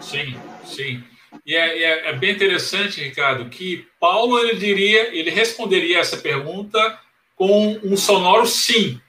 Sim, 0.00 0.36
sim. 0.64 1.02
E 1.46 1.54
é, 1.54 1.82
é, 1.82 2.08
é, 2.10 2.12
bem 2.12 2.32
interessante, 2.32 3.02
Ricardo, 3.02 3.48
que 3.48 3.86
Paulo 3.98 4.38
ele 4.38 4.56
diria, 4.56 5.14
ele 5.14 5.30
responderia 5.30 5.98
essa 5.98 6.16
pergunta 6.16 6.98
com 7.36 7.78
um 7.82 7.96
sonoro 7.96 8.46
sim. 8.46 9.00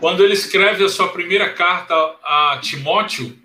Quando 0.00 0.22
ele 0.22 0.34
escreve 0.34 0.84
a 0.84 0.88
sua 0.88 1.08
primeira 1.08 1.52
carta 1.52 1.94
a 2.22 2.60
Timóteo, 2.62 3.36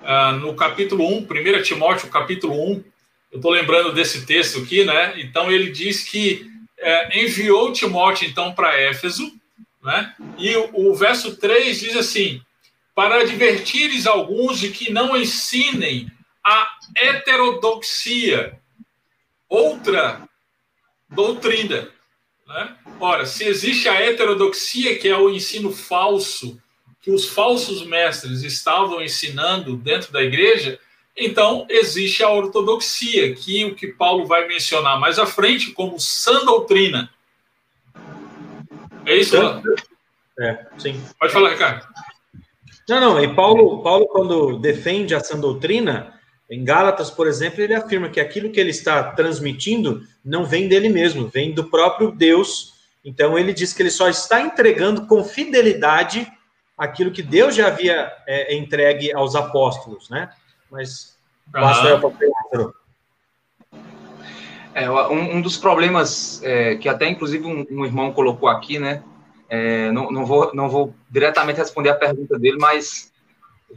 uh, 0.00 0.32
no 0.36 0.54
capítulo 0.54 1.06
1, 1.06 1.26
1 1.58 1.62
Timóteo, 1.62 2.08
capítulo 2.08 2.54
1, 2.72 2.84
eu 3.32 3.36
estou 3.36 3.50
lembrando 3.50 3.92
desse 3.92 4.26
texto 4.26 4.60
aqui, 4.60 4.84
né? 4.84 5.14
Então 5.20 5.50
ele 5.50 5.70
diz 5.70 6.02
que 6.02 6.46
uh, 6.78 7.18
enviou 7.18 7.72
Timóteo 7.72 8.28
então 8.28 8.52
para 8.52 8.78
Éfeso, 8.80 9.32
né? 9.82 10.14
E 10.38 10.56
o, 10.56 10.90
o 10.90 10.94
verso 10.94 11.36
3 11.36 11.78
diz 11.78 11.96
assim: 11.96 12.40
para 12.94 13.20
advertires 13.20 14.06
alguns 14.06 14.58
de 14.58 14.70
que 14.70 14.92
não 14.92 15.16
ensinem 15.16 16.10
a 16.44 16.68
heterodoxia, 16.96 18.58
outra 19.48 20.28
doutrina. 21.08 21.88
Né? 22.46 22.76
Ora, 22.98 23.24
se 23.26 23.44
existe 23.44 23.88
a 23.88 23.94
heterodoxia, 23.94 24.98
que 24.98 25.08
é 25.08 25.16
o 25.16 25.30
ensino 25.30 25.72
falso, 25.72 26.60
que 27.00 27.10
os 27.10 27.28
falsos 27.28 27.84
mestres 27.86 28.42
estavam 28.42 29.02
ensinando 29.02 29.76
dentro 29.76 30.12
da 30.12 30.22
igreja, 30.22 30.78
então 31.16 31.66
existe 31.68 32.22
a 32.22 32.30
ortodoxia, 32.30 33.34
que 33.34 33.64
o 33.64 33.74
que 33.74 33.88
Paulo 33.88 34.26
vai 34.26 34.46
mencionar 34.46 34.98
mais 35.00 35.18
à 35.18 35.26
frente 35.26 35.72
como 35.72 35.98
sã 35.98 36.44
doutrina. 36.44 37.10
É 39.06 39.16
isso? 39.16 39.36
É, 40.38 40.66
sim. 40.78 41.00
Pode 41.18 41.32
falar, 41.32 41.50
Ricardo. 41.50 41.86
Não, 42.88 43.00
não, 43.00 43.22
e 43.22 43.34
Paulo, 43.34 43.82
Paulo, 43.82 44.06
quando 44.08 44.58
defende 44.58 45.14
a 45.14 45.20
sã 45.20 45.38
doutrina, 45.38 46.18
em 46.50 46.64
Gálatas, 46.64 47.10
por 47.10 47.28
exemplo, 47.28 47.62
ele 47.62 47.74
afirma 47.74 48.08
que 48.08 48.18
aquilo 48.18 48.50
que 48.50 48.58
ele 48.58 48.70
está 48.70 49.02
transmitindo 49.12 50.02
não 50.24 50.44
vem 50.44 50.68
dele 50.68 50.88
mesmo, 50.88 51.28
vem 51.28 51.52
do 51.52 51.70
próprio 51.70 52.10
Deus. 52.10 52.74
Então, 53.04 53.38
ele 53.38 53.52
diz 53.52 53.72
que 53.72 53.82
ele 53.82 53.90
só 53.90 54.08
está 54.08 54.40
entregando 54.40 55.06
com 55.06 55.22
fidelidade 55.22 56.30
aquilo 56.80 57.10
que 57.10 57.22
Deus 57.22 57.54
já 57.54 57.66
havia 57.66 58.10
é, 58.26 58.56
entregue 58.56 59.12
aos 59.12 59.36
apóstolos, 59.36 60.08
né? 60.08 60.30
Mas 60.70 61.14
uhum. 61.54 62.72
É, 64.72 64.90
um, 64.90 65.36
um, 65.36 65.42
dos 65.42 65.58
problemas 65.58 66.40
é, 66.42 66.76
que 66.76 66.88
até 66.88 67.06
inclusive 67.06 67.44
um, 67.44 67.66
um, 67.70 67.84
irmão 67.84 68.12
colocou 68.12 68.48
aqui, 68.48 68.78
né? 68.78 69.02
É, 69.48 69.90
não, 69.92 70.10
não, 70.10 70.24
vou, 70.24 70.54
não 70.54 70.70
vou 70.70 70.94
diretamente 71.10 71.58
responder 71.58 71.90
a 71.90 71.94
pergunta 71.94 72.38
dele, 72.38 72.56
mas 72.58 73.12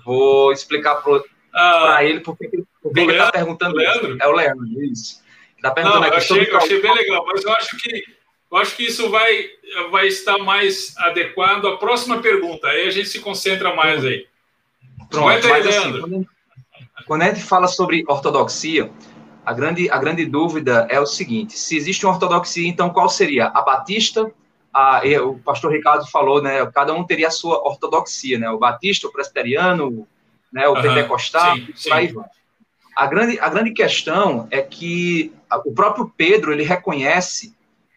vou 0.06 0.54
explicar 0.54 0.96
para 0.96 1.22
ah, 1.54 2.04
ele 2.04 2.22
porque, 2.22 2.64
porque 2.82 3.00
ele 3.02 3.12
está 3.12 3.32
perguntando. 3.32 3.76
Leandro? 3.76 4.18
É 4.22 4.28
o 4.28 4.32
Leandro, 4.32 4.66
isso. 4.82 5.22
Tá 5.62 5.72
perguntando 5.72 6.02
não, 6.02 6.08
eu 6.08 6.16
achei, 6.16 6.50
eu 6.50 6.58
achei 6.58 6.82
bem 6.82 6.94
legal, 6.94 7.26
mas 7.26 7.44
eu 7.44 7.52
acho 7.54 7.78
que 7.78 8.04
eu 8.54 8.58
acho 8.60 8.78
que 8.78 8.84
isso 8.84 9.10
vai, 9.10 9.48
vai 9.90 10.08
estar 10.08 10.38
mais 10.38 10.96
adequado 10.98 11.66
à 11.66 11.78
próxima 11.78 12.22
pergunta. 12.22 12.68
Aí 12.68 12.88
a 12.88 12.92
gente 12.92 13.10
se 13.10 13.20
concentra 13.20 13.76
mais 13.76 14.06
aí. 14.06 14.28
Pronto, 15.10 15.48
mas 15.48 15.68
assim, 15.68 16.00
quando, 16.00 16.28
quando 17.08 17.22
a 17.24 17.26
gente 17.26 17.44
fala 17.44 17.68
sobre 17.68 18.04
ortodoxia, 18.08 18.92
a 19.44 19.54
grande, 19.54 19.90
a 19.90 19.98
grande 19.98 20.24
dúvida 20.24 20.88
é 20.92 21.00
o 21.00 21.06
seguinte: 21.08 21.58
se 21.58 21.76
existe 21.76 22.06
uma 22.06 22.14
ortodoxia, 22.14 22.68
então 22.68 22.92
qual 22.92 23.10
seria? 23.10 23.48
A 23.48 23.62
batista? 23.64 24.32
A, 24.72 25.02
o 25.24 25.40
pastor 25.40 25.72
Ricardo 25.72 26.06
falou, 26.12 26.40
né? 26.40 26.64
Cada 26.68 26.94
um 26.94 27.04
teria 27.04 27.30
a 27.30 27.32
sua 27.32 27.58
ortodoxia, 27.68 28.38
né? 28.38 28.52
O 28.52 28.60
batista, 28.60 29.08
o 29.08 29.12
presbiteriano, 29.12 30.08
né? 30.52 30.68
O 30.68 30.76
uhum, 30.76 30.82
pentecostal, 30.84 31.56
sim, 31.56 31.68
sim. 31.76 31.92
aí 31.92 32.08
vai. 32.08 32.26
A 32.96 33.08
grande, 33.08 33.40
a 33.40 33.50
grande 33.50 33.72
questão 33.72 34.48
é 34.52 34.62
que 34.62 35.34
o 35.66 35.74
próprio 35.74 36.14
Pedro 36.16 36.54
ele 36.54 36.62
reconhece 36.62 37.56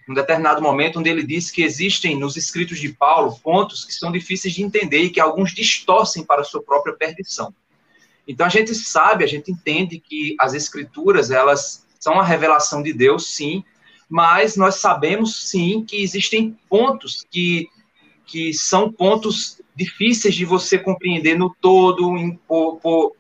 um 0.09 0.15
determinado 0.15 0.63
momento 0.63 1.01
onde 1.01 1.11
ele 1.11 1.23
diz 1.23 1.51
que 1.51 1.63
existem 1.63 2.17
nos 2.17 2.37
escritos 2.37 2.79
de 2.79 2.93
Paulo 2.93 3.39
pontos 3.43 3.85
que 3.85 3.93
são 3.93 4.13
difíceis 4.13 4.55
de 4.55 4.63
entender 4.63 5.03
e 5.03 5.11
que 5.11 5.21
alguns 5.21 5.53
distorcem 5.53 6.25
para 6.25 6.43
a 6.43 6.45
sua 6.45 6.63
própria 6.63 6.95
perdição. 6.95 7.53
Então 8.27 8.47
a 8.47 8.51
gente 8.51 8.75
sabe, 8.75 9.25
a 9.25 9.27
gente 9.27 9.51
entende 9.51 9.99
que 9.99 10.37
as 10.39 10.55
escrituras 10.55 11.31
elas 11.31 11.85
são 11.99 12.21
a 12.21 12.25
revelação 12.25 12.83
de 12.83 12.93
Deus, 12.93 13.27
sim, 13.27 13.65
mas 14.09 14.57
nós 14.57 14.77
sabemos 14.77 15.49
sim 15.49 15.85
que 15.85 16.03
existem 16.03 16.57
pontos 16.69 17.27
que 17.31 17.69
que 18.25 18.53
são 18.53 18.91
pontos 18.91 19.61
difíceis 19.73 20.35
de 20.35 20.45
você 20.45 20.77
compreender 20.77 21.39
no 21.39 21.55
todo 21.61 22.17
em, 22.17 22.35
por, 22.49 22.81
por, 22.81 23.13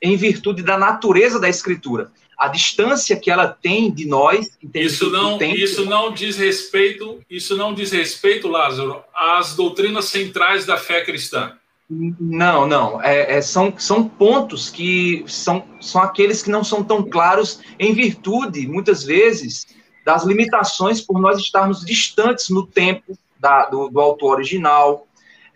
em 0.00 0.14
virtude 0.14 0.62
da 0.62 0.76
natureza 0.76 1.40
da 1.40 1.48
escritura 1.48 2.12
a 2.38 2.48
distância 2.48 3.16
que 3.16 3.30
ela 3.30 3.46
tem 3.46 3.90
de 3.90 4.06
nós. 4.06 4.58
Isso 4.74 5.10
não, 5.10 5.38
tempo, 5.38 5.56
isso 5.56 5.84
não 5.84 6.12
diz 6.12 6.36
respeito, 6.36 7.20
isso 7.30 7.56
não 7.56 7.72
diz 7.72 7.92
respeito, 7.92 8.48
Lázaro, 8.48 9.02
às 9.14 9.54
doutrinas 9.54 10.06
centrais 10.06 10.66
da 10.66 10.76
fé 10.76 11.04
cristã. 11.04 11.56
Não, 11.88 12.66
não. 12.66 13.02
É, 13.02 13.36
é, 13.36 13.42
são, 13.42 13.74
são 13.76 14.08
pontos 14.08 14.70
que 14.70 15.24
são, 15.26 15.64
são 15.80 16.00
aqueles 16.00 16.42
que 16.42 16.50
não 16.50 16.64
são 16.64 16.82
tão 16.82 17.02
claros 17.02 17.60
em 17.78 17.92
virtude, 17.92 18.66
muitas 18.66 19.04
vezes, 19.04 19.66
das 20.04 20.24
limitações 20.24 21.00
por 21.00 21.20
nós 21.20 21.38
estarmos 21.38 21.84
distantes 21.84 22.48
no 22.48 22.66
tempo 22.66 23.16
da, 23.38 23.66
do, 23.66 23.88
do 23.88 24.00
autor 24.00 24.36
original, 24.36 25.06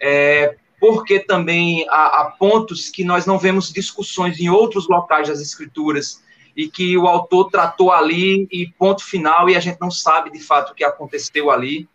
é, 0.01 0.57
porque 0.79 1.19
também 1.19 1.87
há, 1.89 2.21
há 2.21 2.25
pontos 2.39 2.91
que 2.91 3.03
nós 3.03 3.25
não 3.25 3.39
vemos 3.39 3.73
discussões 3.73 4.39
em 4.39 4.51
outros 4.51 4.89
locais 4.89 5.29
das 5.29 5.41
escrituras 5.41 6.23
e 6.57 6.69
que 6.69 6.97
o 6.97 7.07
autor 7.07 7.51
tratou 7.51 7.93
ali 7.93 8.49
e 8.51 8.67
ponto 8.79 9.05
final, 9.05 9.49
e 9.51 9.55
a 9.57 9.61
gente 9.61 9.79
não 9.79 9.91
sabe 9.91 10.31
de 10.31 10.41
fato 10.41 10.73
o 10.73 10.75
que 10.75 10.83
aconteceu 10.83 11.51
ali. 11.51 11.87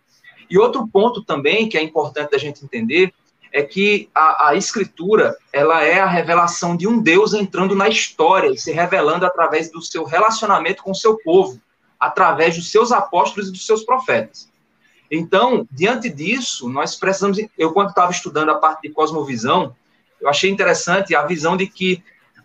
E 0.50 0.58
outro 0.60 0.88
ponto 0.88 1.24
também 1.24 1.68
que 1.68 1.78
é 1.78 1.82
importante 1.82 2.32
da 2.32 2.38
gente 2.38 2.64
entender 2.64 3.12
é 3.52 3.64
que 3.64 4.10
a, 4.14 4.50
a, 4.50 4.56
escritura 4.56 5.36
ela 5.52 5.84
é 5.84 6.00
a 6.00 6.06
revelação 6.06 6.78
de 6.78 6.88
um 6.88 7.02
Deus 7.02 7.34
entrando 7.34 7.76
na 7.76 7.90
história 7.90 8.50
e 8.50 8.58
se 8.58 8.72
revelando 8.72 9.26
através 9.26 9.70
do 9.72 9.82
seu 9.82 10.06
relacionamento 10.06 10.84
com 10.84 10.92
o 10.92 10.96
seu 10.96 11.18
povo, 11.18 11.60
através 12.00 12.56
dos 12.56 12.72
seus 12.72 12.92
apóstolos 12.92 13.50
e 13.50 13.52
dos 13.52 13.66
seus 13.66 13.84
profetas. 13.84 14.50
Então, 15.10 15.68
diante 15.70 16.10
disso, 16.10 16.70
nós 16.70 16.96
precisamos. 16.96 17.38
Eu, 17.58 17.74
quando 17.74 17.90
estava 17.90 18.12
estudando 18.12 18.50
a 18.50 18.56
parte 18.56 18.84
de 18.84 18.94
cosmovisão, 18.94 19.76
eu 20.22 20.30
achei 20.30 20.50
interessante 20.50 21.14
a 21.14 21.26
visão 21.26 21.58
de 21.58 21.68
que 21.68 22.02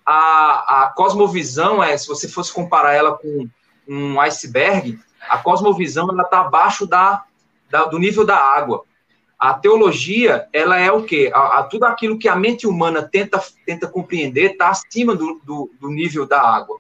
a, 0.07 0.85
a 0.85 0.91
cosmovisão 0.91 1.83
é, 1.83 1.99
se 1.99 2.07
você 2.07 2.29
fosse 2.29 2.53
comparar 2.53 2.95
ela 2.95 3.19
com 3.19 3.49
um 3.89 4.21
iceberg, 4.21 4.99
a 5.29 5.39
cosmovisão 5.39 6.09
ela 6.11 6.23
está 6.23 6.41
abaixo 6.41 6.87
da, 6.87 7.25
da, 7.69 7.87
do 7.87 7.99
nível 7.99 8.25
da 8.25 8.37
água. 8.37 8.85
A 9.39 9.53
teologia, 9.53 10.49
ela 10.53 10.79
é 10.79 10.91
o 10.91 11.03
quê? 11.03 11.31
A, 11.35 11.59
a, 11.59 11.63
tudo 11.65 11.85
aquilo 11.85 12.19
que 12.19 12.29
a 12.29 12.37
mente 12.37 12.67
humana 12.67 13.03
tenta, 13.03 13.43
tenta 13.67 13.89
compreender 13.89 14.53
está 14.53 14.71
acima 14.71 15.15
do, 15.15 15.41
do, 15.45 15.71
do, 15.79 15.91
nível 15.91 16.25
da 16.25 16.41
água. 16.41 16.79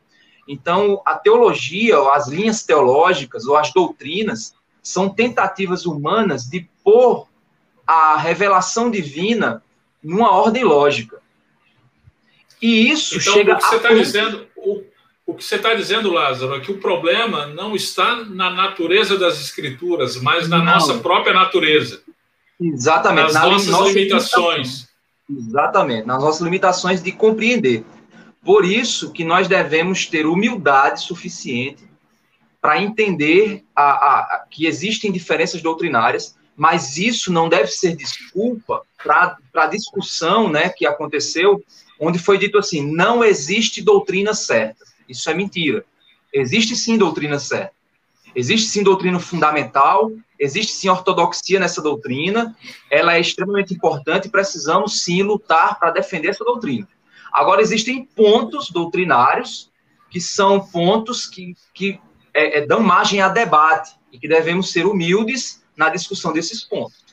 Então, 0.48 1.02
a 1.04 1.16
teologia, 1.16 1.98
ou 1.98 2.10
as 2.12 2.28
linhas 2.28 2.62
teológicas, 2.62 3.46
ou 3.46 3.56
as 3.56 3.72
doutrinas, 3.72 4.54
são 4.80 5.08
tentativas 5.08 5.84
humanas 5.84 6.44
de 6.44 6.68
pôr 6.84 7.26
a 7.84 8.16
revelação 8.16 8.90
divina 8.90 9.62
numa 10.02 10.30
ordem 10.30 10.64
lógica. 10.64 11.20
E 12.66 12.90
isso 12.90 13.16
então, 13.16 13.32
chega 13.32 13.54
o 13.54 13.56
que 13.58 13.62
você 13.62 13.76
está 13.76 13.94
dizendo, 13.94 14.46
o, 14.56 14.82
o 15.24 15.34
que 15.34 15.44
você 15.44 15.54
está 15.54 15.72
dizendo, 15.72 16.12
Lázaro, 16.12 16.56
é 16.56 16.60
que 16.60 16.72
o 16.72 16.78
problema 16.78 17.46
não 17.46 17.76
está 17.76 18.24
na 18.24 18.50
natureza 18.50 19.16
das 19.16 19.40
escrituras, 19.40 20.16
mas 20.16 20.48
na 20.48 20.58
não. 20.58 20.64
nossa 20.64 20.98
própria 20.98 21.32
natureza. 21.32 22.02
Exatamente. 22.60 23.32
Nas 23.32 23.34
na 23.34 23.46
nossas 23.46 23.94
limitações. 23.94 24.88
Exatamente, 25.30 26.08
nas 26.08 26.20
nossas 26.20 26.40
limitações 26.40 27.00
de 27.00 27.12
compreender. 27.12 27.84
Por 28.44 28.64
isso 28.64 29.12
que 29.12 29.22
nós 29.22 29.46
devemos 29.46 30.06
ter 30.06 30.26
humildade 30.26 31.02
suficiente 31.02 31.88
para 32.60 32.82
entender 32.82 33.62
a, 33.76 33.82
a, 33.82 34.20
a, 34.20 34.46
que 34.50 34.66
existem 34.66 35.12
diferenças 35.12 35.62
doutrinárias, 35.62 36.34
mas 36.56 36.96
isso 36.96 37.32
não 37.32 37.48
deve 37.48 37.68
ser 37.68 37.94
desculpa 37.94 38.82
para 39.00 39.36
a 39.54 39.66
discussão 39.66 40.48
né, 40.48 40.68
que 40.68 40.84
aconteceu, 40.84 41.62
onde 41.98 42.18
foi 42.18 42.38
dito 42.38 42.58
assim: 42.58 42.82
não 42.90 43.24
existe 43.24 43.82
doutrina 43.82 44.34
certa. 44.34 44.84
Isso 45.08 45.28
é 45.30 45.34
mentira. 45.34 45.84
Existe 46.32 46.76
sim 46.76 46.98
doutrina 46.98 47.38
certa. 47.38 47.72
Existe 48.34 48.68
sim 48.68 48.82
doutrina 48.82 49.18
fundamental, 49.18 50.12
existe 50.38 50.72
sim 50.72 50.90
ortodoxia 50.90 51.58
nessa 51.58 51.80
doutrina, 51.80 52.54
ela 52.90 53.14
é 53.14 53.20
extremamente 53.20 53.72
importante 53.72 54.26
e 54.26 54.30
precisamos 54.30 55.02
sim 55.02 55.22
lutar 55.22 55.78
para 55.78 55.90
defender 55.90 56.28
essa 56.28 56.44
doutrina. 56.44 56.86
Agora, 57.32 57.62
existem 57.62 58.04
pontos 58.04 58.70
doutrinários 58.70 59.70
que 60.10 60.20
são 60.20 60.60
pontos 60.60 61.26
que, 61.26 61.54
que 61.72 61.98
é, 62.34 62.58
é, 62.58 62.66
dão 62.66 62.80
margem 62.80 63.20
a 63.22 63.28
debate 63.28 63.94
e 64.12 64.18
que 64.18 64.28
devemos 64.28 64.70
ser 64.70 64.86
humildes 64.86 65.64
na 65.74 65.88
discussão 65.88 66.32
desses 66.32 66.62
pontos. 66.62 67.04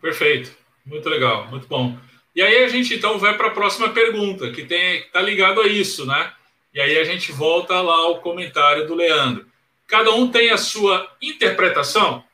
Perfeito, 0.00 0.54
muito 0.84 1.08
legal, 1.08 1.48
muito 1.50 1.66
bom. 1.66 1.96
E 2.40 2.42
aí 2.42 2.64
a 2.64 2.68
gente 2.68 2.94
então 2.94 3.18
vai 3.18 3.36
para 3.36 3.48
a 3.48 3.50
próxima 3.50 3.90
pergunta, 3.90 4.50
que 4.50 4.62
está 4.62 5.20
ligado 5.20 5.60
a 5.60 5.66
isso, 5.66 6.06
né? 6.06 6.32
E 6.72 6.80
aí 6.80 6.96
a 6.96 7.04
gente 7.04 7.30
volta 7.32 7.78
lá 7.82 7.94
ao 7.94 8.22
comentário 8.22 8.86
do 8.86 8.94
Leandro. 8.94 9.44
Cada 9.86 10.10
um 10.12 10.26
tem 10.26 10.48
a 10.48 10.56
sua 10.56 11.06
interpretação. 11.20 12.24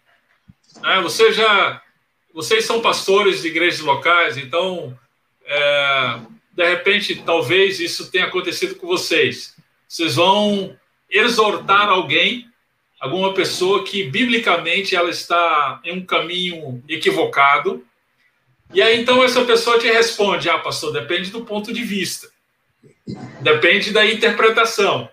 Né? 0.80 1.00
Você 1.00 1.32
já, 1.32 1.82
vocês 2.32 2.64
são 2.64 2.80
pastores 2.80 3.42
de 3.42 3.48
igrejas 3.48 3.80
locais, 3.80 4.36
então 4.36 4.96
é, 5.44 6.20
de 6.52 6.64
repente 6.64 7.24
talvez 7.26 7.80
isso 7.80 8.09
tenha 8.09 8.26
acontecido 8.26 8.76
com 8.76 8.86
vocês. 8.86 9.57
Vocês 9.88 10.14
vão 10.14 10.78
exortar 11.11 11.88
alguém, 11.88 12.48
alguma 13.00 13.34
pessoa 13.34 13.82
que 13.82 14.04
biblicamente 14.04 14.94
ela 14.94 15.11
está 15.11 15.80
em 15.82 15.98
um 15.98 16.07
caminho 16.07 16.80
equivocado. 16.88 17.84
E 18.72 18.82
aí 18.82 19.00
então 19.00 19.22
essa 19.22 19.44
pessoa 19.44 19.78
te 19.78 19.86
responde: 19.86 20.50
"Ah, 20.50 20.58
pastor, 20.58 20.92
depende 20.92 21.30
do 21.30 21.44
ponto 21.44 21.72
de 21.72 21.82
vista. 21.82 22.28
Depende 23.40 23.92
da 23.92 24.04
interpretação, 24.04 25.08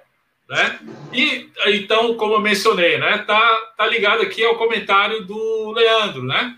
né? 0.49 0.79
E 1.11 1.49
então, 1.67 2.15
como 2.15 2.33
eu 2.33 2.41
mencionei, 2.41 2.97
né, 2.97 3.19
tá 3.19 3.73
tá 3.77 3.85
ligado 3.85 4.21
aqui 4.21 4.43
ao 4.43 4.57
comentário 4.57 5.23
do 5.25 5.71
Leandro, 5.71 6.23
né? 6.23 6.57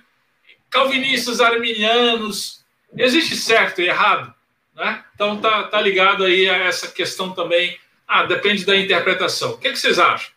Calvinistas, 0.69 1.41
arminianos, 1.41 2.63
existe 2.97 3.35
certo 3.35 3.81
e 3.81 3.87
errado, 3.87 4.33
né? 4.73 5.03
Então 5.13 5.37
tá 5.41 5.63
tá 5.63 5.81
ligado 5.81 6.23
aí 6.23 6.49
a 6.49 6.57
essa 6.57 6.87
questão 6.87 7.31
também. 7.31 7.77
Ah, 8.07 8.23
depende 8.23 8.65
da 8.65 8.77
interpretação. 8.77 9.51
O 9.51 9.57
que, 9.57 9.67
é 9.67 9.71
que 9.71 9.79
vocês 9.79 9.99
acham? 9.99 10.29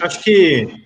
Acho 0.00 0.22
que 0.22 0.85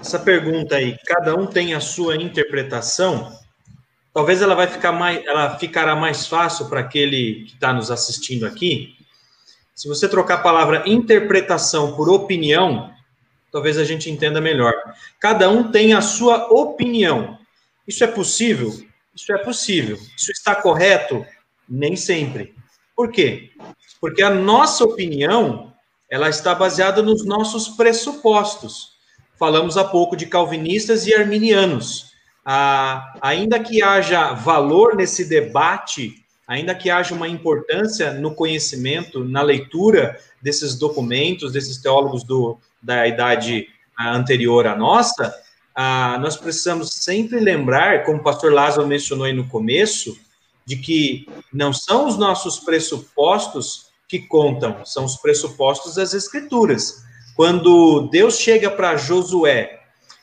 essa 0.00 0.18
pergunta 0.18 0.76
aí, 0.76 0.96
cada 1.06 1.34
um 1.34 1.46
tem 1.46 1.74
a 1.74 1.80
sua 1.80 2.16
interpretação 2.16 3.36
talvez 4.16 4.40
ela 4.40 4.54
vai 4.54 4.66
ficar 4.66 4.92
mais, 4.92 5.22
ela 5.26 5.58
ficará 5.58 5.94
mais 5.94 6.26
fácil 6.26 6.70
para 6.70 6.80
aquele 6.80 7.44
que 7.44 7.52
está 7.52 7.70
nos 7.70 7.90
assistindo 7.90 8.46
aqui. 8.46 8.96
Se 9.74 9.86
você 9.86 10.08
trocar 10.08 10.36
a 10.36 10.42
palavra 10.42 10.82
interpretação 10.86 11.94
por 11.94 12.08
opinião, 12.08 12.90
talvez 13.52 13.76
a 13.76 13.84
gente 13.84 14.10
entenda 14.10 14.40
melhor. 14.40 14.72
Cada 15.20 15.50
um 15.50 15.70
tem 15.70 15.92
a 15.92 16.00
sua 16.00 16.46
opinião. 16.50 17.38
Isso 17.86 18.02
é 18.04 18.06
possível? 18.06 18.72
Isso 19.14 19.30
é 19.34 19.36
possível. 19.36 19.98
Isso 20.16 20.32
está 20.32 20.54
correto? 20.54 21.22
Nem 21.68 21.94
sempre. 21.94 22.54
Por 22.96 23.12
quê? 23.12 23.50
Porque 24.00 24.22
a 24.22 24.30
nossa 24.30 24.82
opinião, 24.82 25.74
ela 26.10 26.30
está 26.30 26.54
baseada 26.54 27.02
nos 27.02 27.22
nossos 27.26 27.68
pressupostos. 27.68 28.95
Falamos 29.38 29.76
há 29.76 29.84
pouco 29.84 30.16
de 30.16 30.26
calvinistas 30.26 31.06
e 31.06 31.14
arminianos 31.14 32.16
ah, 32.48 33.12
ainda 33.20 33.58
que 33.58 33.82
haja 33.82 34.32
valor 34.32 34.94
nesse 34.94 35.24
debate, 35.24 36.14
ainda 36.46 36.76
que 36.76 36.88
haja 36.88 37.12
uma 37.12 37.26
importância 37.26 38.12
no 38.12 38.36
conhecimento, 38.36 39.24
na 39.24 39.42
leitura 39.42 40.16
desses 40.40 40.78
documentos, 40.78 41.50
desses 41.50 41.78
teólogos 41.78 42.22
do, 42.22 42.56
da 42.80 43.04
idade 43.08 43.66
anterior 43.98 44.68
à 44.68 44.76
nossa, 44.76 45.34
ah, 45.74 46.18
nós 46.20 46.36
precisamos 46.36 46.90
sempre 46.92 47.40
lembrar, 47.40 48.04
como 48.04 48.18
o 48.18 48.22
pastor 48.22 48.52
Lázaro 48.52 48.86
mencionou 48.86 49.26
aí 49.26 49.32
no 49.32 49.48
começo, 49.48 50.16
de 50.64 50.76
que 50.76 51.28
não 51.52 51.72
são 51.72 52.06
os 52.06 52.16
nossos 52.16 52.60
pressupostos 52.60 53.86
que 54.08 54.20
contam, 54.20 54.84
são 54.84 55.04
os 55.04 55.16
pressupostos 55.16 55.96
das 55.96 56.14
Escrituras. 56.14 57.04
Quando 57.36 58.08
Deus 58.10 58.38
chega 58.38 58.70
para 58.70 58.96
Josué 58.96 59.78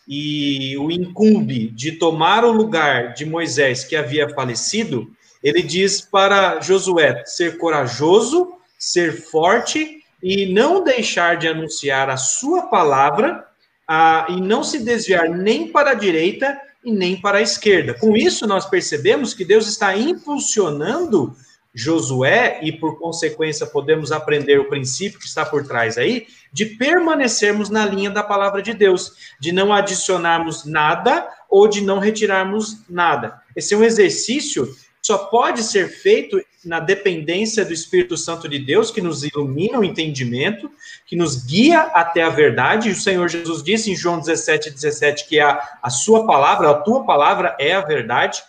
e 0.07 0.75
o 0.79 0.89
incumbe 0.89 1.69
de 1.69 1.93
tomar 1.93 2.43
o 2.43 2.51
lugar 2.51 3.13
de 3.13 3.23
Moisés 3.23 3.83
que 3.83 3.95
havia 3.95 4.27
falecido, 4.29 5.07
ele 5.43 5.61
diz 5.61 6.01
para 6.01 6.59
Josué 6.59 7.23
ser 7.25 7.59
corajoso, 7.59 8.53
ser 8.79 9.13
forte 9.13 10.03
e 10.23 10.51
não 10.51 10.83
deixar 10.83 11.37
de 11.37 11.47
anunciar 11.47 12.09
a 12.09 12.17
sua 12.17 12.63
palavra 12.63 13.45
a, 13.87 14.25
e 14.29 14.41
não 14.41 14.63
se 14.63 14.79
desviar 14.79 15.29
nem 15.29 15.67
para 15.67 15.91
a 15.91 15.95
direita 15.95 16.59
e 16.83 16.91
nem 16.91 17.15
para 17.15 17.37
a 17.37 17.41
esquerda. 17.41 17.93
Com 17.93 18.17
isso, 18.17 18.47
nós 18.47 18.65
percebemos 18.65 19.35
que 19.35 19.45
Deus 19.45 19.67
está 19.67 19.95
impulsionando 19.95 21.35
Josué, 21.73 22.59
e 22.61 22.71
por 22.71 22.99
consequência 22.99 23.65
podemos 23.65 24.11
aprender 24.11 24.59
o 24.59 24.69
princípio 24.69 25.19
que 25.19 25.25
está 25.25 25.43
por 25.43 25.65
trás 25.65 25.97
aí, 25.97 26.27
de 26.51 26.65
permanecermos 26.65 27.69
na 27.69 27.83
linha 27.85 28.11
da 28.11 28.21
palavra 28.21 28.61
de 28.61 28.73
Deus, 28.73 29.13
de 29.39 29.51
não 29.51 29.73
adicionarmos 29.73 30.65
nada 30.65 31.27
ou 31.49 31.67
de 31.67 31.81
não 31.81 31.97
retirarmos 31.97 32.83
nada. 32.87 33.41
Esse 33.55 33.73
é 33.73 33.77
um 33.77 33.83
exercício 33.83 34.67
que 34.67 35.07
só 35.07 35.17
pode 35.17 35.63
ser 35.63 35.89
feito 35.89 36.39
na 36.63 36.79
dependência 36.79 37.65
do 37.65 37.73
Espírito 37.73 38.15
Santo 38.15 38.47
de 38.47 38.59
Deus, 38.59 38.89
que 38.89 39.01
nos 39.01 39.23
ilumina 39.23 39.79
o 39.79 39.83
entendimento, 39.83 40.71
que 41.05 41.15
nos 41.15 41.43
guia 41.43 41.81
até 41.81 42.21
a 42.21 42.29
verdade. 42.29 42.91
O 42.91 42.95
Senhor 42.95 43.27
Jesus 43.27 43.63
disse 43.63 43.91
em 43.91 43.95
João 43.95 44.19
17, 44.19 44.69
17 44.69 45.27
que 45.27 45.39
a, 45.39 45.59
a 45.81 45.89
sua 45.89 46.25
palavra, 46.25 46.69
a 46.69 46.75
tua 46.75 47.03
palavra 47.03 47.55
é 47.59 47.73
a 47.73 47.81
verdade. 47.81 48.41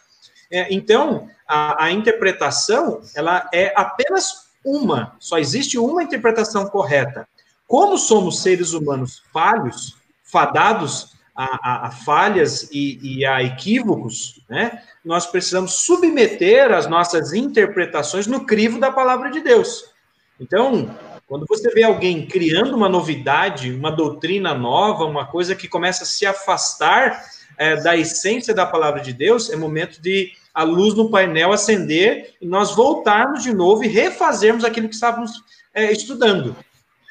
É, 0.50 0.72
então, 0.72 1.28
a, 1.46 1.84
a 1.84 1.92
interpretação, 1.92 3.02
ela 3.14 3.48
é 3.52 3.72
apenas 3.76 4.44
uma, 4.64 5.14
só 5.18 5.38
existe 5.38 5.78
uma 5.78 6.02
interpretação 6.02 6.66
correta. 6.66 7.28
Como 7.66 7.98
somos 7.98 8.40
seres 8.40 8.72
humanos 8.72 9.22
falhos, 9.32 9.96
fadados 10.22 11.14
a, 11.34 11.44
a, 11.44 11.86
a 11.88 11.90
falhas 11.90 12.68
e, 12.70 13.18
e, 13.18 13.26
a 13.26 13.42
equívocos, 13.42 14.40
né? 14.48 14.82
Nós 15.04 15.26
precisamos 15.26 15.84
submeter 15.84 16.72
as 16.72 16.86
nossas 16.86 17.32
interpretações 17.32 18.26
no 18.26 18.46
crivo 18.46 18.78
da 18.78 18.90
palavra 18.90 19.30
de 19.30 19.40
Deus. 19.40 19.92
Então, 20.38 20.96
quando 21.26 21.46
você 21.48 21.70
vê 21.70 21.82
alguém 21.82 22.26
criando 22.26 22.76
uma 22.76 22.88
novidade, 22.88 23.72
uma 23.72 23.90
doutrina 23.90 24.54
nova, 24.54 25.04
uma 25.04 25.26
coisa 25.26 25.54
que 25.54 25.68
começa 25.68 26.04
a 26.04 26.06
se 26.06 26.24
afastar 26.24 27.24
é, 27.58 27.76
da 27.76 27.96
essência 27.96 28.54
da 28.54 28.66
palavra 28.66 29.00
de 29.00 29.12
Deus, 29.12 29.50
é 29.50 29.56
momento 29.56 30.00
de 30.00 30.32
a 30.54 30.62
luz 30.62 30.94
no 30.94 31.10
painel 31.10 31.52
acender 31.52 32.36
e 32.40 32.46
nós 32.46 32.74
voltarmos 32.74 33.42
de 33.42 33.52
novo 33.52 33.82
e 33.82 33.88
refazermos 33.88 34.64
aquilo 34.64 34.88
que 34.88 34.94
estávamos 34.94 35.32
é, 35.74 35.90
estudando. 35.90 36.56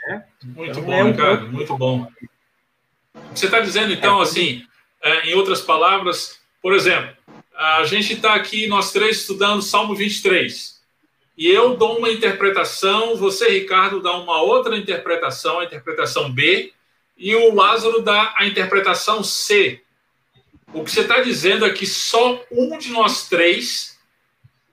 Né? 0.07 0.23
Muito 0.43 0.71
então, 0.71 0.83
bom, 0.83 0.93
é 0.93 1.03
um 1.03 1.11
Ricardo, 1.11 1.51
muito 1.51 1.77
bom. 1.77 2.07
Você 3.35 3.45
está 3.45 3.59
dizendo, 3.59 3.91
então, 3.91 4.19
é, 4.19 4.23
assim, 4.23 4.63
é, 5.01 5.29
em 5.29 5.33
outras 5.33 5.61
palavras, 5.61 6.39
por 6.61 6.73
exemplo, 6.73 7.15
a 7.55 7.83
gente 7.83 8.13
está 8.13 8.33
aqui, 8.33 8.65
nós 8.67 8.91
três, 8.91 9.17
estudando 9.17 9.61
Salmo 9.61 9.93
23. 9.93 10.81
E 11.37 11.47
eu 11.47 11.75
dou 11.75 11.97
uma 11.97 12.09
interpretação, 12.09 13.15
você, 13.15 13.49
Ricardo, 13.49 14.01
dá 14.01 14.15
uma 14.15 14.41
outra 14.41 14.77
interpretação, 14.77 15.59
a 15.59 15.65
interpretação 15.65 16.31
B, 16.31 16.71
e 17.17 17.35
o 17.35 17.53
Lázaro 17.53 18.01
dá 18.01 18.33
a 18.37 18.45
interpretação 18.45 19.23
C. 19.23 19.81
O 20.73 20.83
que 20.83 20.91
você 20.91 21.01
está 21.01 21.21
dizendo 21.21 21.65
é 21.65 21.69
que 21.69 21.85
só 21.85 22.43
um 22.51 22.77
de 22.77 22.91
nós 22.91 23.29
três 23.29 23.97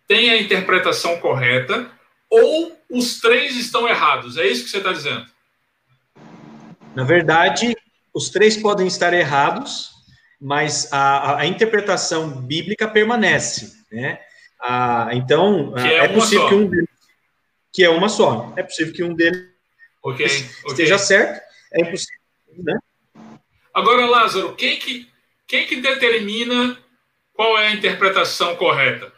tem 0.09 0.31
a 0.31 0.41
interpretação 0.41 1.19
correta 1.21 1.91
ou 2.29 2.77
os 2.91 3.21
três 3.21 3.57
estão 3.57 3.87
errados. 3.87 4.37
É 4.39 4.47
isso 4.47 4.65
que 4.65 4.71
você 4.71 4.79
está 4.79 4.93
dizendo? 4.93 5.27
Na 6.95 7.05
verdade, 7.05 7.77
os 8.15 8.31
três 8.31 8.57
podem 8.57 8.87
estar 8.87 9.13
errados, 9.13 9.91
mas 10.41 10.91
a, 10.93 11.41
a 11.41 11.47
interpretação 11.47 12.31
bíblica 12.31 12.89
permanece, 12.89 13.73
né? 13.93 14.19
Ah, 14.61 15.11
então, 15.13 15.77
é, 15.77 16.05
é 16.05 16.09
possível 16.09 16.43
só. 16.43 16.49
que 16.49 16.55
um 16.55 16.67
deles, 16.67 16.89
que 17.73 17.85
é 17.85 17.91
uma 17.91 18.09
só. 18.09 18.53
É 18.57 18.63
possível 18.63 18.93
que 18.93 19.03
um 19.03 19.15
deles 19.15 19.49
okay, 20.03 20.27
esteja 20.27 20.97
okay. 20.97 21.07
certo. 21.07 21.41
É 21.73 21.83
impossível, 21.83 22.21
né? 22.59 22.79
Agora, 23.73 24.07
Lázaro, 24.07 24.55
quem 24.57 24.79
que 24.79 25.10
quem 25.51 25.67
que 25.67 25.77
determina 25.77 26.79
qual 27.35 27.59
é 27.59 27.67
a 27.69 27.75
interpretação 27.75 28.57
correta? 28.57 29.13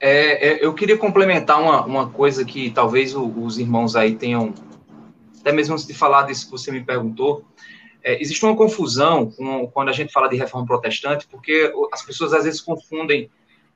é, 0.00 0.48
é, 0.48 0.64
eu 0.64 0.72
queria 0.72 0.96
complementar 0.96 1.60
uma, 1.60 1.84
uma 1.84 2.10
coisa 2.10 2.42
que 2.44 2.70
talvez 2.70 3.14
o, 3.14 3.26
os 3.26 3.58
irmãos 3.58 3.94
aí 3.94 4.16
tenham, 4.16 4.54
até 5.40 5.52
mesmo 5.52 5.74
antes 5.74 5.86
de 5.86 5.92
falar 5.92 6.22
disso 6.22 6.46
que 6.46 6.52
você 6.52 6.72
me 6.72 6.82
perguntou, 6.82 7.44
é, 8.02 8.20
existe 8.20 8.42
uma 8.44 8.56
confusão 8.56 9.30
com, 9.30 9.66
quando 9.66 9.90
a 9.90 9.92
gente 9.92 10.10
fala 10.10 10.26
de 10.26 10.36
reforma 10.36 10.66
protestante, 10.66 11.26
porque 11.30 11.70
as 11.92 12.02
pessoas 12.02 12.32
às 12.32 12.44
vezes 12.44 12.62
confundem 12.62 13.30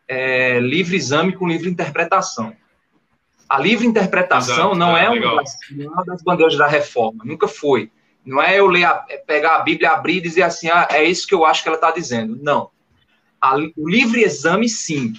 é, 0.08 0.58
livre 0.60 0.96
exame 0.96 1.34
com 1.34 1.46
livre 1.46 1.68
interpretação. 1.68 2.56
A 3.46 3.58
livre 3.58 3.86
interpretação 3.86 4.72
Exato, 4.72 4.76
não, 4.76 4.96
é, 4.96 5.04
é 5.04 5.10
uma 5.10 5.36
das, 5.36 5.58
uma 5.70 6.04
das 6.06 6.22
bandeiras 6.22 6.56
da 6.56 6.66
reforma, 6.66 7.22
nunca 7.22 7.46
foi. 7.46 7.90
Não 8.24 8.42
é 8.42 8.58
eu 8.58 8.66
ler 8.66 8.84
a, 8.84 9.04
é 9.08 9.16
pegar 9.18 9.56
a 9.56 9.62
Bíblia, 9.62 9.92
abrir 9.92 10.16
e 10.16 10.20
dizer 10.20 10.42
assim, 10.42 10.68
ah, 10.68 10.88
é 10.90 11.04
isso 11.04 11.26
que 11.26 11.34
eu 11.34 11.44
acho 11.44 11.62
que 11.62 11.68
ela 11.68 11.76
está 11.76 11.90
dizendo. 11.90 12.38
Não. 12.40 12.70
A, 13.40 13.56
o 13.76 13.88
livre 13.88 14.22
exame, 14.22 14.68
sim. 14.68 15.12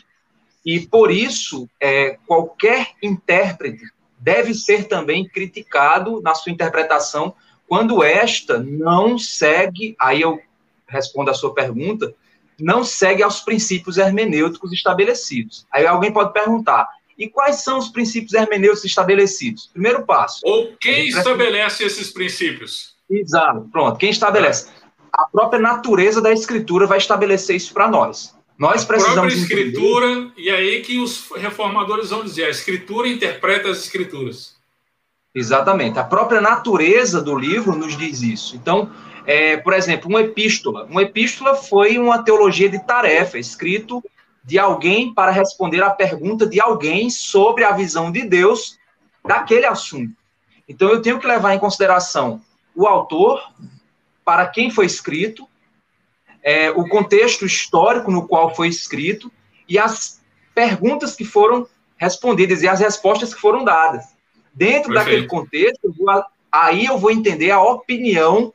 E 0.66 0.80
por 0.80 1.12
isso, 1.12 1.70
é, 1.80 2.18
qualquer 2.26 2.92
intérprete 3.02 3.86
deve 4.18 4.54
ser 4.54 4.88
também 4.88 5.28
criticado 5.28 6.22
na 6.22 6.34
sua 6.34 6.52
interpretação 6.52 7.36
quando 7.68 8.04
esta 8.04 8.60
não 8.60 9.18
segue, 9.18 9.96
aí 10.00 10.22
eu 10.22 10.40
respondo 10.88 11.32
a 11.32 11.34
sua 11.34 11.54
pergunta, 11.54 12.14
não 12.60 12.84
segue 12.84 13.22
aos 13.24 13.42
princípios 13.42 13.98
hermenêuticos 13.98 14.72
estabelecidos. 14.72 15.66
Aí 15.72 15.86
alguém 15.86 16.12
pode 16.12 16.32
perguntar, 16.32 16.88
e 17.18 17.28
quais 17.28 17.64
são 17.64 17.78
os 17.78 17.90
princípios 17.90 18.34
hermenêuticos 18.34 18.86
estabelecidos? 18.86 19.68
Primeiro 19.68 20.06
passo. 20.06 20.42
Ou 20.44 20.76
quem 20.78 21.08
estabelece 21.08 21.84
esses 21.84 22.12
princípios? 22.12 22.95
Exato, 23.10 23.68
pronto. 23.72 23.98
Quem 23.98 24.10
estabelece? 24.10 24.70
A 25.12 25.28
própria 25.28 25.60
natureza 25.60 26.22
da 26.22 26.32
escritura 26.32 26.86
vai 26.88 26.98
estabelecer 26.98 27.56
isso 27.56 27.74
para 27.74 27.88
nós. 27.88 28.36
Nós 28.58 28.84
a 28.84 28.86
precisamos. 28.86 29.18
A 29.18 29.22
própria 29.22 29.38
escritura, 29.38 30.12
entender... 30.12 30.34
e 30.38 30.50
aí 30.50 30.82
que 30.82 31.00
os 31.00 31.30
reformadores 31.36 32.10
vão 32.10 32.24
dizer: 32.24 32.46
a 32.46 32.50
escritura 32.50 33.08
interpreta 33.08 33.70
as 33.70 33.80
escrituras. 33.80 34.56
Exatamente. 35.34 36.00
A 36.00 36.04
própria 36.04 36.40
natureza 36.40 37.22
do 37.22 37.38
livro 37.38 37.76
nos 37.76 37.98
diz 37.98 38.22
isso. 38.22 38.56
Então, 38.56 38.90
é, 39.26 39.58
por 39.58 39.74
exemplo, 39.74 40.10
uma 40.10 40.22
epístola. 40.22 40.86
Uma 40.86 41.02
epístola 41.02 41.56
foi 41.56 41.98
uma 41.98 42.24
teologia 42.24 42.70
de 42.70 42.80
tarefa, 42.86 43.38
escrito 43.38 44.02
de 44.44 44.58
alguém 44.58 45.14
para 45.14 45.32
responder 45.32 45.84
à 45.84 45.90
pergunta 45.90 46.48
de 46.48 46.62
alguém 46.62 47.10
sobre 47.10 47.64
a 47.64 47.72
visão 47.72 48.12
de 48.12 48.24
Deus 48.24 48.78
daquele 49.26 49.66
assunto. 49.66 50.14
Então, 50.70 50.90
eu 50.90 51.02
tenho 51.02 51.20
que 51.20 51.28
levar 51.28 51.54
em 51.54 51.60
consideração 51.60 52.42
o 52.76 52.86
autor, 52.86 53.42
para 54.24 54.48
quem 54.48 54.70
foi 54.70 54.86
escrito, 54.86 55.48
é, 56.44 56.70
o 56.70 56.88
contexto 56.88 57.46
histórico 57.46 58.12
no 58.12 58.28
qual 58.28 58.54
foi 58.54 58.68
escrito 58.68 59.32
e 59.68 59.80
as 59.80 60.22
perguntas 60.54 61.16
que 61.16 61.26
foram 61.26 61.68
respondidas 61.98 62.62
e 62.62 62.68
as 62.68 62.80
respostas 62.80 63.34
que 63.34 63.42
foram 63.42 63.64
dadas. 63.64 64.06
Dentro 64.54 64.94
Perfeito. 64.94 64.94
daquele 64.94 65.28
contexto, 65.28 65.86
eu 65.86 65.94
vou, 65.94 66.24
aí 66.52 66.86
eu 66.86 66.98
vou 66.98 67.12
entender 67.12 67.52
a 67.52 67.62
opinião 67.62 68.54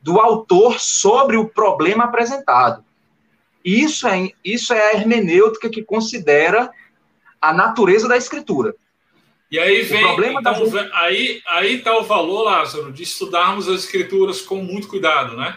do 0.00 0.20
autor 0.20 0.80
sobre 0.80 1.36
o 1.36 1.48
problema 1.48 2.04
apresentado. 2.04 2.84
Isso 3.64 4.06
é, 4.06 4.30
isso 4.44 4.72
é 4.72 4.90
a 4.90 4.94
hermenêutica 4.94 5.68
que 5.68 5.82
considera 5.82 6.70
a 7.40 7.52
natureza 7.52 8.08
da 8.08 8.16
escritura. 8.16 8.74
E 9.50 9.58
aí 9.58 9.82
vem, 9.82 10.02
então, 10.02 10.68
da... 10.70 10.88
aí 10.98 11.40
aí 11.46 11.76
está 11.76 11.96
o 11.96 12.02
valor, 12.02 12.42
Lázaro, 12.42 12.92
de 12.92 13.04
estudarmos 13.04 13.68
as 13.68 13.84
escrituras 13.84 14.40
com 14.40 14.56
muito 14.56 14.88
cuidado, 14.88 15.36
né? 15.36 15.56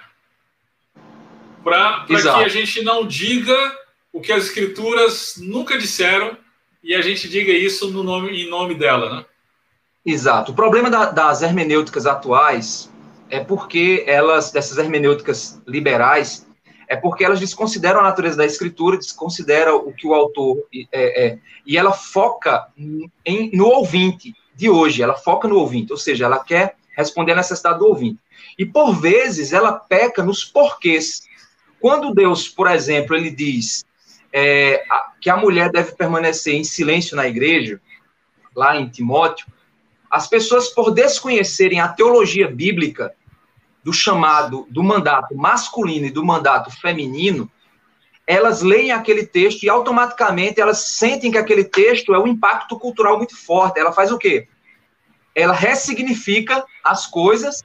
Para 1.63 2.05
que 2.05 2.15
a 2.15 2.47
gente 2.47 2.83
não 2.83 3.05
diga 3.05 3.57
o 4.13 4.21
que 4.21 4.31
as 4.31 4.45
escrituras 4.45 5.35
nunca 5.37 5.77
disseram 5.77 6.37
e 6.83 6.95
a 6.95 7.01
gente 7.01 7.27
diga 7.27 7.51
isso 7.51 7.89
no 7.91 8.03
nome, 8.03 8.43
em 8.43 8.49
nome 8.49 8.75
dela, 8.75 9.17
né? 9.17 9.25
Exato. 10.05 10.51
O 10.51 10.55
problema 10.55 10.89
da, 10.89 11.11
das 11.11 11.41
hermenêuticas 11.41 12.05
atuais 12.05 12.91
é 13.29 13.39
porque 13.39 14.03
elas, 14.07 14.51
dessas 14.51 14.77
hermenêuticas 14.77 15.61
liberais, 15.67 16.47
é 16.89 16.95
porque 16.95 17.23
elas 17.23 17.39
desconsideram 17.39 17.99
a 17.99 18.03
natureza 18.03 18.35
da 18.35 18.45
escritura, 18.45 18.97
desconsideram 18.97 19.77
o 19.77 19.93
que 19.93 20.07
o 20.07 20.15
autor 20.15 20.57
é, 20.91 21.27
é 21.27 21.39
e 21.65 21.77
ela 21.77 21.93
foca 21.93 22.67
em, 23.23 23.51
no 23.53 23.67
ouvinte 23.67 24.33
de 24.55 24.69
hoje, 24.69 25.03
ela 25.03 25.13
foca 25.13 25.47
no 25.47 25.57
ouvinte, 25.57 25.91
ou 25.91 25.97
seja, 25.97 26.25
ela 26.25 26.43
quer 26.43 26.75
responder 26.97 27.33
à 27.33 27.35
necessidade 27.35 27.77
do 27.77 27.85
ouvinte. 27.85 28.19
E 28.57 28.65
por 28.65 28.99
vezes 28.99 29.53
ela 29.53 29.71
peca 29.71 30.23
nos 30.23 30.43
porquês. 30.43 31.21
Quando 31.79 32.13
Deus, 32.13 32.49
por 32.49 32.67
exemplo, 32.67 33.15
ele 33.15 33.29
diz 33.29 33.85
é, 34.33 34.83
que 35.21 35.29
a 35.29 35.37
mulher 35.37 35.71
deve 35.71 35.91
permanecer 35.91 36.55
em 36.55 36.63
silêncio 36.63 37.15
na 37.15 37.27
igreja, 37.27 37.79
lá 38.55 38.75
em 38.75 38.89
Timóteo, 38.89 39.45
as 40.09 40.27
pessoas, 40.27 40.69
por 40.69 40.91
desconhecerem 40.91 41.79
a 41.79 41.87
teologia 41.87 42.47
bíblica, 42.47 43.13
do 43.83 43.93
chamado 43.93 44.67
do 44.69 44.83
mandato 44.83 45.35
masculino 45.35 46.07
e 46.07 46.11
do 46.11 46.23
mandato 46.23 46.69
feminino, 46.69 47.49
elas 48.27 48.61
leem 48.61 48.91
aquele 48.91 49.25
texto 49.25 49.63
e 49.63 49.69
automaticamente 49.69 50.61
elas 50.61 50.79
sentem 50.79 51.31
que 51.31 51.37
aquele 51.37 51.63
texto 51.63 52.13
é 52.13 52.19
um 52.19 52.27
impacto 52.27 52.77
cultural 52.77 53.17
muito 53.17 53.35
forte. 53.35 53.79
Ela 53.79 53.91
faz 53.91 54.11
o 54.11 54.17
quê? 54.17 54.47
Ela 55.33 55.53
ressignifica 55.53 56.63
as 56.83 57.07
coisas 57.07 57.63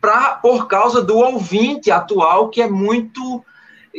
para 0.00 0.34
por 0.34 0.66
causa 0.66 1.02
do 1.02 1.16
ouvinte 1.16 1.90
atual 1.90 2.48
que 2.48 2.60
é 2.60 2.68
muito 2.68 3.44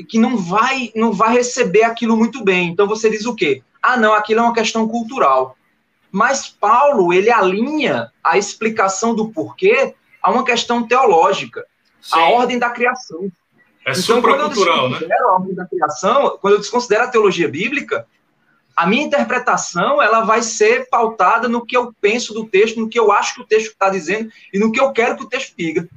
que 0.09 0.19
não 0.19 0.38
vai 0.38 0.91
não 0.95 1.11
vai 1.13 1.33
receber 1.33 1.83
aquilo 1.83 2.17
muito 2.17 2.43
bem. 2.43 2.69
Então 2.69 2.88
você 2.88 3.09
diz 3.09 3.25
o 3.25 3.35
quê? 3.35 3.63
Ah, 3.81 3.95
não, 3.95 4.13
aquilo 4.13 4.41
é 4.41 4.43
uma 4.43 4.53
questão 4.53 4.88
cultural. 4.88 5.55
Mas 6.11 6.47
Paulo, 6.49 7.13
ele 7.13 7.29
alinha 7.29 8.11
a 8.23 8.38
explicação 8.38 9.15
do 9.15 9.29
porquê 9.29 9.95
a 10.28 10.32
uma 10.32 10.43
questão 10.43 10.86
teológica, 10.86 11.65
Sim. 12.01 12.19
a 12.19 12.30
ordem 12.32 12.59
da 12.59 12.69
criação. 12.69 13.32
É 13.86 13.91
então, 13.91 14.03
supracultural, 14.03 14.89
né? 14.89 14.99
A 15.21 15.32
ordem 15.36 15.55
da 15.55 15.65
criação, 15.65 16.38
quando 16.41 16.55
eu 16.55 16.59
desconsidero 16.59 17.05
a 17.05 17.07
teologia 17.07 17.47
bíblica, 17.47 18.05
a 18.75 18.86
minha 18.86 19.05
interpretação 19.05 20.01
ela 20.01 20.25
vai 20.25 20.41
ser 20.41 20.89
pautada 20.89 21.47
no 21.47 21.65
que 21.65 21.78
eu 21.78 21.93
penso 22.01 22.34
do 22.34 22.45
texto, 22.45 22.78
no 22.78 22.89
que 22.89 22.99
eu 22.99 23.09
acho 23.09 23.36
que 23.36 23.41
o 23.41 23.45
texto 23.45 23.67
está 23.67 23.89
dizendo 23.89 24.30
e 24.53 24.59
no 24.59 24.69
que 24.69 24.82
eu 24.82 24.91
quero 24.91 25.15
que 25.15 25.23
o 25.23 25.30
texto 25.30 25.53
diga. 25.57 25.88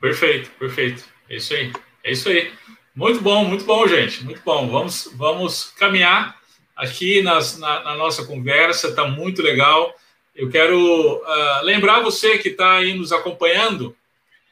Perfeito, 0.00 0.50
perfeito. 0.58 1.04
É 1.30 1.36
isso 1.36 1.54
aí. 1.54 1.72
É 2.02 2.10
isso 2.10 2.28
aí. 2.28 2.52
Muito 2.92 3.20
bom, 3.20 3.44
muito 3.44 3.64
bom, 3.64 3.86
gente. 3.86 4.24
Muito 4.24 4.42
bom. 4.44 4.68
Vamos, 4.68 5.12
vamos 5.14 5.72
caminhar 5.78 6.36
aqui 6.74 7.22
nas, 7.22 7.56
na, 7.56 7.84
na 7.84 7.94
nossa 7.94 8.24
conversa. 8.24 8.88
Está 8.88 9.06
muito 9.06 9.40
legal. 9.42 9.94
Eu 10.36 10.50
quero 10.50 11.16
uh, 11.16 11.62
lembrar 11.62 12.00
você 12.00 12.36
que 12.36 12.50
está 12.50 12.76
aí 12.76 12.92
nos 12.92 13.10
acompanhando, 13.10 13.96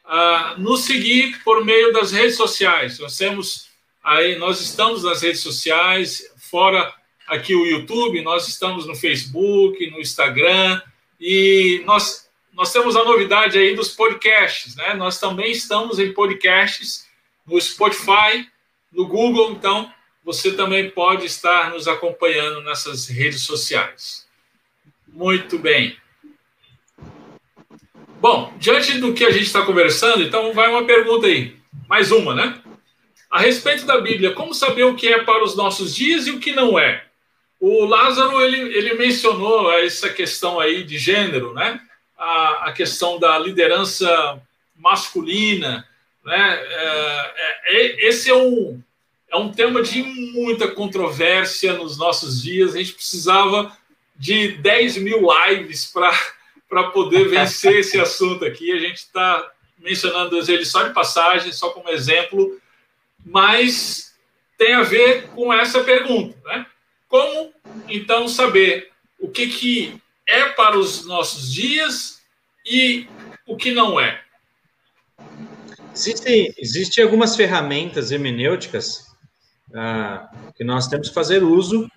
uh, 0.03 0.59
nos 0.59 0.81
seguir 0.81 1.39
por 1.43 1.63
meio 1.63 1.93
das 1.93 2.11
redes 2.11 2.35
sociais. 2.35 2.97
Nós 2.97 3.15
temos 3.15 3.69
aí, 4.03 4.35
nós 4.35 4.59
estamos 4.59 5.03
nas 5.03 5.21
redes 5.21 5.41
sociais, 5.41 6.33
fora 6.37 6.91
aqui 7.27 7.53
o 7.53 7.67
YouTube, 7.67 8.23
nós 8.23 8.47
estamos 8.47 8.87
no 8.87 8.95
Facebook, 8.95 9.89
no 9.91 9.99
Instagram 10.01 10.81
e 11.19 11.83
nós 11.85 12.25
nós 12.51 12.71
temos 12.71 12.95
a 12.95 13.03
novidade 13.03 13.57
aí 13.57 13.75
dos 13.75 13.89
podcasts, 13.89 14.77
né? 14.77 14.93
Nós 14.93 15.19
também 15.19 15.51
estamos 15.51 15.99
em 15.99 16.13
podcasts 16.13 17.05
no 17.45 17.59
Spotify, 17.59 18.49
no 18.91 19.05
Google, 19.05 19.51
então 19.51 19.91
você 20.23 20.53
também 20.53 20.89
pode 20.89 21.25
estar 21.25 21.69
nos 21.69 21.85
acompanhando 21.85 22.61
nessas 22.61 23.07
redes 23.07 23.41
sociais. 23.41 24.24
Muito 25.15 25.57
bem. 25.57 25.95
Bom, 28.19 28.53
diante 28.59 28.97
do 28.97 29.13
que 29.13 29.23
a 29.23 29.31
gente 29.31 29.45
está 29.45 29.65
conversando, 29.65 30.21
então 30.21 30.53
vai 30.53 30.69
uma 30.69 30.83
pergunta 30.83 31.25
aí. 31.25 31.55
Mais 31.87 32.11
uma, 32.11 32.35
né? 32.35 32.61
A 33.31 33.39
respeito 33.39 33.85
da 33.85 34.01
Bíblia, 34.01 34.33
como 34.33 34.53
saber 34.53 34.83
o 34.83 34.93
que 34.93 35.07
é 35.07 35.23
para 35.23 35.41
os 35.41 35.55
nossos 35.55 35.95
dias 35.95 36.27
e 36.27 36.31
o 36.31 36.39
que 36.39 36.51
não 36.51 36.77
é? 36.77 37.05
O 37.61 37.85
Lázaro, 37.85 38.41
ele, 38.41 38.77
ele 38.77 38.95
mencionou 38.95 39.71
essa 39.71 40.09
questão 40.09 40.59
aí 40.59 40.83
de 40.83 40.97
gênero, 40.97 41.53
né? 41.53 41.79
A, 42.17 42.67
a 42.67 42.73
questão 42.73 43.17
da 43.17 43.39
liderança 43.39 44.41
masculina, 44.75 45.87
né? 46.25 46.59
É, 46.61 47.33
é, 47.37 47.77
é 47.77 48.07
esse 48.09 48.29
é 48.29 48.35
um, 48.35 48.81
é 49.31 49.37
um 49.37 49.49
tema 49.49 49.81
de 49.81 50.03
muita 50.03 50.67
controvérsia 50.67 51.71
nos 51.71 51.97
nossos 51.97 52.41
dias. 52.41 52.75
A 52.75 52.79
gente 52.79 52.93
precisava 52.93 53.71
de 54.17 54.57
10 54.57 54.97
mil 54.97 55.27
lives 55.47 55.91
para 56.67 56.83
poder 56.91 57.27
vencer 57.27 57.79
esse 57.79 57.99
assunto 58.01 58.45
aqui. 58.45 58.71
A 58.71 58.79
gente 58.79 58.97
está 58.97 59.51
mencionando 59.77 60.37
ele 60.39 60.65
só 60.65 60.83
de 60.83 60.93
passagem, 60.93 61.51
só 61.51 61.69
como 61.69 61.89
exemplo, 61.89 62.59
mas 63.25 64.15
tem 64.57 64.73
a 64.73 64.83
ver 64.83 65.27
com 65.29 65.53
essa 65.53 65.83
pergunta, 65.83 66.37
né? 66.45 66.65
Como 67.07 67.53
então 67.87 68.27
saber 68.27 68.91
o 69.19 69.29
que, 69.29 69.47
que 69.47 70.01
é 70.27 70.45
para 70.49 70.77
os 70.77 71.05
nossos 71.05 71.53
dias 71.53 72.21
e 72.65 73.07
o 73.45 73.55
que 73.55 73.71
não 73.71 73.99
é? 73.99 74.21
Existem, 75.93 76.53
existem 76.57 77.03
algumas 77.03 77.35
ferramentas 77.35 78.11
hermenêuticas 78.11 79.05
ah, 79.73 80.29
que 80.55 80.63
nós 80.63 80.87
temos 80.87 81.09
que 81.09 81.13
fazer 81.13 81.43
uso 81.43 81.89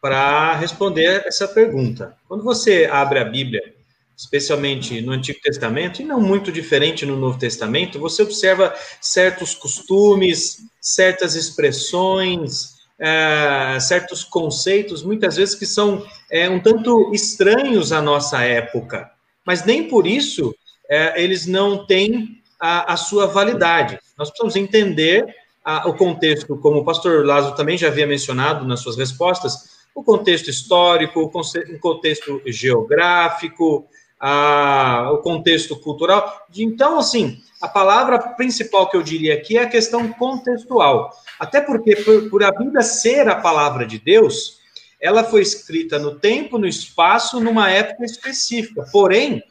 para 0.00 0.54
responder 0.54 1.24
essa 1.26 1.48
pergunta. 1.48 2.16
Quando 2.28 2.44
você 2.44 2.88
abre 2.90 3.18
a 3.18 3.24
Bíblia, 3.24 3.74
especialmente 4.16 5.00
no 5.00 5.12
Antigo 5.12 5.40
Testamento, 5.40 6.02
e 6.02 6.04
não 6.04 6.20
muito 6.20 6.50
diferente 6.50 7.06
no 7.06 7.16
Novo 7.16 7.38
Testamento, 7.38 8.00
você 8.00 8.22
observa 8.22 8.74
certos 9.00 9.54
costumes, 9.54 10.58
certas 10.80 11.34
expressões, 11.34 12.78
é, 12.98 13.78
certos 13.80 14.24
conceitos, 14.24 15.04
muitas 15.04 15.36
vezes 15.36 15.54
que 15.54 15.66
são 15.66 16.04
é, 16.30 16.48
um 16.50 16.58
tanto 16.58 17.12
estranhos 17.14 17.92
à 17.92 18.02
nossa 18.02 18.42
época, 18.42 19.08
mas 19.46 19.64
nem 19.64 19.88
por 19.88 20.06
isso 20.06 20.52
é, 20.90 21.22
eles 21.22 21.46
não 21.46 21.86
têm 21.86 22.42
a, 22.58 22.94
a, 22.94 22.96
sua 22.96 23.26
validade. 23.26 24.00
Nós 24.16 24.30
precisamos 24.30 24.56
entender 24.56 25.24
a, 25.64 25.88
o 25.88 25.94
contexto, 25.94 26.56
como 26.56 26.78
o 26.78 26.84
pastor 26.84 27.24
Lázaro 27.24 27.54
também 27.54 27.78
já 27.78 27.86
havia 27.86 28.06
mencionado 28.06 28.66
nas 28.66 28.80
suas 28.80 28.96
respostas, 28.96 29.77
o 29.94 30.02
contexto 30.02 30.48
histórico, 30.48 31.20
o 31.20 31.78
contexto 31.80 32.40
geográfico, 32.46 33.86
a, 34.20 35.10
o 35.12 35.18
contexto 35.18 35.76
cultural. 35.76 36.46
Então, 36.56 36.98
assim, 36.98 37.38
a 37.60 37.68
palavra 37.68 38.18
principal 38.18 38.88
que 38.88 38.96
eu 38.96 39.02
diria 39.02 39.34
aqui 39.34 39.56
é 39.56 39.62
a 39.62 39.68
questão 39.68 40.12
contextual. 40.12 41.10
Até 41.38 41.60
porque, 41.60 41.96
por, 41.96 42.30
por 42.30 42.42
a 42.42 42.52
Bíblia 42.52 42.82
ser 42.82 43.28
a 43.28 43.36
palavra 43.36 43.86
de 43.86 43.98
Deus, 43.98 44.58
ela 45.00 45.22
foi 45.24 45.42
escrita 45.42 45.98
no 45.98 46.18
tempo, 46.18 46.58
no 46.58 46.66
espaço, 46.66 47.40
numa 47.40 47.70
época 47.70 48.04
específica. 48.04 48.84
Porém, 48.90 49.42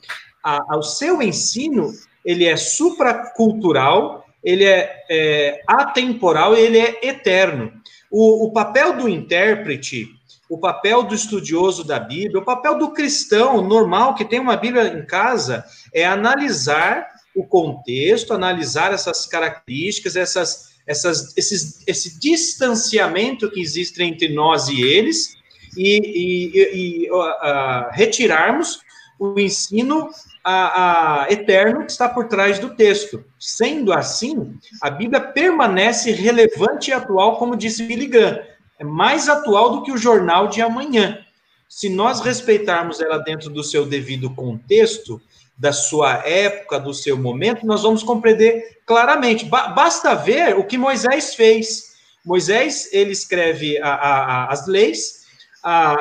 a, 0.43 0.57
a, 0.73 0.77
o 0.77 0.83
seu 0.83 1.21
ensino, 1.21 1.91
ele 2.23 2.45
é 2.45 2.57
supracultural, 2.57 4.25
ele 4.43 4.65
é, 4.65 5.05
é 5.09 5.61
atemporal 5.67 6.55
e 6.55 6.59
ele 6.59 6.79
é 6.79 6.99
eterno. 7.03 7.71
O, 8.09 8.45
o 8.45 8.51
papel 8.51 8.97
do 8.97 9.09
intérprete 9.09 10.16
o 10.49 10.57
papel 10.57 11.03
do 11.03 11.13
estudioso 11.13 11.83
da 11.83 11.99
Bíblia, 11.99 12.39
o 12.39 12.45
papel 12.45 12.77
do 12.77 12.91
cristão 12.91 13.61
normal 13.61 14.15
que 14.15 14.25
tem 14.25 14.39
uma 14.39 14.55
Bíblia 14.55 14.87
em 14.87 15.05
casa 15.05 15.65
é 15.93 16.05
analisar 16.05 17.07
o 17.35 17.45
contexto, 17.45 18.33
analisar 18.33 18.93
essas 18.93 19.25
características, 19.25 20.15
essas, 20.15 20.75
essas, 20.87 21.37
esses, 21.37 21.83
esse 21.85 22.19
distanciamento 22.19 23.51
que 23.51 23.61
existe 23.61 24.01
entre 24.01 24.29
nós 24.29 24.69
e 24.69 24.81
eles 24.81 25.33
e, 25.75 25.99
e, 25.99 27.05
e 27.05 27.11
uh, 27.11 27.91
retirarmos 27.91 28.79
o 29.19 29.39
ensino 29.39 30.05
uh, 30.05 30.07
uh, 30.07 31.31
eterno 31.31 31.85
que 31.85 31.91
está 31.91 32.07
por 32.07 32.27
trás 32.27 32.57
do 32.57 32.75
texto. 32.75 33.23
Sendo 33.37 33.91
assim, 33.91 34.55
a 34.81 34.89
Bíblia 34.89 35.19
permanece 35.19 36.11
relevante 36.11 36.89
e 36.89 36.93
atual, 36.93 37.37
como 37.37 37.55
disse 37.55 37.83
Billy 37.83 38.07
Graham 38.07 38.39
é 38.79 38.83
mais 38.83 39.27
atual 39.27 39.71
do 39.71 39.83
que 39.83 39.91
o 39.91 39.97
jornal 39.97 40.47
de 40.47 40.61
amanhã. 40.61 41.19
Se 41.67 41.89
nós 41.89 42.21
respeitarmos 42.21 43.01
ela 43.01 43.17
dentro 43.17 43.49
do 43.49 43.63
seu 43.63 43.85
devido 43.85 44.29
contexto, 44.33 45.21
da 45.57 45.73
sua 45.73 46.25
época, 46.25 46.79
do 46.79 46.93
seu 46.93 47.17
momento, 47.17 47.65
nós 47.65 47.81
vamos 47.81 48.03
compreender 48.03 48.79
claramente. 48.85 49.45
Ba 49.45 49.69
basta 49.69 50.13
ver 50.13 50.55
o 50.55 50.63
que 50.63 50.77
Moisés 50.77 51.33
fez. 51.33 51.95
Moisés, 52.23 52.89
ele 52.91 53.11
escreve 53.11 53.77
a, 53.79 53.89
a, 53.89 54.17
a, 54.43 54.53
as 54.53 54.67
leis, 54.67 55.25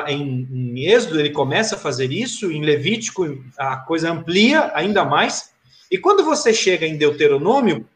em, 0.07 0.47
em 0.51 0.85
Êxodo 0.85 1.19
ele 1.19 1.31
começa 1.31 1.75
a 1.75 1.79
fazer 1.79 2.11
isso, 2.11 2.51
em 2.51 2.63
Levítico 2.63 3.43
a 3.57 3.77
coisa 3.77 4.11
amplia 4.11 4.71
ainda 4.73 5.03
mais, 5.03 5.51
e 5.89 5.97
quando 5.97 6.23
você 6.23 6.53
chega 6.53 6.85
em 6.85 6.97
Deuteronômio, 6.97 7.87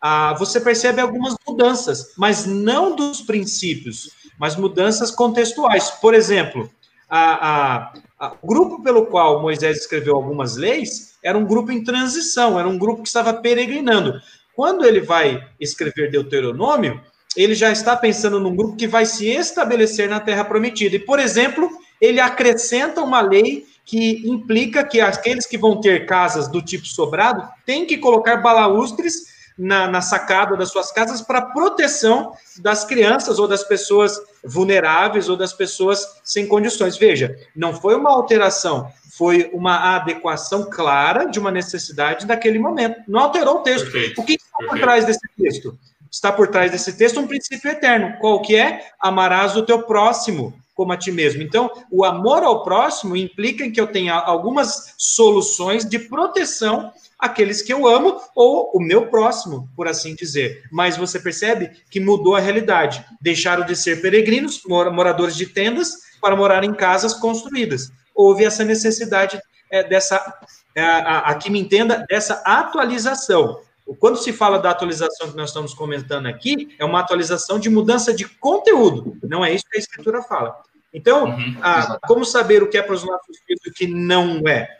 ah, 0.00 0.34
você 0.34 0.60
percebe 0.60 1.00
algumas 1.00 1.34
mudanças, 1.46 2.12
mas 2.16 2.46
não 2.46 2.94
dos 2.94 3.20
princípios, 3.20 4.10
mas 4.38 4.56
mudanças 4.56 5.10
contextuais. 5.10 5.90
Por 5.90 6.14
exemplo, 6.14 6.70
a, 7.08 7.48
a, 7.48 7.92
a, 8.18 8.32
o 8.42 8.46
grupo 8.46 8.82
pelo 8.82 9.06
qual 9.06 9.40
Moisés 9.42 9.78
escreveu 9.78 10.14
algumas 10.14 10.56
leis 10.56 11.16
era 11.22 11.36
um 11.36 11.44
grupo 11.44 11.72
em 11.72 11.82
transição, 11.82 12.58
era 12.58 12.68
um 12.68 12.78
grupo 12.78 13.02
que 13.02 13.08
estava 13.08 13.34
peregrinando. 13.34 14.20
Quando 14.54 14.84
ele 14.84 15.00
vai 15.00 15.46
escrever 15.60 16.10
Deuteronômio, 16.10 17.00
ele 17.36 17.54
já 17.54 17.70
está 17.70 17.96
pensando 17.96 18.40
num 18.40 18.54
grupo 18.54 18.76
que 18.76 18.86
vai 18.86 19.06
se 19.06 19.28
estabelecer 19.28 20.08
na 20.08 20.20
Terra 20.20 20.44
Prometida. 20.44 20.96
E, 20.96 20.98
por 20.98 21.18
exemplo, 21.18 21.70
ele 22.00 22.20
acrescenta 22.20 23.02
uma 23.02 23.20
lei 23.20 23.66
que 23.84 24.28
implica 24.28 24.84
que 24.84 25.00
aqueles 25.00 25.46
que 25.46 25.56
vão 25.56 25.80
ter 25.80 26.06
casas 26.06 26.48
do 26.48 26.60
tipo 26.60 26.86
sobrado 26.86 27.48
têm 27.64 27.86
que 27.86 27.96
colocar 27.96 28.36
balaústres 28.38 29.37
na, 29.58 29.88
na 29.88 30.00
sacada 30.00 30.56
das 30.56 30.70
suas 30.70 30.92
casas 30.92 31.20
para 31.20 31.42
proteção 31.42 32.32
das 32.60 32.84
crianças 32.84 33.38
ou 33.38 33.48
das 33.48 33.64
pessoas 33.64 34.20
vulneráveis 34.44 35.28
ou 35.28 35.36
das 35.36 35.52
pessoas 35.52 36.20
sem 36.22 36.46
condições. 36.46 36.96
Veja, 36.96 37.36
não 37.56 37.74
foi 37.74 37.96
uma 37.96 38.10
alteração, 38.10 38.90
foi 39.10 39.50
uma 39.52 39.96
adequação 39.96 40.70
clara 40.70 41.24
de 41.24 41.40
uma 41.40 41.50
necessidade 41.50 42.24
daquele 42.24 42.58
momento. 42.58 43.00
Não 43.08 43.20
alterou 43.20 43.56
o 43.56 43.62
texto. 43.62 43.90
Perfeito, 43.90 44.20
o 44.20 44.24
que 44.24 44.34
está 44.34 44.58
por 44.68 44.78
trás 44.78 45.04
desse 45.04 45.28
texto? 45.36 45.78
Está 46.10 46.32
por 46.32 46.48
trás 46.48 46.70
desse 46.70 46.96
texto 46.96 47.20
um 47.20 47.26
princípio 47.26 47.70
eterno. 47.70 48.16
Qual 48.20 48.40
que 48.40 48.56
é? 48.56 48.86
Amarás 49.00 49.56
o 49.56 49.62
teu 49.62 49.82
próximo 49.82 50.54
como 50.78 50.92
a 50.92 50.96
ti 50.96 51.10
mesmo. 51.10 51.42
Então, 51.42 51.68
o 51.90 52.04
amor 52.04 52.44
ao 52.44 52.62
próximo 52.62 53.16
implica 53.16 53.68
que 53.68 53.80
eu 53.80 53.88
tenha 53.88 54.14
algumas 54.14 54.94
soluções 54.96 55.84
de 55.84 55.98
proteção 55.98 56.92
aqueles 57.18 57.60
que 57.60 57.72
eu 57.72 57.84
amo 57.88 58.20
ou 58.32 58.70
o 58.72 58.78
meu 58.78 59.08
próximo, 59.08 59.68
por 59.74 59.88
assim 59.88 60.14
dizer. 60.14 60.62
Mas 60.70 60.96
você 60.96 61.18
percebe 61.18 61.72
que 61.90 61.98
mudou 61.98 62.36
a 62.36 62.40
realidade. 62.40 63.04
Deixaram 63.20 63.66
de 63.66 63.74
ser 63.74 64.00
peregrinos, 64.00 64.62
moradores 64.68 65.34
de 65.34 65.46
tendas, 65.46 65.96
para 66.20 66.36
morar 66.36 66.62
em 66.62 66.72
casas 66.72 67.12
construídas. 67.12 67.90
Houve 68.14 68.44
essa 68.44 68.62
necessidade 68.62 69.40
é, 69.72 69.82
dessa, 69.82 70.32
é, 70.76 70.84
aqui 71.24 71.50
me 71.50 71.58
entenda, 71.58 72.06
dessa 72.08 72.34
atualização. 72.46 73.58
Quando 73.98 74.18
se 74.18 74.32
fala 74.32 74.58
da 74.58 74.70
atualização 74.70 75.30
que 75.30 75.36
nós 75.36 75.48
estamos 75.48 75.72
comentando 75.72 76.26
aqui, 76.26 76.74
é 76.78 76.84
uma 76.84 77.00
atualização 77.00 77.58
de 77.58 77.70
mudança 77.70 78.12
de 78.12 78.26
conteúdo, 78.26 79.16
não 79.22 79.44
é 79.44 79.52
isso 79.52 79.64
que 79.70 79.78
a 79.78 79.80
Escritura 79.80 80.22
fala. 80.22 80.60
Então, 80.92 81.26
uhum, 81.26 81.56
a, 81.60 81.98
como 82.06 82.24
saber 82.24 82.62
o 82.62 82.68
que 82.68 82.78
é 82.78 82.82
para 82.82 82.94
os 82.94 83.04
nossos 83.04 83.38
filhos 83.46 83.60
e 83.66 83.70
o 83.70 83.72
que 83.72 83.86
não 83.86 84.42
é? 84.48 84.78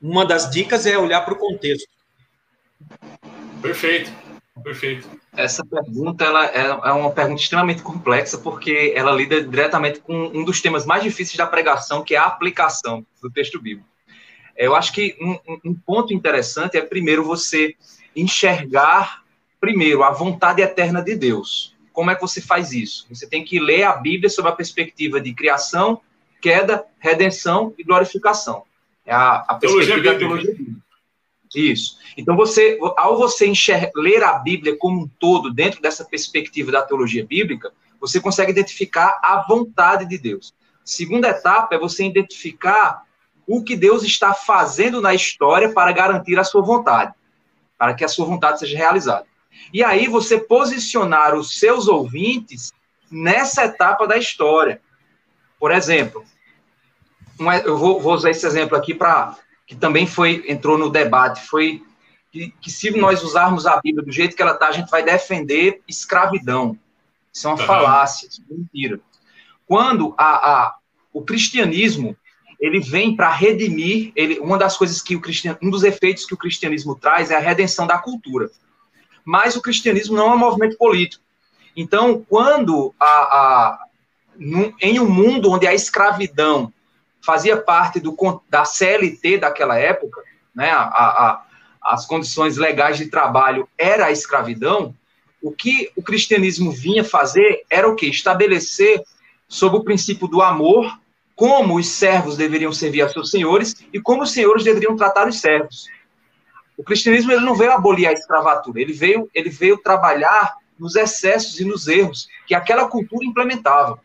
uma 0.00 0.24
das 0.24 0.50
dicas 0.50 0.86
é 0.86 0.96
olhar 0.96 1.22
para 1.22 1.34
o 1.34 1.38
contexto. 1.38 1.88
Perfeito, 3.62 4.12
perfeito. 4.62 5.08
Essa 5.34 5.64
pergunta 5.64 6.24
ela 6.24 6.46
é, 6.46 6.66
é 6.66 6.92
uma 6.92 7.10
pergunta 7.10 7.40
extremamente 7.40 7.82
complexa 7.82 8.38
porque 8.38 8.92
ela 8.94 9.12
lida 9.12 9.42
diretamente 9.42 10.00
com 10.00 10.14
um 10.14 10.44
dos 10.44 10.60
temas 10.60 10.86
mais 10.86 11.02
difíceis 11.02 11.36
da 11.36 11.46
pregação, 11.46 12.02
que 12.02 12.14
é 12.14 12.18
a 12.18 12.24
aplicação 12.24 13.04
do 13.20 13.30
texto 13.30 13.60
bíblico. 13.60 13.88
Eu 14.56 14.74
acho 14.74 14.92
que 14.92 15.16
um, 15.20 15.70
um 15.70 15.74
ponto 15.74 16.14
interessante 16.14 16.78
é 16.78 16.82
primeiro 16.82 17.22
você 17.24 17.74
enxergar 18.14 19.22
primeiro 19.60 20.02
a 20.02 20.10
vontade 20.10 20.62
eterna 20.62 21.02
de 21.02 21.14
Deus. 21.14 21.75
Como 21.96 22.10
é 22.10 22.14
que 22.14 22.20
você 22.20 22.42
faz 22.42 22.72
isso? 22.72 23.06
Você 23.08 23.26
tem 23.26 23.42
que 23.42 23.58
ler 23.58 23.84
a 23.84 23.96
Bíblia 23.96 24.28
sob 24.28 24.46
a 24.46 24.52
perspectiva 24.52 25.18
de 25.18 25.32
criação, 25.32 26.02
queda, 26.42 26.84
redenção 26.98 27.72
e 27.78 27.82
glorificação. 27.82 28.64
É 29.06 29.14
a, 29.14 29.36
a 29.48 29.54
perspectiva 29.54 30.02
da 30.02 30.18
teologia 30.18 30.52
bíblica. 30.54 30.82
Isso. 31.54 31.96
Então, 32.14 32.36
você, 32.36 32.78
ao 32.98 33.16
você 33.16 33.50
ler 33.94 34.22
a 34.22 34.34
Bíblia 34.34 34.76
como 34.76 35.04
um 35.04 35.08
todo, 35.18 35.50
dentro 35.50 35.80
dessa 35.80 36.04
perspectiva 36.04 36.70
da 36.70 36.82
teologia 36.82 37.24
bíblica, 37.24 37.72
você 37.98 38.20
consegue 38.20 38.50
identificar 38.50 39.18
a 39.22 39.42
vontade 39.48 40.06
de 40.06 40.18
Deus. 40.18 40.52
Segunda 40.84 41.28
etapa 41.28 41.76
é 41.76 41.78
você 41.78 42.04
identificar 42.04 43.04
o 43.46 43.64
que 43.64 43.74
Deus 43.74 44.02
está 44.02 44.34
fazendo 44.34 45.00
na 45.00 45.14
história 45.14 45.72
para 45.72 45.92
garantir 45.92 46.38
a 46.38 46.44
sua 46.44 46.60
vontade, 46.60 47.14
para 47.78 47.94
que 47.94 48.04
a 48.04 48.08
sua 48.08 48.26
vontade 48.26 48.58
seja 48.58 48.76
realizada. 48.76 49.24
E 49.72 49.82
aí 49.82 50.08
você 50.08 50.38
posicionar 50.38 51.34
os 51.34 51.58
seus 51.58 51.88
ouvintes 51.88 52.72
nessa 53.10 53.64
etapa 53.64 54.06
da 54.06 54.16
história. 54.16 54.80
Por 55.58 55.70
exemplo, 55.70 56.24
eu 57.64 57.76
vou, 57.76 58.00
vou, 58.00 58.14
usar 58.14 58.30
esse 58.30 58.46
exemplo 58.46 58.76
aqui 58.76 58.94
para 58.94 59.36
que 59.66 59.74
também 59.74 60.06
foi 60.06 60.44
entrou 60.48 60.78
no 60.78 60.90
debate, 60.90 61.46
foi 61.46 61.82
que, 62.30 62.52
que, 62.60 62.70
se 62.70 62.90
nós 62.90 63.22
usarmos 63.22 63.66
a 63.66 63.80
Bíblia 63.80 64.04
do 64.04 64.12
jeito 64.12 64.36
que 64.36 64.42
ela 64.42 64.52
está, 64.52 64.68
a 64.68 64.72
gente 64.72 64.90
vai 64.90 65.02
defender 65.02 65.82
escravidão. 65.88 66.78
Isso 67.32 67.46
é 67.46 67.50
uma 67.50 67.60
uhum. 67.60 67.66
falácia, 67.66 68.28
isso 68.28 68.42
é 68.48 68.54
mentira. 68.54 69.00
Quando 69.66 70.14
a, 70.16 70.24
a, 70.24 70.76
o 71.12 71.22
cristianismo 71.22 72.16
ele 72.60 72.80
vem 72.80 73.14
para 73.14 73.30
redimir, 73.30 74.12
ele, 74.14 74.38
uma 74.38 74.56
das 74.56 74.76
coisas 74.76 75.02
que 75.02 75.14
o 75.14 75.20
cristian, 75.20 75.58
um 75.62 75.70
dos 75.70 75.82
efeitos 75.82 76.24
que 76.24 76.34
o 76.34 76.38
cristianismo 76.38 76.94
traz 76.94 77.30
é 77.30 77.36
a 77.36 77.40
redenção 77.40 77.86
da 77.86 77.98
cultura. 77.98 78.50
Mas 79.26 79.56
o 79.56 79.60
cristianismo 79.60 80.16
não 80.16 80.30
é 80.30 80.34
um 80.34 80.38
movimento 80.38 80.78
político. 80.78 81.22
Então, 81.76 82.24
quando 82.28 82.94
a, 82.98 83.06
a 83.06 83.78
em 84.80 85.00
um 85.00 85.08
mundo 85.08 85.50
onde 85.50 85.66
a 85.66 85.74
escravidão 85.74 86.72
fazia 87.24 87.56
parte 87.56 87.98
do, 87.98 88.14
da 88.48 88.64
CLT 88.64 89.38
daquela 89.38 89.78
época, 89.78 90.22
né, 90.54 90.70
a, 90.70 90.82
a, 90.82 91.42
as 91.82 92.06
condições 92.06 92.56
legais 92.56 92.98
de 92.98 93.06
trabalho 93.06 93.68
era 93.76 94.06
a 94.06 94.12
escravidão, 94.12 94.94
o 95.42 95.50
que 95.50 95.90
o 95.96 96.02
cristianismo 96.02 96.70
vinha 96.70 97.02
fazer 97.02 97.62
era 97.68 97.88
o 97.88 97.96
quê? 97.96 98.06
Estabelecer 98.06 99.02
sobre 99.48 99.78
o 99.78 99.84
princípio 99.84 100.28
do 100.28 100.42
amor, 100.42 100.98
como 101.34 101.76
os 101.76 101.88
servos 101.88 102.36
deveriam 102.36 102.72
servir 102.72 103.02
a 103.02 103.08
seus 103.08 103.30
senhores 103.30 103.76
e 103.92 104.00
como 104.00 104.22
os 104.22 104.32
senhores 104.32 104.64
deveriam 104.64 104.96
tratar 104.96 105.28
os 105.28 105.40
servos. 105.40 105.86
O 106.76 106.84
cristianismo 106.84 107.32
ele 107.32 107.44
não 107.44 107.54
veio 107.54 107.72
abolir 107.72 108.06
a 108.06 108.12
escravatura, 108.12 108.80
ele 108.80 108.92
veio, 108.92 109.28
ele 109.34 109.48
veio 109.48 109.78
trabalhar 109.78 110.56
nos 110.78 110.94
excessos 110.94 111.58
e 111.58 111.64
nos 111.64 111.88
erros 111.88 112.28
que 112.46 112.54
aquela 112.54 112.86
cultura 112.86 113.24
implementava. 113.24 113.98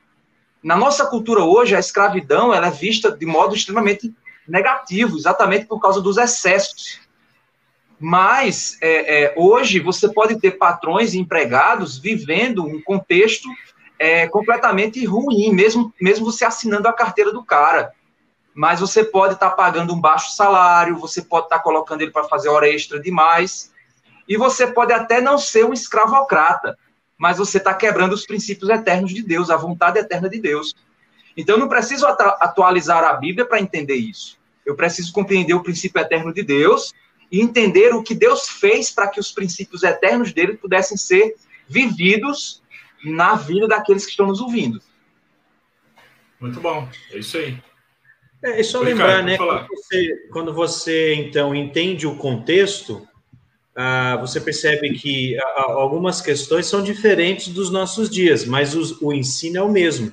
Na 0.64 0.76
nossa 0.76 1.06
cultura 1.06 1.44
hoje, 1.44 1.76
a 1.76 1.80
escravidão 1.80 2.54
ela 2.54 2.68
é 2.68 2.72
vista 2.72 3.12
de 3.12 3.26
modo 3.26 3.56
extremamente 3.56 4.14
negativo, 4.48 5.18
exatamente 5.18 5.66
por 5.66 5.80
causa 5.80 6.00
dos 6.00 6.18
excessos. 6.18 7.00
Mas 8.00 8.78
é, 8.82 9.24
é, 9.24 9.34
hoje 9.36 9.80
você 9.80 10.12
pode 10.12 10.40
ter 10.40 10.52
patrões 10.52 11.14
e 11.14 11.20
empregados 11.20 11.98
vivendo 11.98 12.64
um 12.64 12.82
contexto 12.82 13.48
é, 14.00 14.28
completamente 14.28 15.06
ruim, 15.06 15.54
mesmo, 15.54 15.94
mesmo 16.02 16.26
você 16.26 16.44
assinando 16.44 16.88
a 16.88 16.94
carteira 16.94 17.32
do 17.32 17.44
cara. 17.44 17.92
Mas 18.54 18.80
você 18.80 19.04
pode 19.04 19.36
estar 19.36 19.50
tá 19.52 19.56
pagando 19.56 19.94
um 19.94 20.00
baixo 20.00 20.36
salário, 20.36 20.98
você 20.98 21.22
pode 21.22 21.46
estar 21.46 21.58
tá 21.58 21.64
colocando 21.64 22.02
ele 22.02 22.12
para 22.12 22.26
fazer 22.26 22.50
hora 22.50 22.68
extra 22.68 23.00
demais, 23.00 23.72
e 24.28 24.38
você 24.38 24.68
pode 24.68 24.94
até 24.94 25.22
não 25.22 25.38
ser 25.38 25.66
um 25.66 25.74
escravocrata, 25.74 26.78
mas 27.18 27.38
você 27.38 27.58
está 27.58 27.74
quebrando 27.74 28.14
os 28.14 28.26
princípios 28.26 28.70
eternos 28.70 29.14
de 29.14 29.22
Deus, 29.22 29.50
a 29.50 29.58
vontade 29.58 30.00
eterna 30.00 30.30
de 30.30 30.40
Deus. 30.40 30.74
Então, 31.36 31.56
eu 31.56 31.60
não 31.60 31.70
preciso 31.70 32.06
atualizar 32.06 33.04
a 33.04 33.14
Bíblia 33.14 33.46
para 33.46 33.62
entender 33.62 33.96
isso. 33.96 34.38
Eu 34.66 34.76
preciso 34.76 35.14
compreender 35.14 35.54
o 35.54 35.64
princípio 35.64 36.02
eterno 36.02 36.34
de 36.34 36.44
Deus 36.44 36.94
e 37.32 37.42
entender 37.42 37.94
o 37.94 38.04
que 38.04 38.14
Deus 38.14 38.48
fez 38.50 38.92
para 38.92 39.08
que 39.08 39.20
os 39.20 39.32
princípios 39.32 39.84
eternos 39.84 40.34
dele 40.34 40.58
pudessem 40.58 40.98
ser 40.98 41.36
vividos 41.68 42.62
na 43.04 43.36
vida 43.36 43.68
daqueles 43.68 44.04
que 44.04 44.12
estão 44.12 44.28
nos 44.28 44.42
ouvindo. 44.42 44.82
Muito 46.40 46.60
bom, 46.60 46.88
é 47.12 47.20
isso 47.20 47.38
aí. 47.38 47.62
É, 48.44 48.60
é 48.60 48.64
só 48.64 48.82
lembrar, 48.82 49.24
né? 49.24 49.38
Quando 49.38 49.68
você, 49.68 50.16
quando 50.32 50.54
você, 50.54 51.14
então, 51.16 51.54
entende 51.54 52.08
o 52.08 52.16
contexto, 52.16 53.08
ah, 53.76 54.18
você 54.20 54.42
percebe 54.42 54.94
que 54.94 55.38
ah, 55.40 55.72
algumas 55.74 56.22
questões 56.22 56.66
são 56.66 56.84
diferentes 56.84 57.50
dos 57.50 57.70
nossos 57.70 58.10
dias, 58.10 58.46
mas 58.46 58.76
os, 58.76 59.02
o 59.02 59.14
ensino 59.14 59.58
é 59.58 59.62
o 59.62 59.72
mesmo. 59.72 60.12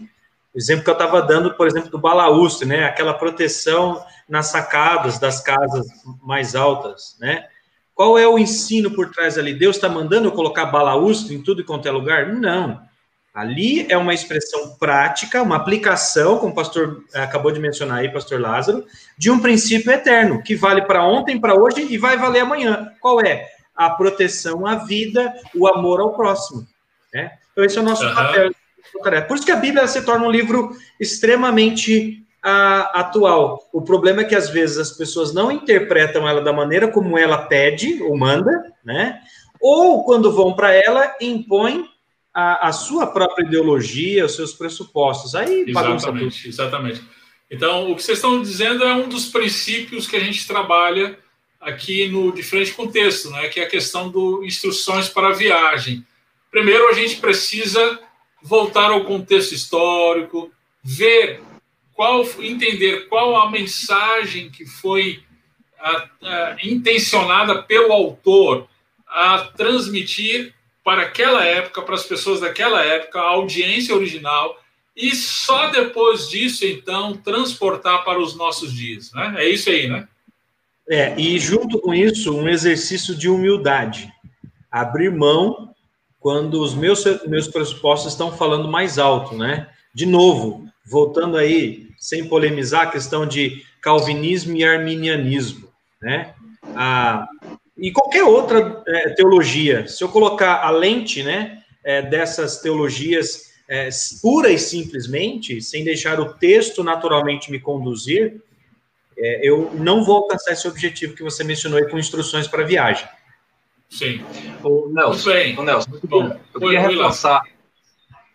O 0.55 0.59
exemplo 0.59 0.85
que 0.85 0.91
eu 0.91 0.95
estava 0.95 1.23
dando, 1.23 1.55
por 1.55 1.67
exemplo, 1.67 1.91
do 1.91 1.99
balaústre, 1.99 2.67
né? 2.67 2.85
Aquela 2.85 3.15
proteção 3.15 4.03
nas 4.29 4.47
sacadas 4.47 5.19
das 5.19 5.41
casas 5.41 5.87
mais 6.23 6.55
altas, 6.55 7.17
né? 7.21 7.47
Qual 7.95 8.17
é 8.17 8.29
o 8.29 8.39
ensino 8.39 8.93
por 8.93 9.11
trás 9.11 9.37
ali? 9.37 9.53
Deus 9.53 9.77
está 9.77 9.89
mandando 9.89 10.29
eu 10.29 10.33
colocar 10.33 10.67
balaústre 10.67 11.35
em 11.35 11.43
tudo 11.43 11.63
e 11.63 11.65
quanto 11.65 11.89
é 11.89 11.91
lugar? 11.91 12.33
Não. 12.33 12.88
Ali 13.39 13.87
é 13.89 13.97
uma 13.97 14.13
expressão 14.13 14.71
prática, 14.81 15.41
uma 15.41 15.55
aplicação, 15.55 16.39
como 16.39 16.51
o 16.51 16.55
pastor 16.57 17.05
eh, 17.15 17.21
acabou 17.21 17.53
de 17.53 17.61
mencionar 17.61 17.99
aí, 17.99 18.13
pastor 18.13 18.41
Lázaro, 18.41 18.85
de 19.17 19.31
um 19.31 19.39
princípio 19.39 19.93
eterno, 19.93 20.43
que 20.43 20.57
vale 20.57 20.83
para 20.83 21.05
ontem, 21.05 21.41
para 21.41 21.55
hoje 21.55 21.87
e 21.89 21.97
vai 21.97 22.19
valer 22.19 22.41
amanhã. 22.41 22.91
Qual 23.01 23.21
é? 23.21 23.47
A 23.77 23.91
proteção 23.91 24.67
à 24.67 24.75
vida, 24.75 25.33
o 25.55 25.69
amor 25.69 26.01
ao 26.01 26.15
próximo. 26.15 26.67
Né? 27.15 27.31
Então, 27.53 27.63
esse 27.63 27.79
é 27.79 27.81
o 27.81 27.85
nosso 27.85 28.05
uhum. 28.05 28.13
papel. 28.13 28.51
Por 29.29 29.37
isso 29.37 29.47
que 29.47 29.53
a 29.53 29.57
Bíblia 29.57 29.87
se 29.87 30.03
torna 30.03 30.27
um 30.27 30.33
livro 30.33 30.73
extremamente 30.99 32.27
a, 32.43 33.03
atual. 33.03 33.69
O 33.73 33.83
problema 33.83 34.23
é 34.23 34.25
que 34.25 34.35
às 34.35 34.51
vezes 34.51 34.79
as 34.79 34.91
pessoas 34.91 35.33
não 35.33 35.53
interpretam 35.53 36.29
ela 36.29 36.41
da 36.41 36.53
maneira 36.53 36.89
como 36.89 37.17
ela 37.17 37.39
pede 37.39 38.03
ou 38.03 38.19
manda, 38.19 38.65
né? 38.85 39.21
Ou 39.61 40.03
quando 40.03 40.33
vão 40.33 40.55
para 40.55 40.75
ela, 40.75 41.15
impõem 41.21 41.89
a, 42.39 42.69
a, 42.69 42.73
sua 42.73 43.05
própria 43.09 43.45
ideologia, 43.45 44.25
os 44.25 44.37
seus 44.37 44.53
pressupostos. 44.53 45.35
Aí 45.35 45.65
exatamente, 45.67 46.49
exatamente. 46.49 47.03
Então, 47.51 47.91
o 47.91 47.97
que 47.97 48.03
vocês 48.03 48.19
estão 48.19 48.41
dizendo 48.41 48.85
é 48.85 48.95
um 48.95 49.09
dos 49.09 49.27
princípios 49.27 50.07
que 50.07 50.15
a 50.15 50.21
gente 50.21 50.47
trabalha 50.47 51.19
aqui 51.61 52.07
no 52.07 52.31
de 52.31 52.45
frente 52.45 52.73
com 52.75 52.87
texto, 52.87 53.29
né? 53.31 53.49
Que 53.49 53.59
é 53.59 53.65
a 53.65 53.69
questão 53.69 54.09
do 54.09 54.45
instruções 54.45 55.09
para 55.09 55.31
a 55.31 55.33
viagem. 55.33 56.07
Primeiro, 56.49 56.89
a 56.89 56.93
gente 56.93 57.17
precisa 57.17 57.99
voltar 58.41 58.93
ao 58.93 59.05
contexto 59.05 59.53
histórico, 59.53 60.53
ver 60.81 61.41
qual 61.93 62.25
entender 62.39 63.09
qual 63.09 63.37
a 63.37 63.51
mensagem 63.51 64.49
que 64.49 64.65
foi 64.65 65.25
a, 65.81 66.09
a, 66.23 66.57
intencionada 66.63 67.65
pelo 67.65 67.93
autor 67.93 68.69
a 69.09 69.39
transmitir 69.57 70.55
para 70.89 71.03
aquela 71.03 71.45
época, 71.45 71.83
para 71.83 71.97
as 71.97 72.05
pessoas 72.05 72.41
daquela 72.41 72.83
época, 72.83 73.21
a 73.21 73.29
audiência 73.29 73.95
original, 73.95 74.59
e 74.97 75.15
só 75.15 75.69
depois 75.69 76.31
disso, 76.31 76.65
então, 76.65 77.15
transportar 77.15 78.03
para 78.07 78.19
os 78.19 78.35
nossos 78.35 78.73
dias. 78.73 79.13
Né? 79.13 79.35
É 79.37 79.49
isso 79.51 79.69
aí, 79.69 79.87
né? 79.87 80.09
É, 80.89 81.15
e 81.21 81.39
junto 81.39 81.79
com 81.79 81.93
isso, 81.93 82.35
um 82.35 82.49
exercício 82.49 83.15
de 83.15 83.29
humildade. 83.29 84.11
Abrir 84.73 85.11
mão 85.11 85.75
quando 86.19 86.59
os 86.63 86.75
meus, 86.75 87.05
meus 87.27 87.49
pressupostos 87.49 88.13
estão 88.13 88.35
falando 88.35 88.67
mais 88.67 88.99
alto, 88.99 89.37
né? 89.37 89.69
De 89.95 90.07
novo, 90.07 90.67
voltando 90.87 91.37
aí 91.37 91.91
sem 91.99 92.27
polemizar, 92.27 92.85
a 92.85 92.91
questão 92.91 93.27
de 93.27 93.63
calvinismo 93.83 94.57
e 94.57 94.65
arminianismo, 94.65 95.69
né? 96.01 96.33
Ah, 96.75 97.29
e 97.79 97.93
qualquer 97.93 98.25
outra 98.25 98.83
é, 98.87 99.11
teologia, 99.11 99.87
se 99.87 100.03
eu 100.03 100.09
colocar 100.09 100.63
a 100.65 100.71
lente, 100.71 101.23
né, 101.23 101.63
é, 101.85 102.03
dessas 102.03 102.61
teologias 102.61 103.53
é, 103.69 103.89
pura 104.21 104.51
e 104.51 104.59
simplesmente, 104.59 105.61
sem 105.63 105.85
deixar 105.85 106.19
o 106.19 106.35
texto 106.35 106.83
naturalmente 106.83 107.51
me 107.51 107.61
conduzir, 107.61 108.43
é, 109.17 109.49
eu 109.49 109.71
não 109.75 110.05
vou 110.05 110.17
alcançar 110.17 110.53
esse 110.53 110.67
objetivo 110.67 111.15
que 111.15 111.23
você 111.23 111.45
mencionou 111.45 111.79
aí 111.79 111.89
com 111.89 111.99
instruções 111.99 112.49
para 112.49 112.65
viagem. 112.65 113.09
Sim. 113.89 114.25
O 114.63 114.89
Nelson, 114.89 115.31
o 115.57 115.63
Nelson, 115.63 115.91
eu 115.93 116.01
queria, 116.01 116.41
eu 116.55 116.61
queria 116.61 116.81
reforçar, 116.81 117.43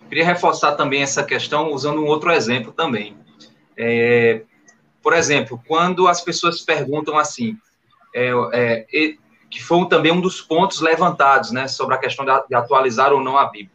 queria 0.10 0.26
reforçar 0.26 0.72
também 0.74 1.04
essa 1.04 1.24
questão 1.24 1.72
usando 1.72 2.02
um 2.02 2.08
outro 2.08 2.32
exemplo 2.32 2.72
também. 2.72 3.16
É, 3.78 4.42
por 5.02 5.14
exemplo, 5.14 5.62
quando 5.68 6.08
as 6.08 6.22
pessoas 6.22 6.62
perguntam 6.62 7.18
assim, 7.18 7.58
é, 8.16 8.32
é, 8.54 8.86
que 9.54 9.62
foi 9.62 9.88
também 9.88 10.12
um 10.12 10.20
dos 10.20 10.42
pontos 10.42 10.82
levantados, 10.82 11.52
né, 11.52 11.68
sobre 11.68 11.94
a 11.94 12.00
questão 12.00 12.26
de 12.26 12.56
atualizar 12.56 13.14
ou 13.14 13.22
não 13.22 13.38
a 13.38 13.46
Bíblia. 13.46 13.70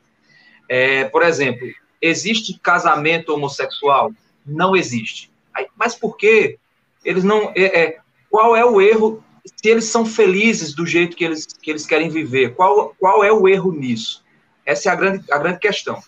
É, 0.69 1.05
por 1.05 1.23
exemplo, 1.23 1.69
existe 2.03 2.59
casamento 2.59 3.33
homossexual? 3.33 4.11
Não 4.45 4.75
existe. 4.75 5.31
Mas 5.77 5.95
por 5.95 6.17
quê? 6.17 6.59
Eles 7.05 7.23
não. 7.23 7.53
É, 7.55 7.81
é, 7.81 7.99
qual 8.29 8.57
é 8.57 8.65
o 8.65 8.81
erro? 8.81 9.23
Se 9.45 9.69
eles 9.69 9.85
são 9.85 10.05
felizes 10.05 10.75
do 10.75 10.85
jeito 10.85 11.17
que 11.17 11.25
eles, 11.25 11.47
que 11.47 11.71
eles 11.71 11.87
querem 11.87 12.11
viver, 12.11 12.57
qual, 12.57 12.93
qual 12.99 13.23
é 13.23 13.33
o 13.33 13.49
erro 13.49 13.73
nisso? 13.73 14.25
Essa 14.67 14.91
é 14.91 14.93
a 14.93 14.97
grande, 14.97 15.33
a 15.33 15.39
grande 15.39 15.61
questão. 15.61 16.03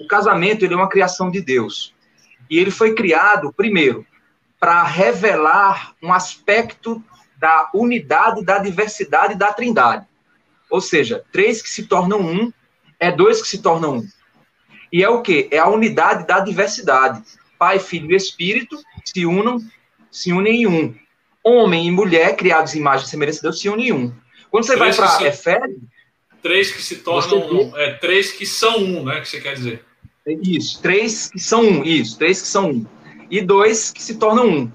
O 0.00 0.06
casamento 0.06 0.64
ele 0.64 0.72
é 0.72 0.76
uma 0.76 0.88
criação 0.88 1.32
de 1.32 1.40
Deus. 1.40 1.92
E 2.48 2.58
ele 2.58 2.70
foi 2.70 2.94
criado, 2.94 3.52
primeiro, 3.52 4.06
para 4.60 4.84
revelar 4.84 5.94
um 6.00 6.12
aspecto 6.12 7.02
da 7.38 7.70
unidade, 7.74 8.44
da 8.44 8.58
diversidade 8.58 9.34
da 9.34 9.52
trindade. 9.52 10.06
Ou 10.70 10.80
seja, 10.80 11.24
três 11.32 11.62
que 11.62 11.68
se 11.68 11.86
tornam 11.86 12.20
um, 12.20 12.52
é 12.98 13.12
dois 13.12 13.40
que 13.42 13.48
se 13.48 13.58
tornam 13.58 13.98
um. 13.98 14.08
E 14.92 15.02
é 15.02 15.08
o 15.08 15.22
quê? 15.22 15.48
É 15.50 15.58
a 15.58 15.68
unidade 15.68 16.26
da 16.26 16.40
diversidade. 16.40 17.22
Pai, 17.58 17.78
Filho 17.78 18.12
e 18.12 18.16
Espírito 18.16 18.78
se 19.04 19.26
unam, 19.26 19.58
se 20.10 20.32
unem 20.32 20.62
em 20.62 20.66
um. 20.66 20.94
Homem 21.44 21.86
e 21.86 21.90
mulher, 21.90 22.36
criados 22.36 22.74
em 22.74 22.78
imagem 22.78 23.06
e 23.06 23.08
semelhança 23.08 23.38
de 23.38 23.42
Deus, 23.42 23.60
se 23.60 23.68
unem 23.68 23.88
em 23.88 23.92
um. 23.92 24.14
Quando 24.50 24.64
você 24.64 24.76
três 24.76 24.96
vai 24.96 25.08
para 25.16 25.28
Efésios... 25.28 25.80
Três 26.42 26.70
que 26.70 26.82
se 26.82 26.96
tornam 26.96 27.38
um. 27.38 27.76
É, 27.76 27.94
três 27.94 28.32
que 28.32 28.46
são 28.46 28.78
um, 28.78 29.04
né? 29.04 29.20
Que 29.20 29.28
você 29.28 29.40
quer 29.40 29.54
dizer. 29.54 29.84
Isso, 30.26 30.80
três 30.82 31.28
que 31.30 31.38
são 31.38 31.62
um, 31.62 31.84
isso, 31.84 32.18
três 32.18 32.40
que 32.40 32.48
são 32.48 32.70
um. 32.70 32.86
E 33.30 33.40
dois 33.40 33.90
que 33.90 34.02
se 34.02 34.16
tornam 34.16 34.48
um. 34.48 34.72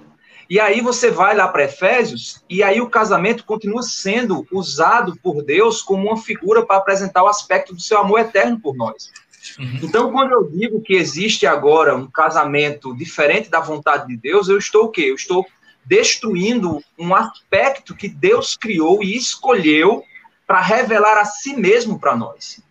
E 0.52 0.60
aí 0.60 0.82
você 0.82 1.10
vai 1.10 1.34
lá 1.34 1.48
para 1.48 1.64
Efésios, 1.64 2.44
e 2.50 2.62
aí 2.62 2.82
o 2.82 2.90
casamento 2.90 3.46
continua 3.46 3.82
sendo 3.84 4.46
usado 4.52 5.16
por 5.24 5.42
Deus 5.42 5.82
como 5.82 6.10
uma 6.10 6.18
figura 6.18 6.66
para 6.66 6.76
apresentar 6.76 7.24
o 7.24 7.30
aspecto 7.30 7.74
do 7.74 7.82
seu 7.82 7.98
amor 7.98 8.20
eterno 8.20 8.60
por 8.60 8.76
nós. 8.76 9.10
Uhum. 9.58 9.80
Então, 9.82 10.12
quando 10.12 10.34
eu 10.34 10.44
digo 10.44 10.82
que 10.82 10.94
existe 10.94 11.48
agora 11.48 11.96
um 11.96 12.06
casamento 12.06 12.94
diferente 12.94 13.50
da 13.50 13.62
vontade 13.62 14.08
de 14.08 14.18
Deus, 14.18 14.50
eu 14.50 14.58
estou 14.58 14.88
o 14.88 14.90
quê? 14.90 15.04
Eu 15.04 15.16
estou 15.16 15.46
destruindo 15.86 16.84
um 17.00 17.16
aspecto 17.16 17.96
que 17.96 18.10
Deus 18.10 18.58
criou 18.58 19.02
e 19.02 19.16
escolheu 19.16 20.04
para 20.46 20.60
revelar 20.60 21.18
a 21.18 21.24
si 21.24 21.56
mesmo 21.56 21.98
para 21.98 22.14
nós. 22.14 22.62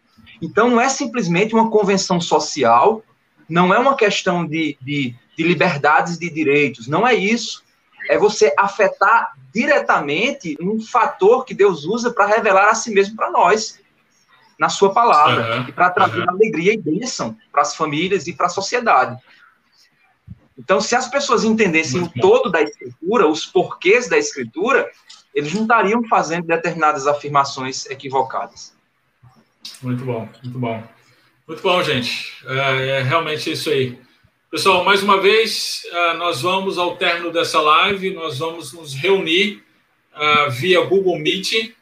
Então, 0.42 0.68
não 0.68 0.82
é 0.82 0.90
simplesmente 0.90 1.54
uma 1.54 1.70
convenção 1.70 2.20
social, 2.20 3.02
não 3.48 3.72
é 3.72 3.78
uma 3.78 3.96
questão 3.96 4.46
de, 4.46 4.76
de, 4.82 5.14
de 5.34 5.42
liberdades 5.42 6.18
de 6.18 6.28
direitos, 6.28 6.86
não 6.86 7.08
é 7.08 7.14
isso. 7.14 7.69
É 8.08 8.18
você 8.18 8.52
afetar 8.58 9.32
diretamente 9.52 10.56
um 10.60 10.80
fator 10.80 11.44
que 11.44 11.54
Deus 11.54 11.84
usa 11.84 12.12
para 12.12 12.26
revelar 12.26 12.68
a 12.68 12.74
si 12.74 12.90
mesmo 12.90 13.16
para 13.16 13.30
nós. 13.30 13.78
na 14.58 14.68
sua 14.68 14.92
palavra 14.92 15.56
uhum. 15.56 15.68
e 15.68 15.72
para 15.72 15.88
trazer 15.88 16.20
uhum. 16.20 16.28
alegria 16.28 16.74
e 16.74 16.76
bênção 16.76 17.34
para 17.50 17.62
as 17.62 17.74
famílias 17.74 18.26
e 18.26 18.34
para 18.34 18.44
a 18.44 18.50
sociedade. 18.50 19.18
Então, 20.58 20.78
se 20.82 20.94
as 20.94 21.08
pessoas 21.08 21.44
entendessem 21.44 22.00
muito 22.00 22.18
o 22.18 22.20
bom. 22.20 22.28
todo 22.28 22.50
da 22.50 22.60
escritura, 22.60 23.26
os 23.26 23.46
porquês 23.46 24.06
da 24.06 24.18
escritura, 24.18 24.90
eles 25.34 25.54
não 25.54 25.62
estariam 25.62 26.06
fazendo 26.06 26.46
determinadas 26.46 27.06
afirmações 27.06 27.86
equivocadas. 27.86 28.74
Muito 29.80 30.04
bom, 30.04 30.28
muito 30.42 30.58
bom. 30.58 30.82
Muito 31.48 31.62
bom, 31.62 31.82
gente. 31.82 32.30
É, 32.46 32.98
é 32.98 33.02
realmente 33.02 33.50
isso 33.50 33.70
aí. 33.70 33.98
Pessoal, 34.50 34.84
mais 34.84 35.00
uma 35.00 35.20
vez, 35.20 35.84
uh, 35.92 36.16
nós 36.16 36.42
vamos 36.42 36.76
ao 36.76 36.96
término 36.96 37.30
dessa 37.30 37.60
live, 37.60 38.10
nós 38.10 38.40
vamos 38.40 38.72
nos 38.72 38.92
reunir 38.92 39.62
uh, 40.12 40.50
via 40.50 40.80
Google 40.80 41.16
Meet 41.20 41.72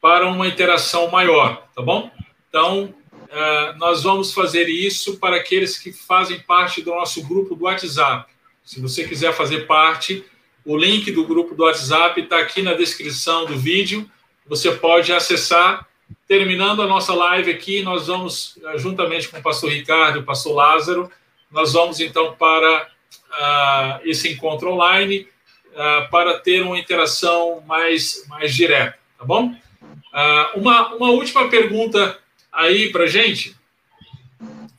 para 0.00 0.26
uma 0.26 0.48
interação 0.48 1.10
maior, 1.10 1.68
tá 1.76 1.82
bom? 1.82 2.10
Então, 2.48 2.94
uh, 3.24 3.78
nós 3.78 4.02
vamos 4.02 4.32
fazer 4.32 4.70
isso 4.70 5.18
para 5.18 5.36
aqueles 5.36 5.76
que 5.76 5.92
fazem 5.92 6.40
parte 6.40 6.80
do 6.80 6.92
nosso 6.92 7.22
grupo 7.28 7.54
do 7.54 7.64
WhatsApp. 7.64 8.32
Se 8.64 8.80
você 8.80 9.06
quiser 9.06 9.34
fazer 9.34 9.66
parte, 9.66 10.24
o 10.64 10.78
link 10.78 11.12
do 11.12 11.26
grupo 11.26 11.54
do 11.54 11.64
WhatsApp 11.64 12.18
está 12.22 12.38
aqui 12.38 12.62
na 12.62 12.72
descrição 12.72 13.44
do 13.44 13.58
vídeo. 13.58 14.10
Você 14.46 14.70
pode 14.70 15.12
acessar. 15.12 15.86
Terminando 16.26 16.80
a 16.80 16.86
nossa 16.86 17.12
live 17.12 17.50
aqui, 17.50 17.82
nós 17.82 18.06
vamos, 18.06 18.58
juntamente 18.76 19.28
com 19.28 19.36
o 19.36 19.42
pastor 19.42 19.70
Ricardo 19.70 20.20
e 20.20 20.22
o 20.22 20.24
pastor 20.24 20.54
Lázaro, 20.54 21.10
nós 21.54 21.72
vamos 21.72 22.00
então 22.00 22.34
para 22.34 22.82
uh, 22.82 24.00
esse 24.04 24.28
encontro 24.28 24.72
online 24.72 25.28
uh, 25.70 26.10
para 26.10 26.40
ter 26.40 26.60
uma 26.62 26.76
interação 26.76 27.62
mais, 27.64 28.26
mais 28.28 28.52
direta, 28.52 28.98
tá 29.16 29.24
bom? 29.24 29.46
Uh, 29.52 30.58
uma, 30.58 30.94
uma 30.96 31.10
última 31.10 31.48
pergunta 31.48 32.18
aí 32.52 32.90
para 32.90 33.06
gente. 33.06 33.56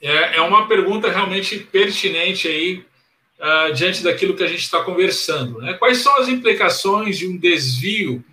É, 0.01 0.35
é 0.37 0.41
uma 0.41 0.67
pergunta 0.67 1.09
realmente 1.09 1.57
pertinente 1.57 2.47
aí 2.47 2.85
diante 3.73 4.01
daquilo 4.01 4.35
que 4.35 4.43
a 4.43 4.47
gente 4.47 4.61
está 4.61 4.81
conversando. 4.81 5.59
Né? 5.59 5.73
Quais 5.73 5.97
são 5.97 6.15
as 6.17 6.29
implicações 6.29 7.17
de 7.17 7.27
um 7.27 7.37
desvio 7.37 8.23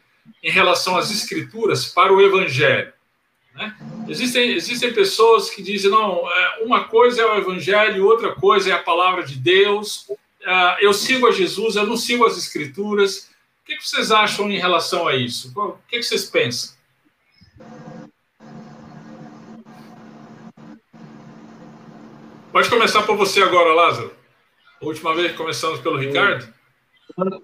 em 0.42 0.50
relação 0.50 0.96
às 0.96 1.10
escrituras 1.10 1.86
para 1.86 2.12
o 2.12 2.20
evangelho? 2.20 2.92
Né? 3.54 3.76
Existem, 4.08 4.52
existem 4.52 4.92
pessoas 4.92 5.50
que 5.50 5.62
dizem, 5.62 5.90
não, 5.90 6.28
é, 6.30 6.62
uma 6.64 6.84
coisa 6.84 7.22
é 7.22 7.26
o 7.26 7.36
evangelho, 7.36 8.06
outra 8.06 8.34
coisa 8.34 8.70
é 8.70 8.72
a 8.72 8.82
palavra 8.82 9.24
de 9.24 9.36
Deus, 9.36 10.10
é, 10.42 10.86
eu 10.86 10.92
sigo 10.92 11.26
a 11.26 11.32
Jesus, 11.32 11.76
eu 11.76 11.86
não 11.86 11.96
sigo 11.96 12.26
as 12.26 12.36
escrituras. 12.36 13.30
O 13.62 13.64
que 13.64 13.76
vocês 13.80 14.10
acham 14.10 14.50
em 14.50 14.58
relação 14.58 15.06
a 15.06 15.14
isso? 15.14 15.52
O 15.56 15.78
que 15.88 16.02
vocês 16.02 16.24
pensam? 16.24 16.74
Pode 22.52 22.68
começar 22.68 23.02
por 23.04 23.16
você 23.16 23.42
agora, 23.42 23.72
Lázaro. 23.72 24.14
A 24.80 24.84
última 24.84 25.14
vez 25.14 25.34
começamos 25.36 25.80
pelo 25.80 25.96
Ricardo. 25.96 26.52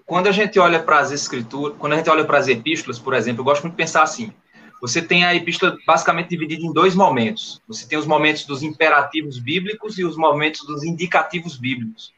Quando 0.05 0.27
a 0.27 0.31
gente 0.31 0.59
olha 0.59 0.79
para 0.79 0.99
as 0.99 1.11
escrituras, 1.11 1.77
quando 1.79 1.93
a 1.93 1.95
gente 1.95 2.09
olha 2.09 2.25
para 2.25 2.37
as 2.37 2.47
epístolas, 2.47 2.99
por 2.99 3.13
exemplo, 3.13 3.41
eu 3.41 3.45
gosto 3.45 3.63
muito 3.63 3.73
de 3.73 3.77
pensar 3.77 4.03
assim: 4.03 4.33
você 4.81 5.01
tem 5.01 5.25
a 5.25 5.35
epístola 5.35 5.77
basicamente 5.85 6.29
dividida 6.29 6.63
em 6.63 6.71
dois 6.71 6.95
momentos. 6.95 7.61
Você 7.67 7.85
tem 7.87 7.97
os 7.97 8.05
momentos 8.05 8.45
dos 8.45 8.63
imperativos 8.63 9.37
bíblicos 9.37 9.97
e 9.99 10.05
os 10.05 10.15
momentos 10.15 10.65
dos 10.65 10.83
indicativos 10.83 11.57
bíblicos. 11.57 12.13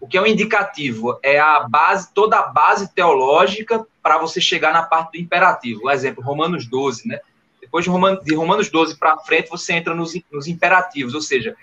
O 0.00 0.08
que 0.08 0.18
é 0.18 0.22
um 0.22 0.26
indicativo? 0.26 1.18
É 1.22 1.38
a 1.38 1.60
base, 1.60 2.12
toda 2.12 2.38
a 2.38 2.48
base 2.48 2.92
teológica 2.92 3.86
para 4.02 4.18
você 4.18 4.40
chegar 4.40 4.72
na 4.72 4.82
parte 4.82 5.12
do 5.12 5.22
imperativo. 5.22 5.82
Um 5.84 5.90
exemplo, 5.90 6.24
Romanos 6.24 6.66
12, 6.66 7.06
né? 7.06 7.20
Depois 7.60 7.84
de 7.84 7.90
Romanos, 7.90 8.24
de 8.24 8.34
Romanos 8.34 8.68
12 8.68 8.98
para 8.98 9.16
frente, 9.18 9.48
você 9.48 9.74
entra 9.74 9.94
nos, 9.94 10.12
nos 10.32 10.48
imperativos, 10.48 11.14
ou 11.14 11.20
seja, 11.20 11.54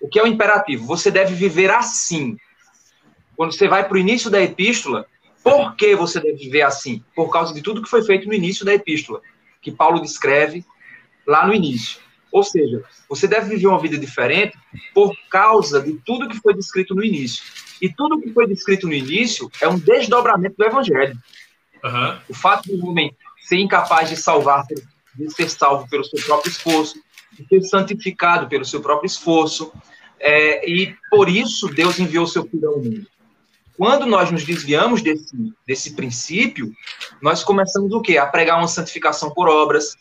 o 0.00 0.08
que 0.08 0.18
é 0.18 0.22
o 0.24 0.26
imperativo? 0.26 0.84
Você 0.86 1.12
deve 1.12 1.32
viver 1.34 1.70
assim. 1.70 2.36
Quando 3.36 3.52
você 3.52 3.68
vai 3.68 3.86
para 3.86 3.94
o 3.94 3.98
início 3.98 4.28
da 4.28 4.42
epístola, 4.42 5.06
por 5.44 5.76
que 5.76 5.94
você 5.94 6.18
deve 6.18 6.38
viver 6.38 6.62
assim? 6.62 7.04
Por 7.14 7.30
causa 7.30 7.54
de 7.54 7.62
tudo 7.62 7.82
que 7.82 7.88
foi 7.88 8.02
feito 8.02 8.26
no 8.26 8.34
início 8.34 8.64
da 8.64 8.74
epístola 8.74 9.22
que 9.60 9.70
Paulo 9.70 10.00
descreve 10.00 10.64
lá 11.26 11.46
no 11.46 11.54
início. 11.54 12.00
Ou 12.32 12.44
seja, 12.44 12.84
você 13.08 13.26
deve 13.26 13.50
viver 13.50 13.66
uma 13.66 13.80
vida 13.80 13.98
diferente 13.98 14.56
por 14.94 15.14
causa 15.28 15.80
de 15.80 15.94
tudo 16.04 16.28
que 16.28 16.38
foi 16.38 16.54
descrito 16.54 16.94
no 16.94 17.04
início. 17.04 17.42
E 17.82 17.92
tudo 17.92 18.20
que 18.20 18.32
foi 18.32 18.46
descrito 18.46 18.86
no 18.86 18.92
início 18.92 19.50
é 19.60 19.68
um 19.68 19.78
desdobramento 19.78 20.56
do 20.56 20.64
evangelho. 20.64 21.18
Uhum. 21.82 22.18
O 22.28 22.34
fato 22.34 22.76
do 22.76 22.86
homem 22.86 23.16
ser 23.40 23.56
incapaz 23.56 24.08
de 24.08 24.16
salvar, 24.16 24.64
de 25.14 25.30
ser 25.34 25.50
salvo 25.50 25.88
pelo 25.88 26.04
seu 26.04 26.22
próprio 26.24 26.50
esforço, 26.50 27.00
de 27.32 27.46
ser 27.46 27.62
santificado 27.62 28.48
pelo 28.48 28.64
seu 28.64 28.80
próprio 28.80 29.06
esforço, 29.06 29.72
é, 30.20 30.70
e 30.70 30.94
por 31.10 31.28
isso 31.28 31.68
Deus 31.68 31.98
enviou 31.98 32.26
seu 32.26 32.44
filho 32.44 32.68
ao 32.68 32.78
mundo. 32.78 33.06
Quando 33.80 34.04
nós 34.04 34.30
nos 34.30 34.44
desviamos 34.44 35.00
desse, 35.00 35.34
desse 35.66 35.96
princípio, 35.96 36.70
nós 37.22 37.42
começamos 37.42 37.90
o 37.94 38.02
quê? 38.02 38.18
A 38.18 38.26
pregar 38.26 38.58
uma 38.58 38.68
santificação 38.68 39.30
por 39.30 39.48
obras, 39.48 39.96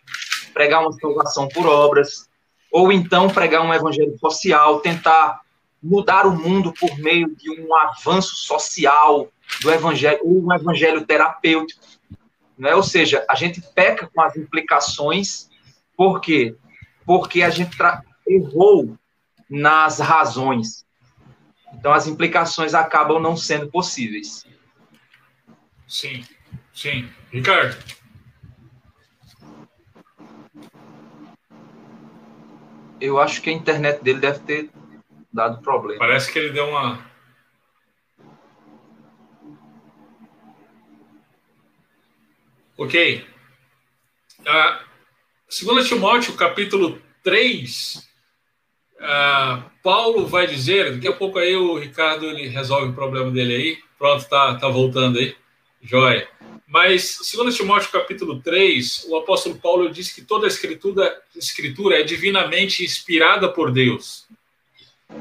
pregar 0.54 0.82
uma 0.82 0.92
salvação 0.92 1.48
por 1.48 1.66
obras, 1.66 2.28
ou 2.70 2.92
então 2.92 3.30
pregar 3.30 3.62
um 3.62 3.74
evangelho 3.74 4.18
social, 4.20 4.82
tentar 4.82 5.40
mudar 5.82 6.28
o 6.28 6.36
mundo 6.36 6.74
por 6.74 6.94
meio 7.00 7.34
de 7.34 7.50
um 7.52 7.74
avanço 7.74 8.36
social 8.36 9.30
do 9.62 9.72
evangelho, 9.72 10.20
ou 10.24 10.44
um 10.44 10.54
evangelho 10.54 11.06
terapêutico. 11.06 11.82
Né? 12.58 12.76
Ou 12.76 12.84
seja, 12.84 13.26
a 13.30 13.36
gente 13.36 13.62
peca 13.62 14.10
com 14.14 14.22
as 14.22 14.36
implicações, 14.36 15.48
por 15.96 16.20
quê? 16.20 16.54
Porque 17.06 17.44
a 17.44 17.50
gente 17.50 17.78
errou 18.28 18.98
nas 19.50 20.00
razões. 20.00 20.86
Então, 21.74 21.94
as 21.94 22.08
implicações 22.08 22.74
acabam 22.74 23.22
não 23.22 23.38
sendo 23.38 23.70
possíveis. 23.70 24.46
Sim, 25.88 26.24
sim. 26.74 27.10
Ricardo. 27.32 27.78
Eu 33.00 33.20
acho 33.20 33.42
que 33.42 33.50
a 33.50 33.54
internet 33.54 34.04
dele 34.04 34.20
deve 34.20 34.40
ter 34.40 34.70
dado 35.32 35.62
problema. 35.62 36.00
Parece 36.00 36.32
que 36.32 36.40
ele 36.40 36.52
deu 36.52 36.68
uma. 36.68 37.08
Ok. 42.78 43.26
Uh, 44.42 44.90
2 45.66 45.88
Timóteo, 45.88 46.36
capítulo 46.36 47.02
3, 47.24 48.09
Uh, 49.00 49.64
Paulo 49.82 50.28
vai 50.28 50.46
dizer, 50.46 50.94
daqui 50.94 51.08
a 51.08 51.14
pouco 51.14 51.40
aí 51.40 51.56
o 51.56 51.78
Ricardo 51.78 52.26
ele 52.26 52.48
resolve 52.48 52.90
o 52.90 52.94
problema 52.94 53.32
dele 53.32 53.56
aí. 53.56 53.78
Pronto, 53.98 54.28
tá, 54.28 54.56
tá 54.56 54.68
voltando 54.68 55.20
aí. 55.20 55.36
Joia. 55.82 56.28
Mas, 56.68 57.20
segundo 57.24 57.52
Timóteo 57.52 57.92
capítulo 57.92 58.42
3, 58.42 59.06
o 59.10 59.18
apóstolo 59.18 59.56
Paulo 59.56 59.90
diz 59.90 60.12
que 60.12 60.22
toda 60.22 60.46
a 60.46 60.48
escritura, 60.48 61.20
escritura 61.36 62.00
é 62.00 62.04
divinamente 62.04 62.84
inspirada 62.84 63.50
por 63.50 63.72
Deus. 63.72 64.28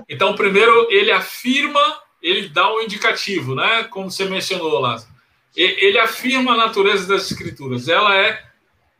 Então, 0.08 0.34
primeiro, 0.34 0.88
ele 0.90 1.10
afirma, 1.10 2.02
ele 2.22 2.48
dá 2.48 2.70
um 2.72 2.80
indicativo, 2.80 3.54
né? 3.54 3.84
Como 3.84 4.10
você 4.10 4.24
mencionou, 4.26 4.78
Lázaro. 4.78 5.10
Ele 5.56 5.98
afirma 5.98 6.52
a 6.52 6.56
natureza 6.56 7.08
das 7.08 7.30
escrituras. 7.30 7.88
Ela 7.88 8.14
é 8.16 8.42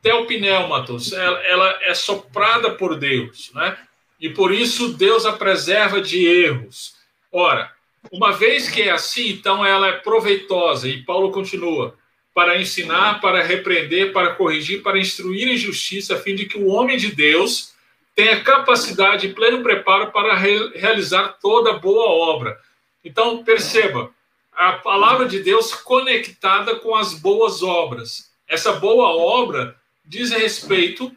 teopneumatos, 0.01 1.13
ela, 1.13 1.39
ela 1.43 1.79
é 1.83 1.93
soprada 1.93 2.71
por 2.71 2.97
Deus, 2.97 3.51
né? 3.53 3.77
E 4.19 4.29
por 4.29 4.53
isso 4.53 4.89
Deus 4.89 5.25
a 5.25 5.33
preserva 5.33 6.01
de 6.01 6.25
erros. 6.25 6.95
Ora, 7.31 7.71
uma 8.11 8.31
vez 8.31 8.69
que 8.69 8.81
é 8.81 8.91
assim, 8.91 9.29
então 9.29 9.65
ela 9.65 9.87
é 9.87 9.93
proveitosa, 9.93 10.87
e 10.87 11.03
Paulo 11.03 11.31
continua, 11.31 11.95
para 12.33 12.59
ensinar, 12.59 13.19
para 13.21 13.43
repreender, 13.43 14.13
para 14.13 14.35
corrigir, 14.35 14.81
para 14.81 14.97
instruir 14.97 15.47
em 15.47 15.57
justiça, 15.57 16.15
a 16.15 16.19
fim 16.19 16.35
de 16.35 16.45
que 16.45 16.57
o 16.57 16.67
homem 16.67 16.97
de 16.97 17.13
Deus 17.13 17.73
tenha 18.15 18.43
capacidade 18.43 19.27
e 19.27 19.33
pleno 19.33 19.63
preparo 19.63 20.11
para 20.11 20.35
re 20.35 20.69
realizar 20.75 21.37
toda 21.41 21.79
boa 21.79 22.05
obra. 22.05 22.59
Então, 23.03 23.43
perceba, 23.43 24.11
a 24.53 24.73
palavra 24.73 25.25
de 25.25 25.41
Deus 25.41 25.73
conectada 25.73 26.75
com 26.75 26.95
as 26.95 27.13
boas 27.13 27.63
obras. 27.63 28.29
Essa 28.47 28.73
boa 28.73 29.09
obra 29.15 29.75
diz 30.03 30.31
respeito 30.31 31.15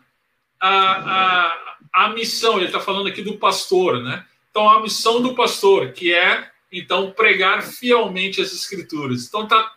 a, 0.60 0.70
a 0.70 1.71
a 1.92 2.08
missão, 2.10 2.56
ele 2.56 2.66
está 2.66 2.80
falando 2.80 3.08
aqui 3.08 3.22
do 3.22 3.38
pastor, 3.38 4.02
né? 4.02 4.24
Então, 4.50 4.68
a 4.68 4.80
missão 4.82 5.22
do 5.22 5.34
pastor, 5.34 5.92
que 5.92 6.12
é, 6.12 6.46
então, 6.70 7.10
pregar 7.10 7.62
fielmente 7.62 8.40
as 8.40 8.52
escrituras. 8.52 9.26
Então, 9.26 9.44
está 9.44 9.72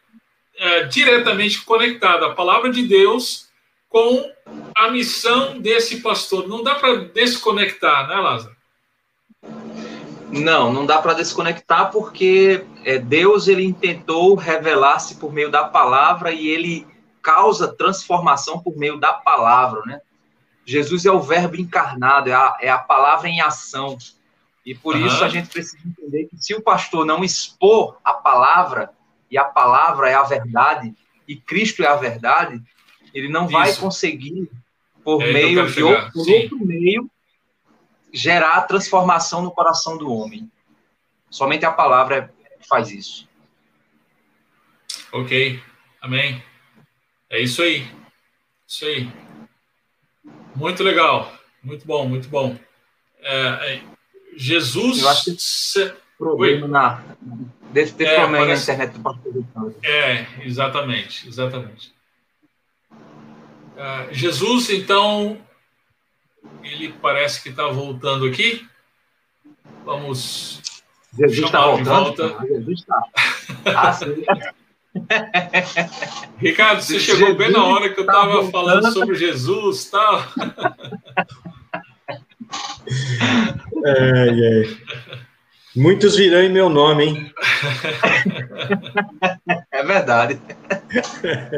é, 0.57 0.83
diretamente 0.83 1.61
conectado 1.63 2.25
a 2.25 2.33
palavra 2.33 2.69
de 2.69 2.85
Deus 2.85 3.49
com 3.89 4.29
a 4.75 4.89
missão 4.89 5.59
desse 5.59 6.01
pastor. 6.01 6.47
Não 6.47 6.61
dá 6.61 6.75
para 6.75 6.95
desconectar, 6.95 8.07
né, 8.07 8.15
Lázaro? 8.15 8.55
Não, 10.29 10.73
não 10.73 10.85
dá 10.85 11.01
para 11.01 11.13
desconectar 11.13 11.91
porque 11.91 12.65
é, 12.83 12.97
Deus 12.97 13.47
ele 13.47 13.71
tentou 13.71 14.35
revelar-se 14.35 15.15
por 15.15 15.31
meio 15.31 15.49
da 15.49 15.63
palavra 15.63 16.31
e 16.31 16.47
ele 16.47 16.85
causa 17.21 17.73
transformação 17.73 18.59
por 18.59 18.75
meio 18.75 18.99
da 18.99 19.13
palavra, 19.13 19.81
né? 19.85 20.01
Jesus 20.65 21.05
é 21.05 21.11
o 21.11 21.21
verbo 21.21 21.55
encarnado, 21.55 22.29
é 22.29 22.33
a, 22.33 22.57
é 22.59 22.69
a 22.69 22.77
palavra 22.77 23.29
em 23.29 23.39
ação. 23.39 23.97
E 24.65 24.73
por 24.73 24.95
uhum. 24.95 25.05
isso 25.05 25.23
a 25.23 25.29
gente 25.29 25.47
precisa 25.47 25.77
entender 25.85 26.25
que 26.25 26.37
se 26.37 26.55
o 26.55 26.61
pastor 26.61 27.05
não 27.05 27.23
expor 27.23 27.99
a 28.03 28.13
palavra, 28.13 28.91
e 29.29 29.37
a 29.37 29.43
palavra 29.43 30.09
é 30.09 30.15
a 30.15 30.23
verdade, 30.23 30.93
e 31.27 31.35
Cristo 31.35 31.83
é 31.83 31.87
a 31.87 31.95
verdade, 31.95 32.61
ele 33.13 33.29
não 33.29 33.45
isso. 33.45 33.53
vai 33.53 33.75
conseguir, 33.75 34.49
por 35.03 35.21
é, 35.21 35.31
meio 35.31 35.71
de 35.71 35.83
outro, 35.83 36.11
por 36.11 36.29
outro 36.29 36.65
meio, 36.65 37.09
gerar 38.11 38.61
transformação 38.61 39.43
no 39.43 39.51
coração 39.51 39.97
do 39.97 40.11
homem. 40.11 40.49
Somente 41.29 41.65
a 41.65 41.71
palavra 41.71 42.33
faz 42.67 42.89
isso. 42.89 43.27
Ok. 45.11 45.61
Amém. 46.01 46.43
É 47.29 47.39
isso 47.39 47.61
aí. 47.61 47.87
Isso 48.67 48.85
aí. 48.85 49.24
Muito 50.55 50.83
legal. 50.83 51.31
Muito 51.63 51.85
bom, 51.85 52.07
muito 52.07 52.29
bom. 52.29 52.57
É, 53.19 53.75
é, 53.75 53.81
Jesus. 54.35 55.01
Eu 55.01 55.09
acho 55.09 55.25
que 55.25 55.41
se... 55.41 55.93
problema 56.17 56.67
na. 56.67 57.03
Deve 57.71 57.91
ter 57.91 58.05
é, 58.05 58.19
problema 58.19 58.45
parece... 58.45 58.67
na 58.67 58.73
internet 58.73 58.97
do 58.97 59.03
pastor. 59.03 59.75
É, 59.83 60.27
exatamente, 60.45 61.27
exatamente. 61.27 61.93
Uh, 62.91 64.13
Jesus, 64.13 64.69
então, 64.69 65.37
ele 66.63 66.93
parece 67.01 67.43
que 67.43 67.49
está 67.49 67.67
voltando 67.67 68.25
aqui. 68.25 68.65
Vamos. 69.83 70.61
Jesus 71.17 71.45
está 71.45 71.65
voltando. 71.65 72.47
Jesus 72.47 72.79
está. 72.79 73.03
Ah. 73.65 73.99
Ricardo, 76.39 76.81
você 76.81 76.99
chegou 76.99 77.35
bem 77.35 77.51
na 77.51 77.63
hora 77.63 77.89
que 77.89 77.99
eu 77.99 78.05
estava 78.05 78.43
tá 78.45 78.51
falando 78.51 78.91
sobre 78.91 79.15
Jesus 79.15 79.85
tal. 79.85 80.23
Ai, 83.85 84.29
ai. 84.29 84.77
Muitos 85.75 86.15
virão 86.15 86.41
em 86.41 86.49
meu 86.49 86.69
nome, 86.69 87.05
hein? 87.05 87.33
É 89.71 89.83
verdade. 89.83 90.39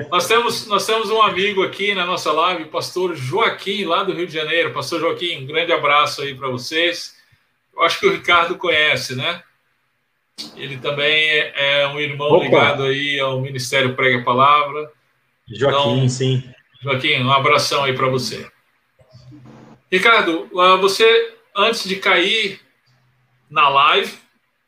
Nós 0.10 0.28
temos, 0.28 0.66
nós 0.66 0.86
temos 0.86 1.12
um 1.12 1.22
amigo 1.22 1.64
aqui 1.64 1.94
na 1.94 2.06
nossa 2.06 2.32
live, 2.32 2.64
o 2.64 2.70
pastor 2.70 3.16
Joaquim, 3.16 3.86
lá 3.86 4.04
do 4.04 4.14
Rio 4.14 4.26
de 4.26 4.34
Janeiro. 4.34 4.74
Pastor 4.74 5.00
Joaquim, 5.00 5.44
um 5.44 5.46
grande 5.46 5.72
abraço 5.72 6.24
aí 6.24 6.34
para 6.34 6.50
vocês. 6.50 7.16
Eu 7.76 7.84
acho 7.84 8.00
que 8.00 8.08
o 8.08 8.12
Ricardo 8.12 8.58
conhece, 8.58 9.16
né? 9.16 9.44
Ele 10.56 10.78
também 10.78 11.30
é, 11.30 11.82
é 11.82 11.88
um 11.88 12.00
irmão 12.00 12.32
Opa. 12.32 12.44
ligado 12.46 12.84
aí 12.84 13.20
ao 13.20 13.42
Ministério 13.42 13.96
Prega 13.96 14.24
Palavra. 14.24 14.92
Joaquim, 15.48 15.98
então, 15.98 16.10
sim. 16.10 16.44
Joaquim, 16.82 17.24
um 17.24 17.32
abração 17.32 17.84
aí 17.84 17.94
para 17.94 18.08
você. 18.08 18.50
Ricardo, 19.92 20.50
você, 20.80 21.34
antes 21.56 21.88
de 21.88 21.96
cair 21.96 22.60
na 23.50 23.70
live, 23.70 24.14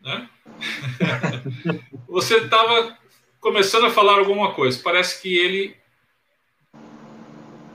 né? 0.02 0.30
você 2.08 2.38
estava 2.38 2.98
começando 3.40 3.86
a 3.86 3.92
falar 3.92 4.18
alguma 4.18 4.54
coisa. 4.54 4.80
Parece 4.84 5.22
que 5.22 5.38
ele. 5.38 5.76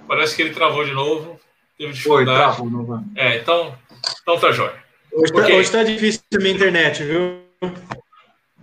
Parece 0.09 0.35
que 0.35 0.43
ele 0.43 0.55
travou 0.55 0.85
de 0.85 0.93
novo. 0.93 1.39
Teve 1.79 1.93
dificuldade. 1.93 2.27
Foi, 2.27 2.37
travou 2.37 2.71
novamente. 2.71 3.19
É, 3.19 3.37
então, 3.37 3.77
então 4.23 4.39
tá 4.39 4.51
jóia. 4.53 4.83
Hoje 5.13 5.33
está 5.33 5.43
okay. 5.43 5.65
tá 5.65 5.83
difícil 5.85 6.23
a 6.35 6.39
minha 6.39 6.55
internet, 6.55 7.05
viu? 7.05 7.44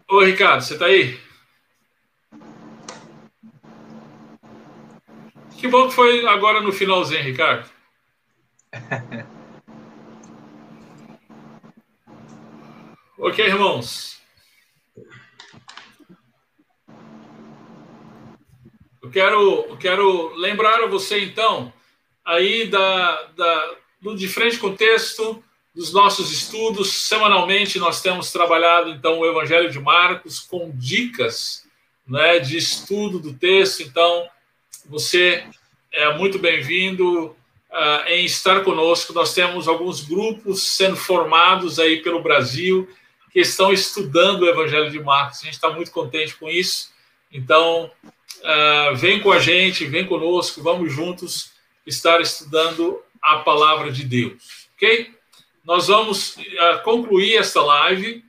Ô, 0.07 0.21
Ricardo, 0.21 0.61
você 0.61 0.77
tá 0.77 0.85
aí? 0.85 1.19
Que 5.57 5.67
bom 5.67 5.87
que 5.87 5.93
foi 5.93 6.25
agora 6.27 6.59
no 6.59 6.71
finalzinho, 6.71 7.23
Ricardo. 7.23 7.69
ok, 13.19 13.45
irmãos. 13.45 14.19
Eu 19.01 19.09
quero, 19.11 19.65
eu 19.69 19.77
quero 19.77 20.33
lembrar 20.35 20.83
a 20.83 20.87
você, 20.87 21.23
então, 21.23 21.71
aí 22.25 22.67
da, 22.67 23.23
da, 23.35 23.75
do 24.01 24.15
de 24.15 24.27
frente 24.27 24.57
com 24.57 24.67
o 24.67 24.75
texto, 24.75 25.43
dos 25.73 25.93
nossos 25.93 26.31
estudos. 26.31 26.91
Semanalmente 27.03 27.79
nós 27.79 28.01
temos 28.01 28.31
trabalhado 28.31 28.89
então 28.89 29.19
o 29.19 29.25
Evangelho 29.25 29.71
de 29.71 29.79
Marcos 29.79 30.39
com 30.39 30.71
dicas 30.73 31.65
né, 32.07 32.39
de 32.39 32.57
estudo 32.57 33.19
do 33.19 33.33
texto. 33.33 33.81
Então, 33.81 34.27
você 34.85 35.43
é 35.91 36.13
muito 36.17 36.37
bem-vindo 36.39 37.27
uh, 37.27 38.07
em 38.07 38.25
estar 38.25 38.63
conosco. 38.63 39.13
Nós 39.13 39.33
temos 39.33 39.67
alguns 39.67 40.01
grupos 40.01 40.63
sendo 40.63 40.95
formados 40.95 41.79
aí 41.79 42.01
pelo 42.01 42.21
Brasil 42.21 42.89
que 43.31 43.39
estão 43.39 43.71
estudando 43.71 44.41
o 44.41 44.49
Evangelho 44.49 44.91
de 44.91 44.99
Marcos. 44.99 45.39
A 45.39 45.45
gente 45.45 45.53
está 45.53 45.69
muito 45.69 45.91
contente 45.91 46.35
com 46.35 46.49
isso. 46.49 46.91
Então, 47.31 47.89
uh, 48.41 48.95
vem 48.95 49.21
com 49.21 49.31
a 49.31 49.39
gente, 49.39 49.85
vem 49.85 50.05
conosco, 50.05 50.61
vamos 50.61 50.91
juntos 50.91 51.51
estar 51.85 52.19
estudando 52.19 53.01
a 53.21 53.37
palavra 53.37 53.91
de 53.91 54.03
Deus, 54.03 54.67
ok? 54.75 55.13
Nós 55.63 55.87
vamos 55.87 56.35
uh, 56.37 56.83
concluir 56.83 57.37
esta 57.37 57.61
live. 57.61 58.23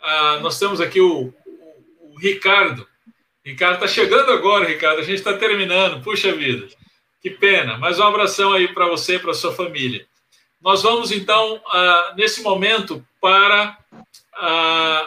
Uh, 0.00 0.40
nós 0.40 0.58
temos 0.58 0.80
aqui 0.80 1.00
o, 1.00 1.32
o, 1.44 2.12
o 2.12 2.18
Ricardo. 2.18 2.86
Ricardo 3.44 3.74
está 3.74 3.88
chegando 3.88 4.30
agora, 4.30 4.66
Ricardo. 4.66 5.00
A 5.00 5.04
gente 5.04 5.18
está 5.18 5.32
terminando. 5.32 6.02
Puxa 6.02 6.32
vida, 6.32 6.68
que 7.20 7.30
pena. 7.30 7.76
Mas 7.78 7.98
um 7.98 8.04
abração 8.04 8.52
aí 8.52 8.68
para 8.68 8.86
você 8.86 9.16
e 9.16 9.18
para 9.18 9.34
sua 9.34 9.52
família. 9.52 10.06
Nós 10.60 10.82
vamos 10.82 11.10
então, 11.12 11.56
uh, 11.56 12.16
nesse 12.16 12.42
momento, 12.42 13.04
para 13.20 13.76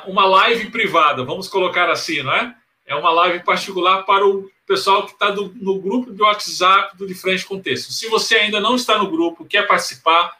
uma 0.08 0.26
live 0.26 0.70
privada. 0.72 1.24
Vamos 1.24 1.48
colocar 1.48 1.90
assim, 1.90 2.22
não 2.22 2.34
é? 2.34 2.54
É 2.86 2.94
uma 2.94 3.12
live 3.12 3.46
particular 3.46 4.04
para 4.04 4.28
o 4.28 4.52
pessoal 4.68 5.06
que 5.06 5.14
está 5.14 5.32
no 5.34 5.80
grupo 5.80 6.12
de 6.12 6.22
WhatsApp 6.22 6.98
do 6.98 7.08
De 7.08 7.14
Frente 7.14 7.46
com 7.46 7.58
Texto. 7.58 7.94
Se 7.94 8.10
você 8.10 8.36
ainda 8.36 8.60
não 8.60 8.76
está 8.76 8.98
no 8.98 9.10
grupo, 9.10 9.46
quer 9.46 9.66
participar, 9.66 10.36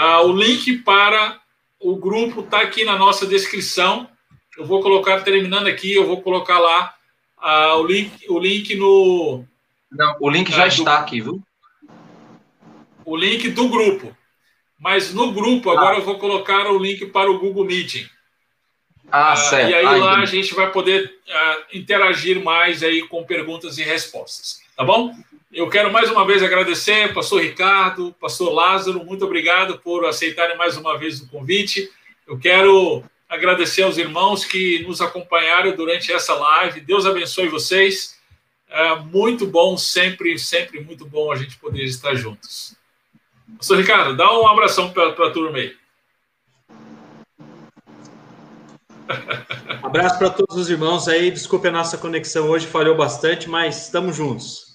ah, 0.00 0.22
o 0.22 0.32
link 0.32 0.78
para 0.84 1.40
o 1.80 1.96
grupo 1.96 2.42
está 2.42 2.60
aqui 2.60 2.84
na 2.84 2.96
nossa 2.96 3.26
descrição. 3.26 4.08
Eu 4.56 4.64
vou 4.64 4.80
colocar, 4.80 5.22
terminando 5.22 5.66
aqui, 5.66 5.92
eu 5.92 6.06
vou 6.06 6.22
colocar 6.22 6.60
lá 6.60 6.94
ah, 7.36 7.74
o, 7.74 7.84
link, 7.84 8.12
o 8.30 8.38
link 8.38 8.76
no. 8.76 9.44
Não, 9.90 10.16
o 10.20 10.30
link 10.30 10.52
já 10.52 10.62
ah, 10.62 10.68
está 10.68 10.98
aqui, 10.98 11.20
viu? 11.20 11.42
O 13.04 13.16
link 13.16 13.48
do 13.50 13.68
grupo. 13.68 14.16
Mas 14.78 15.12
no 15.12 15.32
grupo, 15.32 15.68
agora 15.68 15.96
ah. 15.96 15.98
eu 15.98 16.04
vou 16.04 16.16
colocar 16.16 16.70
o 16.70 16.78
link 16.78 17.06
para 17.06 17.28
o 17.28 17.40
Google 17.40 17.64
Meeting. 17.64 18.08
Ah, 19.10 19.34
certo. 19.34 19.70
E 19.70 19.74
aí 19.74 19.98
lá 19.98 20.20
a 20.20 20.26
gente 20.26 20.54
vai 20.54 20.70
poder 20.70 21.12
interagir 21.72 22.40
mais 22.40 22.84
aí 22.84 23.02
com 23.08 23.24
perguntas 23.24 23.78
e 23.78 23.82
respostas. 23.82 24.60
Tá 24.78 24.84
bom? 24.84 25.12
Eu 25.52 25.68
quero 25.68 25.92
mais 25.92 26.08
uma 26.08 26.24
vez 26.24 26.40
agradecer, 26.40 27.12
pastor 27.12 27.42
Ricardo, 27.42 28.14
pastor 28.20 28.52
Lázaro, 28.52 29.04
muito 29.04 29.24
obrigado 29.24 29.76
por 29.80 30.06
aceitarem 30.06 30.56
mais 30.56 30.76
uma 30.76 30.96
vez 30.96 31.20
o 31.20 31.28
convite. 31.28 31.90
Eu 32.24 32.38
quero 32.38 33.02
agradecer 33.28 33.82
aos 33.82 33.98
irmãos 33.98 34.44
que 34.44 34.84
nos 34.86 35.00
acompanharam 35.00 35.74
durante 35.74 36.12
essa 36.12 36.32
live. 36.32 36.80
Deus 36.80 37.06
abençoe 37.06 37.48
vocês. 37.48 38.20
É 38.70 38.94
muito 38.94 39.48
bom, 39.48 39.76
sempre, 39.76 40.38
sempre 40.38 40.80
muito 40.80 41.04
bom 41.04 41.32
a 41.32 41.34
gente 41.34 41.58
poder 41.58 41.82
estar 41.82 42.14
juntos. 42.14 42.76
Pastor 43.56 43.78
Ricardo, 43.78 44.16
dá 44.16 44.32
um 44.32 44.46
abração 44.46 44.92
para 44.92 45.08
a 45.08 45.30
turma 45.32 45.58
aí. 45.58 45.76
Abraço 49.82 50.18
para 50.18 50.30
todos 50.30 50.56
os 50.56 50.70
irmãos 50.70 51.08
aí. 51.08 51.32
Desculpe 51.32 51.66
a 51.66 51.72
nossa 51.72 51.98
conexão 51.98 52.48
hoje, 52.48 52.68
falhou 52.68 52.96
bastante, 52.96 53.48
mas 53.48 53.86
estamos 53.86 54.14
juntos. 54.14 54.67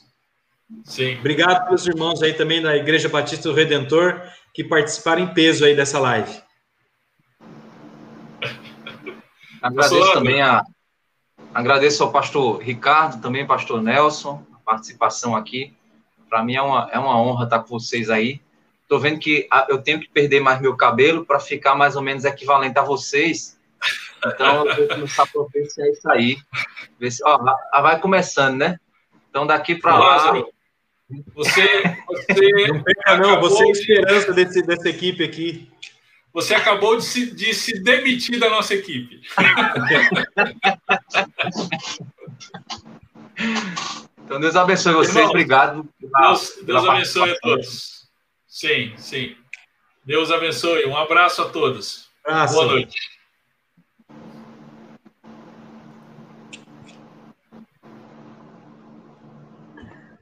Sim. 0.83 1.17
Obrigado 1.19 1.65
pelos 1.65 1.85
irmãos 1.87 2.21
aí 2.21 2.33
também 2.33 2.61
da 2.61 2.75
Igreja 2.75 3.09
Batista 3.09 3.49
do 3.49 3.55
Redentor 3.55 4.21
que 4.53 4.63
participaram 4.63 5.21
em 5.21 5.33
peso 5.33 5.65
aí 5.65 5.75
dessa 5.75 5.99
live. 5.99 6.41
Agradeço 9.61 10.13
também 10.13 10.41
a 10.41 10.63
agradeço 11.53 12.03
ao 12.03 12.11
pastor 12.11 12.59
Ricardo, 12.61 13.21
também 13.21 13.45
pastor 13.45 13.81
Nelson, 13.81 14.43
a 14.53 14.57
participação 14.57 15.35
aqui. 15.35 15.73
Para 16.29 16.43
mim 16.43 16.55
é 16.55 16.61
uma, 16.61 16.89
é 16.91 16.97
uma 16.97 17.15
honra 17.21 17.43
estar 17.43 17.59
com 17.59 17.79
vocês 17.79 18.09
aí. 18.09 18.41
Estou 18.81 18.99
vendo 18.99 19.19
que 19.19 19.47
eu 19.69 19.81
tenho 19.81 19.99
que 19.99 20.09
perder 20.09 20.39
mais 20.39 20.59
meu 20.59 20.75
cabelo 20.75 21.25
para 21.25 21.39
ficar 21.39 21.75
mais 21.75 21.95
ou 21.95 22.01
menos 22.01 22.25
equivalente 22.25 22.77
a 22.77 22.83
vocês. 22.83 23.57
Então 24.25 24.65
eu 24.67 24.75
vou 24.75 24.87
começar 24.87 25.23
a 25.23 25.27
profecia 25.27 25.89
isso 25.91 26.09
aí. 26.09 26.37
Ver 26.99 27.11
se, 27.11 27.23
ó, 27.23 27.37
vai 27.81 27.99
começando, 27.99 28.57
né? 28.57 28.79
Então 29.29 29.45
daqui 29.45 29.75
para 29.75 29.97
lá. 29.97 30.43
Você, 31.35 31.67
você 32.07 32.67
não 32.67 32.81
perca, 32.83 33.17
não. 33.17 33.39
Você 33.41 33.63
é 33.63 33.67
a 33.67 33.71
esperança 33.71 34.33
de... 34.33 34.45
desse, 34.45 34.61
dessa 34.63 34.89
equipe 34.89 35.23
aqui. 35.23 35.69
Você 36.33 36.55
acabou 36.55 36.97
de 36.97 37.05
se, 37.05 37.33
de 37.35 37.53
se 37.53 37.83
demitir 37.83 38.39
da 38.39 38.49
nossa 38.49 38.73
equipe. 38.73 39.21
então, 44.25 44.39
Deus 44.39 44.55
abençoe 44.55 44.93
vocês. 44.93 45.15
Irmão, 45.15 45.29
Obrigado. 45.29 45.87
Deus, 45.99 46.59
Deus 46.63 46.89
abençoe 46.89 47.31
a 47.31 47.39
todos. 47.39 48.09
Sim, 48.47 48.93
sim. 48.97 49.35
Deus 50.03 50.31
abençoe. 50.31 50.85
Um 50.85 50.97
abraço 50.97 51.43
a 51.43 51.49
todos. 51.49 52.09
Abraço. 52.25 52.55
Boa 52.55 52.65
noite. 52.65 52.97